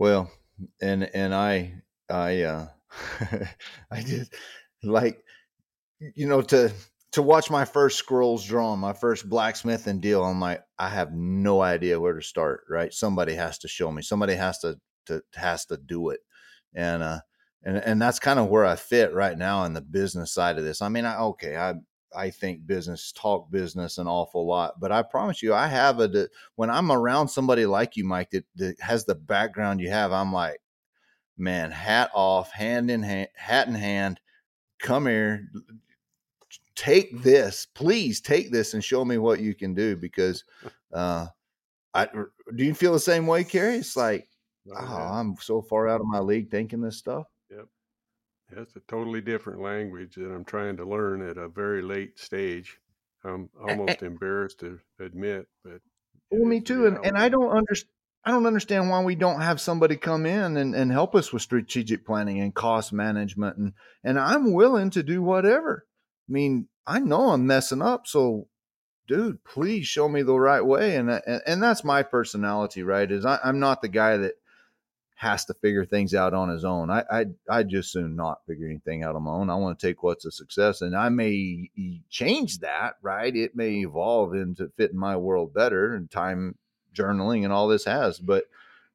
Well, 0.00 0.32
and 0.80 1.04
and 1.14 1.34
I 1.34 1.74
I 2.08 2.42
uh 2.42 2.68
I 3.92 4.02
did 4.02 4.30
like 4.82 5.22
you 6.00 6.26
know 6.26 6.40
to 6.42 6.72
to 7.12 7.22
watch 7.22 7.50
my 7.50 7.66
first 7.66 7.98
scrolls 7.98 8.46
drawn, 8.46 8.78
my 8.78 8.94
first 8.94 9.28
blacksmithing 9.28 10.00
deal. 10.00 10.24
I'm 10.24 10.40
like, 10.40 10.62
I 10.78 10.88
have 10.88 11.12
no 11.12 11.60
idea 11.60 12.00
where 12.00 12.14
to 12.14 12.22
start. 12.22 12.62
Right? 12.70 12.94
Somebody 12.94 13.34
has 13.34 13.58
to 13.58 13.68
show 13.68 13.92
me. 13.92 14.02
Somebody 14.02 14.34
has 14.36 14.58
to 14.60 14.80
to 15.06 15.22
has 15.34 15.66
to 15.66 15.76
do 15.76 16.08
it, 16.10 16.20
and 16.74 17.02
uh 17.02 17.20
and 17.62 17.76
and 17.76 18.00
that's 18.00 18.20
kind 18.20 18.38
of 18.38 18.48
where 18.48 18.64
I 18.64 18.76
fit 18.76 19.12
right 19.12 19.36
now 19.36 19.64
in 19.66 19.74
the 19.74 19.82
business 19.82 20.32
side 20.32 20.56
of 20.58 20.64
this. 20.64 20.80
I 20.80 20.88
mean, 20.88 21.04
I 21.04 21.18
okay, 21.18 21.58
I 21.58 21.74
I 22.14 22.30
think 22.30 22.66
business, 22.66 23.12
talk 23.12 23.50
business 23.50 23.98
an 23.98 24.06
awful 24.06 24.46
lot, 24.46 24.80
but 24.80 24.92
I 24.92 25.02
promise 25.02 25.42
you, 25.42 25.54
I 25.54 25.66
have 25.68 26.00
a 26.00 26.28
when 26.56 26.70
I'm 26.70 26.90
around 26.90 27.28
somebody 27.28 27.66
like 27.66 27.96
you, 27.96 28.04
Mike, 28.04 28.30
that, 28.30 28.44
that 28.56 28.80
has 28.80 29.04
the 29.04 29.14
background 29.14 29.80
you 29.80 29.90
have, 29.90 30.12
I'm 30.12 30.32
like, 30.32 30.60
man, 31.38 31.70
hat 31.70 32.10
off, 32.14 32.50
hand 32.52 32.90
in 32.90 33.02
hand, 33.02 33.28
hat 33.34 33.68
in 33.68 33.74
hand, 33.74 34.20
come 34.78 35.06
here, 35.06 35.48
take 36.74 37.22
this, 37.22 37.66
please 37.74 38.20
take 38.20 38.50
this 38.50 38.74
and 38.74 38.82
show 38.82 39.04
me 39.04 39.18
what 39.18 39.40
you 39.40 39.54
can 39.54 39.74
do 39.74 39.96
because 39.96 40.44
uh 40.92 41.26
I 41.94 42.06
do 42.06 42.64
you 42.64 42.74
feel 42.74 42.92
the 42.92 43.00
same 43.00 43.26
way, 43.26 43.44
Cary? 43.44 43.76
It's 43.76 43.96
like, 43.96 44.28
Oh, 44.68 44.74
oh. 44.78 44.96
I'm 45.12 45.36
so 45.40 45.62
far 45.62 45.88
out 45.88 46.00
of 46.00 46.06
my 46.06 46.20
league 46.20 46.50
thinking 46.50 46.80
this 46.80 46.98
stuff. 46.98 47.26
That's 48.54 48.74
a 48.76 48.80
totally 48.88 49.20
different 49.20 49.60
language 49.60 50.16
that 50.16 50.32
I'm 50.32 50.44
trying 50.44 50.76
to 50.78 50.84
learn 50.84 51.28
at 51.28 51.38
a 51.38 51.48
very 51.48 51.82
late 51.82 52.18
stage. 52.18 52.78
I'm 53.24 53.48
almost 53.60 54.02
embarrassed 54.02 54.60
to 54.60 54.80
admit, 54.98 55.46
but 55.62 55.80
Well, 56.30 56.48
me 56.48 56.60
too, 56.60 56.86
and, 56.86 56.98
and 57.04 57.16
I 57.16 57.28
don't 57.28 57.50
understand. 57.50 57.94
I 58.22 58.32
don't 58.32 58.46
understand 58.46 58.90
why 58.90 59.02
we 59.02 59.14
don't 59.14 59.40
have 59.40 59.62
somebody 59.62 59.96
come 59.96 60.26
in 60.26 60.58
and, 60.58 60.74
and 60.74 60.92
help 60.92 61.14
us 61.14 61.32
with 61.32 61.40
strategic 61.40 62.04
planning 62.04 62.38
and 62.38 62.54
cost 62.54 62.92
management. 62.92 63.56
And, 63.56 63.72
and 64.04 64.18
I'm 64.18 64.52
willing 64.52 64.90
to 64.90 65.02
do 65.02 65.22
whatever. 65.22 65.86
I 66.28 66.32
mean, 66.32 66.68
I 66.86 66.98
know 66.98 67.30
I'm 67.30 67.46
messing 67.46 67.80
up. 67.80 68.06
So, 68.06 68.48
dude, 69.08 69.42
please 69.44 69.86
show 69.86 70.06
me 70.06 70.20
the 70.20 70.38
right 70.38 70.60
way. 70.60 70.96
And, 70.96 71.10
and, 71.10 71.40
and 71.46 71.62
that's 71.62 71.82
my 71.82 72.02
personality, 72.02 72.82
right? 72.82 73.10
Is 73.10 73.24
I, 73.24 73.38
I'm 73.42 73.58
not 73.58 73.80
the 73.80 73.88
guy 73.88 74.18
that 74.18 74.34
has 75.20 75.44
to 75.44 75.52
figure 75.52 75.84
things 75.84 76.14
out 76.14 76.32
on 76.32 76.48
his 76.48 76.64
own. 76.64 76.88
I, 76.88 77.04
I, 77.10 77.26
I 77.46 77.62
just 77.62 77.92
soon 77.92 78.16
not 78.16 78.40
figure 78.46 78.66
anything 78.66 79.02
out 79.04 79.16
on 79.16 79.24
my 79.24 79.32
own. 79.32 79.50
I 79.50 79.54
want 79.54 79.78
to 79.78 79.86
take 79.86 80.02
what's 80.02 80.24
a 80.24 80.30
success 80.30 80.80
and 80.80 80.96
I 80.96 81.10
may 81.10 81.70
change 82.08 82.60
that, 82.60 82.94
right? 83.02 83.36
It 83.36 83.54
may 83.54 83.80
evolve 83.80 84.34
into 84.34 84.72
fit 84.78 84.92
in 84.92 84.98
my 84.98 85.18
world 85.18 85.52
better 85.52 85.94
and 85.94 86.10
time 86.10 86.56
journaling 86.96 87.44
and 87.44 87.52
all 87.52 87.68
this 87.68 87.84
has. 87.84 88.18
But 88.18 88.44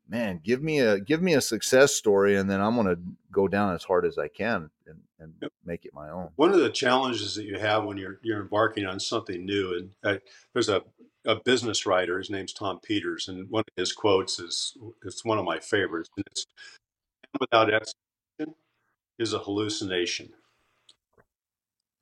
man, 0.10 0.42
give 0.44 0.64
me 0.64 0.80
a 0.80 1.00
give 1.00 1.22
me 1.22 1.36
a 1.36 1.42
success 1.42 1.94
story, 1.94 2.36
and 2.38 2.50
then 2.50 2.60
I'm 2.60 2.74
going 2.74 2.88
to 2.88 3.00
go 3.32 3.48
down 3.48 3.76
as 3.76 3.84
hard 3.84 4.06
as 4.06 4.18
I 4.18 4.28
can 4.28 4.70
and, 4.88 5.00
and 5.20 5.34
yep. 5.42 5.52
make 5.64 5.86
it 5.86 5.94
my 5.94 6.10
own. 6.10 6.30
One 6.38 6.52
of 6.52 6.60
the 6.60 6.70
challenges 6.70 7.36
that 7.36 7.44
you 7.44 7.60
have 7.60 7.86
when 7.86 7.98
you're 7.98 8.20
you're 8.24 8.42
embarking 8.42 8.86
on 8.86 9.00
something 9.00 9.46
new, 9.46 9.74
and 9.78 9.90
uh, 10.04 10.20
there's 10.54 10.70
a 10.70 10.82
a 11.26 11.36
business 11.44 11.86
writer. 11.86 12.18
His 12.18 12.30
name's 12.30 12.54
Tom 12.54 12.80
Peters, 12.84 13.28
and 13.28 13.50
one 13.50 13.62
of 13.68 13.74
his 13.78 13.94
quotes 13.94 14.40
is 14.40 14.78
it's 15.04 15.26
one 15.26 15.38
of 15.38 15.46
my 15.46 15.60
favorites, 15.60 16.10
and 16.18 16.26
it's 16.32 16.46
"Without 17.40 17.74
execution 17.74 18.56
is 19.20 19.34
a 19.34 19.40
hallucination." 19.40 20.30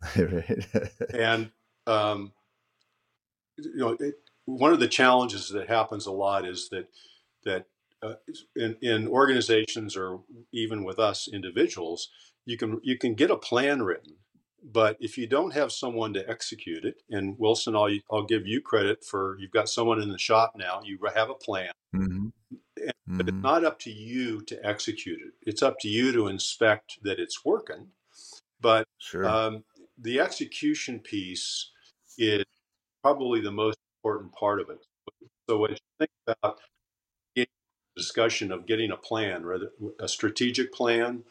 and 1.14 1.52
um, 1.88 2.34
you 3.58 3.76
know, 3.76 3.98
it, 4.00 4.16
one 4.46 4.74
of 4.74 4.80
the 4.80 4.88
challenges 4.88 5.50
that 5.50 5.70
happens 5.70 6.06
a 6.06 6.12
lot 6.12 6.48
is 6.48 6.70
that 6.70 6.88
that 7.46 7.66
uh, 8.02 8.16
in, 8.56 8.76
in 8.82 9.08
organizations 9.08 9.96
or 9.96 10.20
even 10.52 10.84
with 10.84 11.00
us 11.00 11.30
individuals, 11.32 12.10
you 12.46 12.58
can 12.58 12.80
you 12.84 12.98
can 12.98 13.14
get 13.16 13.32
a 13.32 13.38
plan 13.38 13.82
written, 13.84 14.16
but 14.72 14.98
if 15.00 15.18
you 15.18 15.28
don't 15.28 15.54
have 15.54 15.72
someone 15.72 16.14
to 16.14 16.30
execute 16.30 16.86
it, 16.86 17.02
and 17.10 17.38
Wilson, 17.38 17.76
I'll 17.76 17.90
I'll 18.12 18.24
give 18.24 18.48
you 18.48 18.62
credit 18.62 19.04
for 19.04 19.38
you've 19.40 19.52
got 19.52 19.70
someone 19.70 20.02
in 20.02 20.10
the 20.10 20.18
shop 20.18 20.54
now. 20.56 20.82
You 20.84 20.98
have 21.14 21.30
a 21.30 21.36
plan, 21.36 21.72
mm-hmm. 21.96 22.28
And, 22.78 22.94
but 23.08 23.28
it's 23.28 23.32
mm-hmm. 23.32 23.42
not 23.42 23.66
up 23.66 23.80
to 23.80 23.92
you 23.92 24.42
to 24.44 24.66
execute 24.66 25.20
it. 25.20 25.34
It's 25.42 25.62
up 25.62 25.80
to 25.82 25.90
you 25.90 26.12
to 26.14 26.28
inspect 26.28 27.00
that 27.04 27.20
it's 27.20 27.44
working. 27.46 27.88
But 28.62 28.88
sure. 28.98 29.26
um, 29.26 29.64
the 29.98 30.20
execution 30.20 31.00
piece 31.00 31.70
is 32.18 32.46
probably 33.02 33.42
the 33.42 33.52
most 33.52 33.78
important 34.00 34.32
part 34.34 34.62
of 34.62 34.70
it. 34.70 34.80
So 35.50 35.66
as 35.66 35.72
you 35.72 35.78
think 36.00 36.12
about 36.28 36.60
the 37.36 37.48
discussion 37.98 38.52
of 38.52 38.66
getting 38.66 38.92
a 38.92 38.98
plan, 38.98 39.46
rather 39.46 39.72
a 40.00 40.08
strategic 40.08 40.74
plan, 40.74 41.24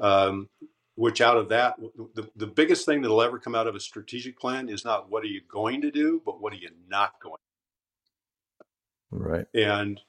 um, 0.00 0.48
which 0.96 1.20
out 1.20 1.36
of 1.36 1.48
that, 1.48 1.74
the, 2.14 2.28
the 2.36 2.46
biggest 2.46 2.86
thing 2.86 3.02
that'll 3.02 3.22
ever 3.22 3.38
come 3.38 3.54
out 3.54 3.66
of 3.66 3.74
a 3.74 3.80
strategic 3.80 4.38
plan 4.38 4.68
is 4.68 4.84
not 4.84 5.10
what 5.10 5.24
are 5.24 5.28
you 5.28 5.40
going 5.48 5.80
to 5.80 5.90
do, 5.90 6.22
but 6.24 6.40
what 6.40 6.52
are 6.52 6.56
you 6.56 6.70
not 6.88 7.14
going 7.22 7.36
to 7.36 8.64
do. 8.64 9.24
Right. 9.24 9.46
And 9.54 10.00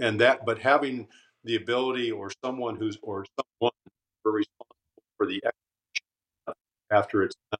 and 0.00 0.20
that, 0.20 0.44
but 0.44 0.58
having 0.58 1.08
the 1.44 1.56
ability 1.56 2.10
or 2.10 2.30
someone 2.44 2.76
who's 2.76 2.98
or 3.02 3.24
someone 3.38 3.72
responsible 4.24 4.76
for 5.16 5.26
the 5.26 5.42
after 6.90 7.22
it's 7.22 7.36
done 7.50 7.58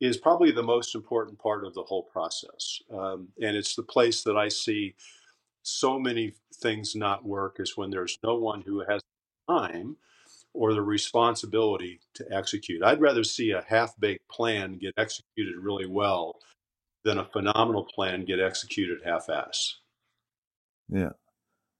is 0.00 0.16
probably 0.16 0.50
the 0.50 0.62
most 0.62 0.94
important 0.94 1.38
part 1.38 1.64
of 1.64 1.74
the 1.74 1.82
whole 1.82 2.02
process. 2.02 2.80
Um, 2.90 3.28
and 3.40 3.56
it's 3.56 3.74
the 3.74 3.82
place 3.82 4.22
that 4.22 4.36
I 4.36 4.48
see 4.48 4.94
so 5.62 5.98
many 5.98 6.34
things 6.54 6.94
not 6.94 7.24
work 7.24 7.56
is 7.58 7.76
when 7.76 7.90
there's 7.90 8.18
no 8.22 8.36
one 8.36 8.60
who 8.60 8.84
has 8.88 9.00
time 9.48 9.96
or 10.56 10.74
the 10.74 10.82
responsibility 10.82 12.00
to 12.14 12.24
execute. 12.32 12.82
I'd 12.82 13.00
rather 13.00 13.24
see 13.24 13.50
a 13.50 13.64
half 13.68 13.98
baked 13.98 14.28
plan 14.28 14.78
get 14.78 14.94
executed 14.96 15.54
really 15.60 15.86
well 15.86 16.36
than 17.04 17.18
a 17.18 17.24
phenomenal 17.24 17.84
plan 17.84 18.24
get 18.24 18.40
executed 18.40 18.98
half 19.04 19.28
ass. 19.28 19.76
Yeah. 20.88 21.10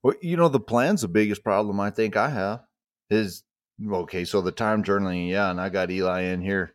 Well, 0.02 0.14
you 0.20 0.36
know, 0.36 0.48
the 0.48 0.60
plan's 0.60 1.02
the 1.02 1.08
biggest 1.08 1.42
problem 1.42 1.80
I 1.80 1.90
think 1.90 2.16
I 2.16 2.28
have 2.28 2.60
is 3.10 3.42
okay. 3.90 4.24
So 4.24 4.40
the 4.40 4.52
time 4.52 4.84
journaling, 4.84 5.28
yeah, 5.28 5.50
and 5.50 5.60
I 5.60 5.68
got 5.68 5.90
Eli 5.90 6.22
in 6.22 6.40
here 6.40 6.72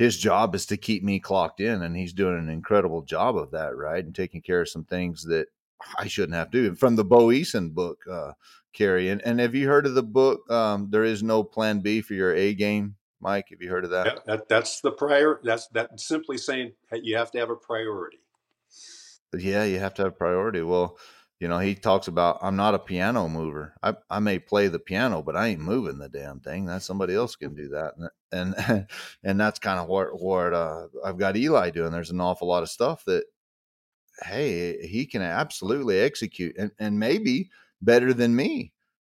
his 0.00 0.16
job 0.16 0.54
is 0.54 0.64
to 0.64 0.78
keep 0.78 1.04
me 1.04 1.20
clocked 1.20 1.60
in 1.60 1.82
and 1.82 1.94
he's 1.94 2.14
doing 2.14 2.38
an 2.38 2.48
incredible 2.48 3.02
job 3.02 3.36
of 3.36 3.50
that 3.50 3.76
right 3.76 4.02
and 4.02 4.14
taking 4.14 4.40
care 4.40 4.62
of 4.62 4.68
some 4.68 4.84
things 4.84 5.22
that 5.22 5.46
i 5.98 6.06
shouldn't 6.06 6.34
have 6.34 6.50
to 6.50 6.74
from 6.74 6.96
the 6.96 7.04
bo 7.04 7.26
eason 7.26 7.70
book 7.70 7.98
uh 8.10 8.32
cary 8.72 9.08
and, 9.08 9.20
and 9.22 9.40
have 9.40 9.54
you 9.54 9.66
heard 9.68 9.86
of 9.86 9.94
the 9.94 10.02
book 10.02 10.48
um 10.50 10.88
there 10.90 11.04
is 11.04 11.22
no 11.22 11.42
plan 11.42 11.80
b 11.80 12.00
for 12.00 12.14
your 12.14 12.34
a 12.34 12.54
game 12.54 12.94
mike 13.20 13.48
have 13.50 13.60
you 13.60 13.68
heard 13.68 13.84
of 13.84 13.90
that 13.90 14.06
yeah, 14.06 14.12
that 14.26 14.48
that's 14.48 14.80
the 14.80 14.92
prior 14.92 15.40
that's 15.42 15.68
that 15.68 15.98
simply 15.98 16.38
saying 16.38 16.72
you 17.02 17.16
have 17.16 17.30
to 17.30 17.38
have 17.38 17.50
a 17.50 17.56
priority 17.56 18.20
yeah 19.36 19.64
you 19.64 19.78
have 19.78 19.94
to 19.94 20.02
have 20.02 20.16
priority 20.16 20.62
well 20.62 20.96
you 21.40 21.48
know, 21.48 21.58
he 21.58 21.74
talks 21.74 22.06
about 22.06 22.38
I'm 22.42 22.56
not 22.56 22.74
a 22.74 22.78
piano 22.78 23.26
mover. 23.26 23.74
I, 23.82 23.94
I 24.10 24.18
may 24.18 24.38
play 24.38 24.68
the 24.68 24.78
piano, 24.78 25.22
but 25.22 25.36
I 25.36 25.48
ain't 25.48 25.62
moving 25.62 25.98
the 25.98 26.08
damn 26.10 26.38
thing. 26.38 26.66
That 26.66 26.82
somebody 26.82 27.14
else 27.14 27.34
can 27.34 27.54
do 27.54 27.70
that, 27.70 27.94
and 27.96 28.10
and 28.30 28.86
and 29.24 29.40
that's 29.40 29.58
kind 29.58 29.80
of 29.80 29.88
what 29.88 30.20
what 30.20 30.52
uh, 30.52 30.88
I've 31.02 31.16
got 31.16 31.38
Eli 31.38 31.70
doing. 31.70 31.92
There's 31.92 32.10
an 32.10 32.20
awful 32.20 32.46
lot 32.46 32.62
of 32.62 32.68
stuff 32.68 33.04
that, 33.06 33.24
hey, 34.22 34.86
he 34.86 35.06
can 35.06 35.22
absolutely 35.22 35.98
execute, 35.98 36.56
and 36.58 36.72
and 36.78 37.00
maybe 37.00 37.48
better 37.82 38.12
than 38.12 38.34
me 38.34 38.72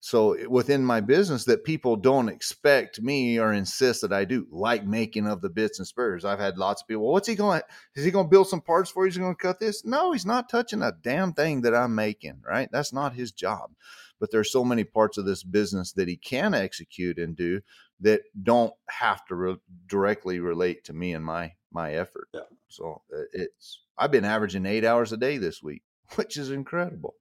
so 0.03 0.35
within 0.49 0.83
my 0.83 0.99
business 0.99 1.45
that 1.45 1.63
people 1.63 1.95
don't 1.95 2.27
expect 2.27 2.99
me 2.99 3.39
or 3.39 3.53
insist 3.53 4.01
that 4.01 4.11
I 4.11 4.25
do, 4.25 4.47
like 4.49 4.83
making 4.83 5.27
of 5.27 5.41
the 5.41 5.49
bits 5.49 5.77
and 5.77 5.87
spurs. 5.87 6.25
I've 6.25 6.39
had 6.39 6.57
lots 6.57 6.81
of 6.81 6.87
people, 6.87 7.03
well, 7.03 7.13
what's 7.13 7.27
he 7.27 7.35
going 7.35 7.61
is 7.95 8.03
he 8.03 8.09
going 8.09 8.25
to 8.25 8.29
build 8.29 8.49
some 8.49 8.61
parts 8.61 8.89
for 8.89 9.05
you? 9.05 9.11
He's 9.11 9.19
going 9.19 9.35
to 9.35 9.41
cut 9.41 9.59
this? 9.59 9.85
No, 9.85 10.11
he's 10.11 10.25
not 10.25 10.49
touching 10.49 10.81
a 10.81 10.91
damn 11.03 11.33
thing 11.33 11.61
that 11.61 11.75
I'm 11.75 11.93
making, 11.93 12.41
right? 12.43 12.67
That's 12.71 12.91
not 12.91 13.13
his 13.13 13.31
job. 13.31 13.73
But 14.19 14.31
there's 14.31 14.51
so 14.51 14.65
many 14.65 14.83
parts 14.83 15.19
of 15.19 15.25
this 15.25 15.43
business 15.43 15.93
that 15.93 16.07
he 16.07 16.17
can 16.17 16.55
execute 16.55 17.19
and 17.19 17.35
do 17.35 17.61
that 17.99 18.21
don't 18.41 18.73
have 18.89 19.23
to 19.27 19.35
re- 19.35 19.57
directly 19.85 20.39
relate 20.39 20.83
to 20.85 20.93
me 20.93 21.13
and 21.13 21.23
my, 21.23 21.53
my 21.71 21.93
effort. 21.93 22.27
Yeah. 22.33 22.41
So 22.69 23.03
uh, 23.15 23.21
it's, 23.33 23.83
I've 23.99 24.11
been 24.11 24.25
averaging 24.25 24.65
eight 24.65 24.83
hours 24.83 25.11
a 25.11 25.17
day 25.17 25.37
this 25.37 25.61
week, 25.61 25.83
which 26.15 26.37
is 26.37 26.49
incredible. 26.49 27.13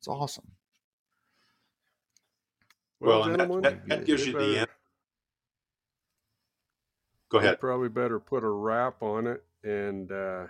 It's 0.00 0.08
awesome. 0.08 0.55
Well, 3.00 3.20
well 3.20 3.36
that, 3.36 3.62
that, 3.62 3.88
that, 3.88 4.04
gives 4.04 4.26
you 4.26 4.32
better, 4.32 4.46
the 4.46 4.58
end. 4.60 4.68
Go 7.28 7.38
ahead. 7.38 7.60
Probably 7.60 7.88
better 7.88 8.18
put 8.18 8.44
a 8.44 8.48
wrap 8.48 9.02
on 9.02 9.26
it, 9.26 9.44
and 9.64 10.10
uh, 10.10 10.46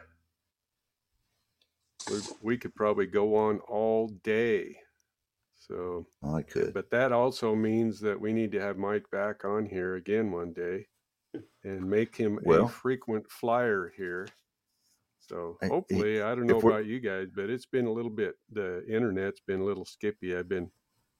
we, 2.11 2.21
we 2.43 2.57
could 2.59 2.75
probably 2.75 3.07
go 3.07 3.37
on 3.37 3.59
all 3.61 4.09
day. 4.23 4.77
So 5.55 6.07
I 6.23 6.43
could, 6.43 6.75
but 6.75 6.91
that 6.91 7.13
also 7.13 7.55
means 7.55 7.99
that 8.01 8.21
we 8.21 8.33
need 8.33 8.53
to 8.53 8.61
have 8.61 8.77
Mike 8.77 9.11
back 9.11 9.45
on 9.45 9.67
here 9.67 9.97
again 9.97 10.31
one 10.31 10.53
day, 10.53 10.87
and 11.65 11.89
make 11.89 12.15
him 12.15 12.39
well, 12.45 12.67
a 12.67 12.69
frequent 12.69 13.29
flyer 13.29 13.93
here. 13.97 14.29
So 15.19 15.59
hopefully, 15.67 16.23
I, 16.23 16.31
I 16.31 16.35
don't 16.37 16.47
know 16.47 16.61
about 16.61 16.87
you 16.87 17.01
guys, 17.01 17.29
but 17.35 17.51
it's 17.51 17.67
been 17.67 17.87
a 17.87 17.93
little 17.93 18.11
bit. 18.11 18.37
The 18.53 18.87
internet's 18.87 19.41
been 19.41 19.61
a 19.61 19.65
little 19.65 19.85
skippy. 19.85 20.37
I've 20.37 20.49
been 20.49 20.71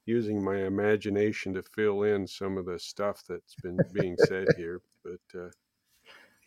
using 0.07 0.43
my 0.43 0.65
imagination 0.65 1.53
to 1.53 1.61
fill 1.61 2.03
in 2.03 2.25
some 2.25 2.57
of 2.57 2.65
the 2.65 2.79
stuff 2.79 3.23
that's 3.27 3.55
been 3.61 3.77
being 3.93 4.15
said 4.25 4.47
here. 4.55 4.81
But 5.03 5.39
uh, 5.39 5.49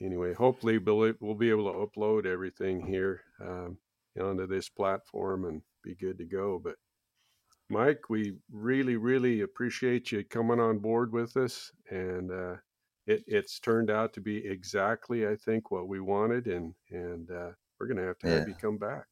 anyway, 0.01 0.33
hopefully 0.33 0.79
we'll, 0.79 1.13
we'll 1.21 1.35
be 1.35 1.51
able 1.51 1.71
to 1.71 1.79
upload 1.79 2.27
everything 2.27 2.85
here 2.85 3.21
um, 3.41 3.77
onto 4.21 4.47
this 4.47 4.69
platform 4.69 5.45
and 5.45 5.63
be 5.85 5.95
good 5.95 6.19
to 6.19 6.25
go. 6.25 6.61
But 6.63 6.77
Mike, 7.69 8.09
we 8.09 8.35
really, 8.51 8.97
really 8.97 9.43
appreciate 9.43 10.11
you 10.11 10.25
coming 10.25 10.59
on 10.59 10.79
board 10.79 11.13
with 11.13 11.37
us, 11.37 11.71
and 11.91 12.33
uh, 12.33 12.57
it, 13.07 13.23
it's 13.27 13.61
turned 13.61 13.91
out 13.91 14.13
to 14.15 14.21
be 14.21 14.39
exactly, 14.39 15.29
I 15.29 15.37
think, 15.37 15.71
what 15.71 15.87
we 15.87 16.01
wanted, 16.01 16.47
and 16.49 16.75
and 16.91 17.31
uh, 17.31 17.51
we're 17.79 17.87
gonna 17.87 18.07
have 18.07 18.19
to 18.21 18.29
yeah. 18.29 18.35
have 18.35 18.49
you 18.49 18.55
come 18.55 18.77
back. 18.77 19.05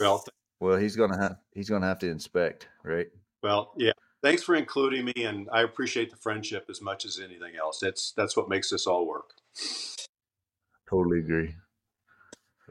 Well, 0.00 0.24
well, 0.58 0.78
he's 0.78 0.96
gonna 0.96 1.20
have 1.20 1.36
he's 1.52 1.68
gonna 1.68 1.86
have 1.86 1.98
to 1.98 2.08
inspect, 2.08 2.68
right? 2.82 3.08
Well, 3.42 3.72
yeah. 3.76 3.92
Thanks 4.22 4.44
for 4.44 4.54
including 4.54 5.06
me, 5.06 5.12
and 5.16 5.48
I 5.52 5.62
appreciate 5.62 6.10
the 6.10 6.16
friendship 6.16 6.66
as 6.70 6.80
much 6.80 7.04
as 7.04 7.18
anything 7.18 7.54
else. 7.60 7.80
That's 7.80 8.12
that's 8.16 8.36
what 8.36 8.48
makes 8.48 8.70
this 8.70 8.86
all 8.86 9.06
work. 9.06 9.30
Totally 10.88 11.18
agree. 11.18 11.54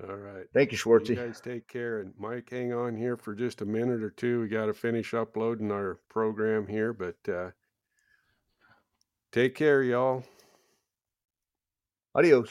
All 0.08 0.16
right. 0.16 0.46
Thank 0.54 0.72
you, 0.72 0.78
Schwartzy. 0.78 1.10
You 1.10 1.16
guys 1.16 1.42
take 1.42 1.68
care. 1.68 2.00
And 2.00 2.14
Mike, 2.18 2.50
hang 2.50 2.74
on 2.74 2.96
here 2.96 3.18
for 3.18 3.36
just 3.36 3.62
a 3.62 3.66
minute 3.66 4.02
or 4.02 4.10
two. 4.10 4.42
We 4.42 4.48
got 4.48 4.68
to 4.68 4.74
finish 4.74 5.14
uploading 5.14 5.72
our 5.72 6.00
program 6.10 6.68
here, 6.68 6.94
but 6.94 7.18
uh, 7.32 7.52
take 9.32 9.54
care, 9.54 9.84
y'all. 9.84 10.24
Adios. 12.16 12.50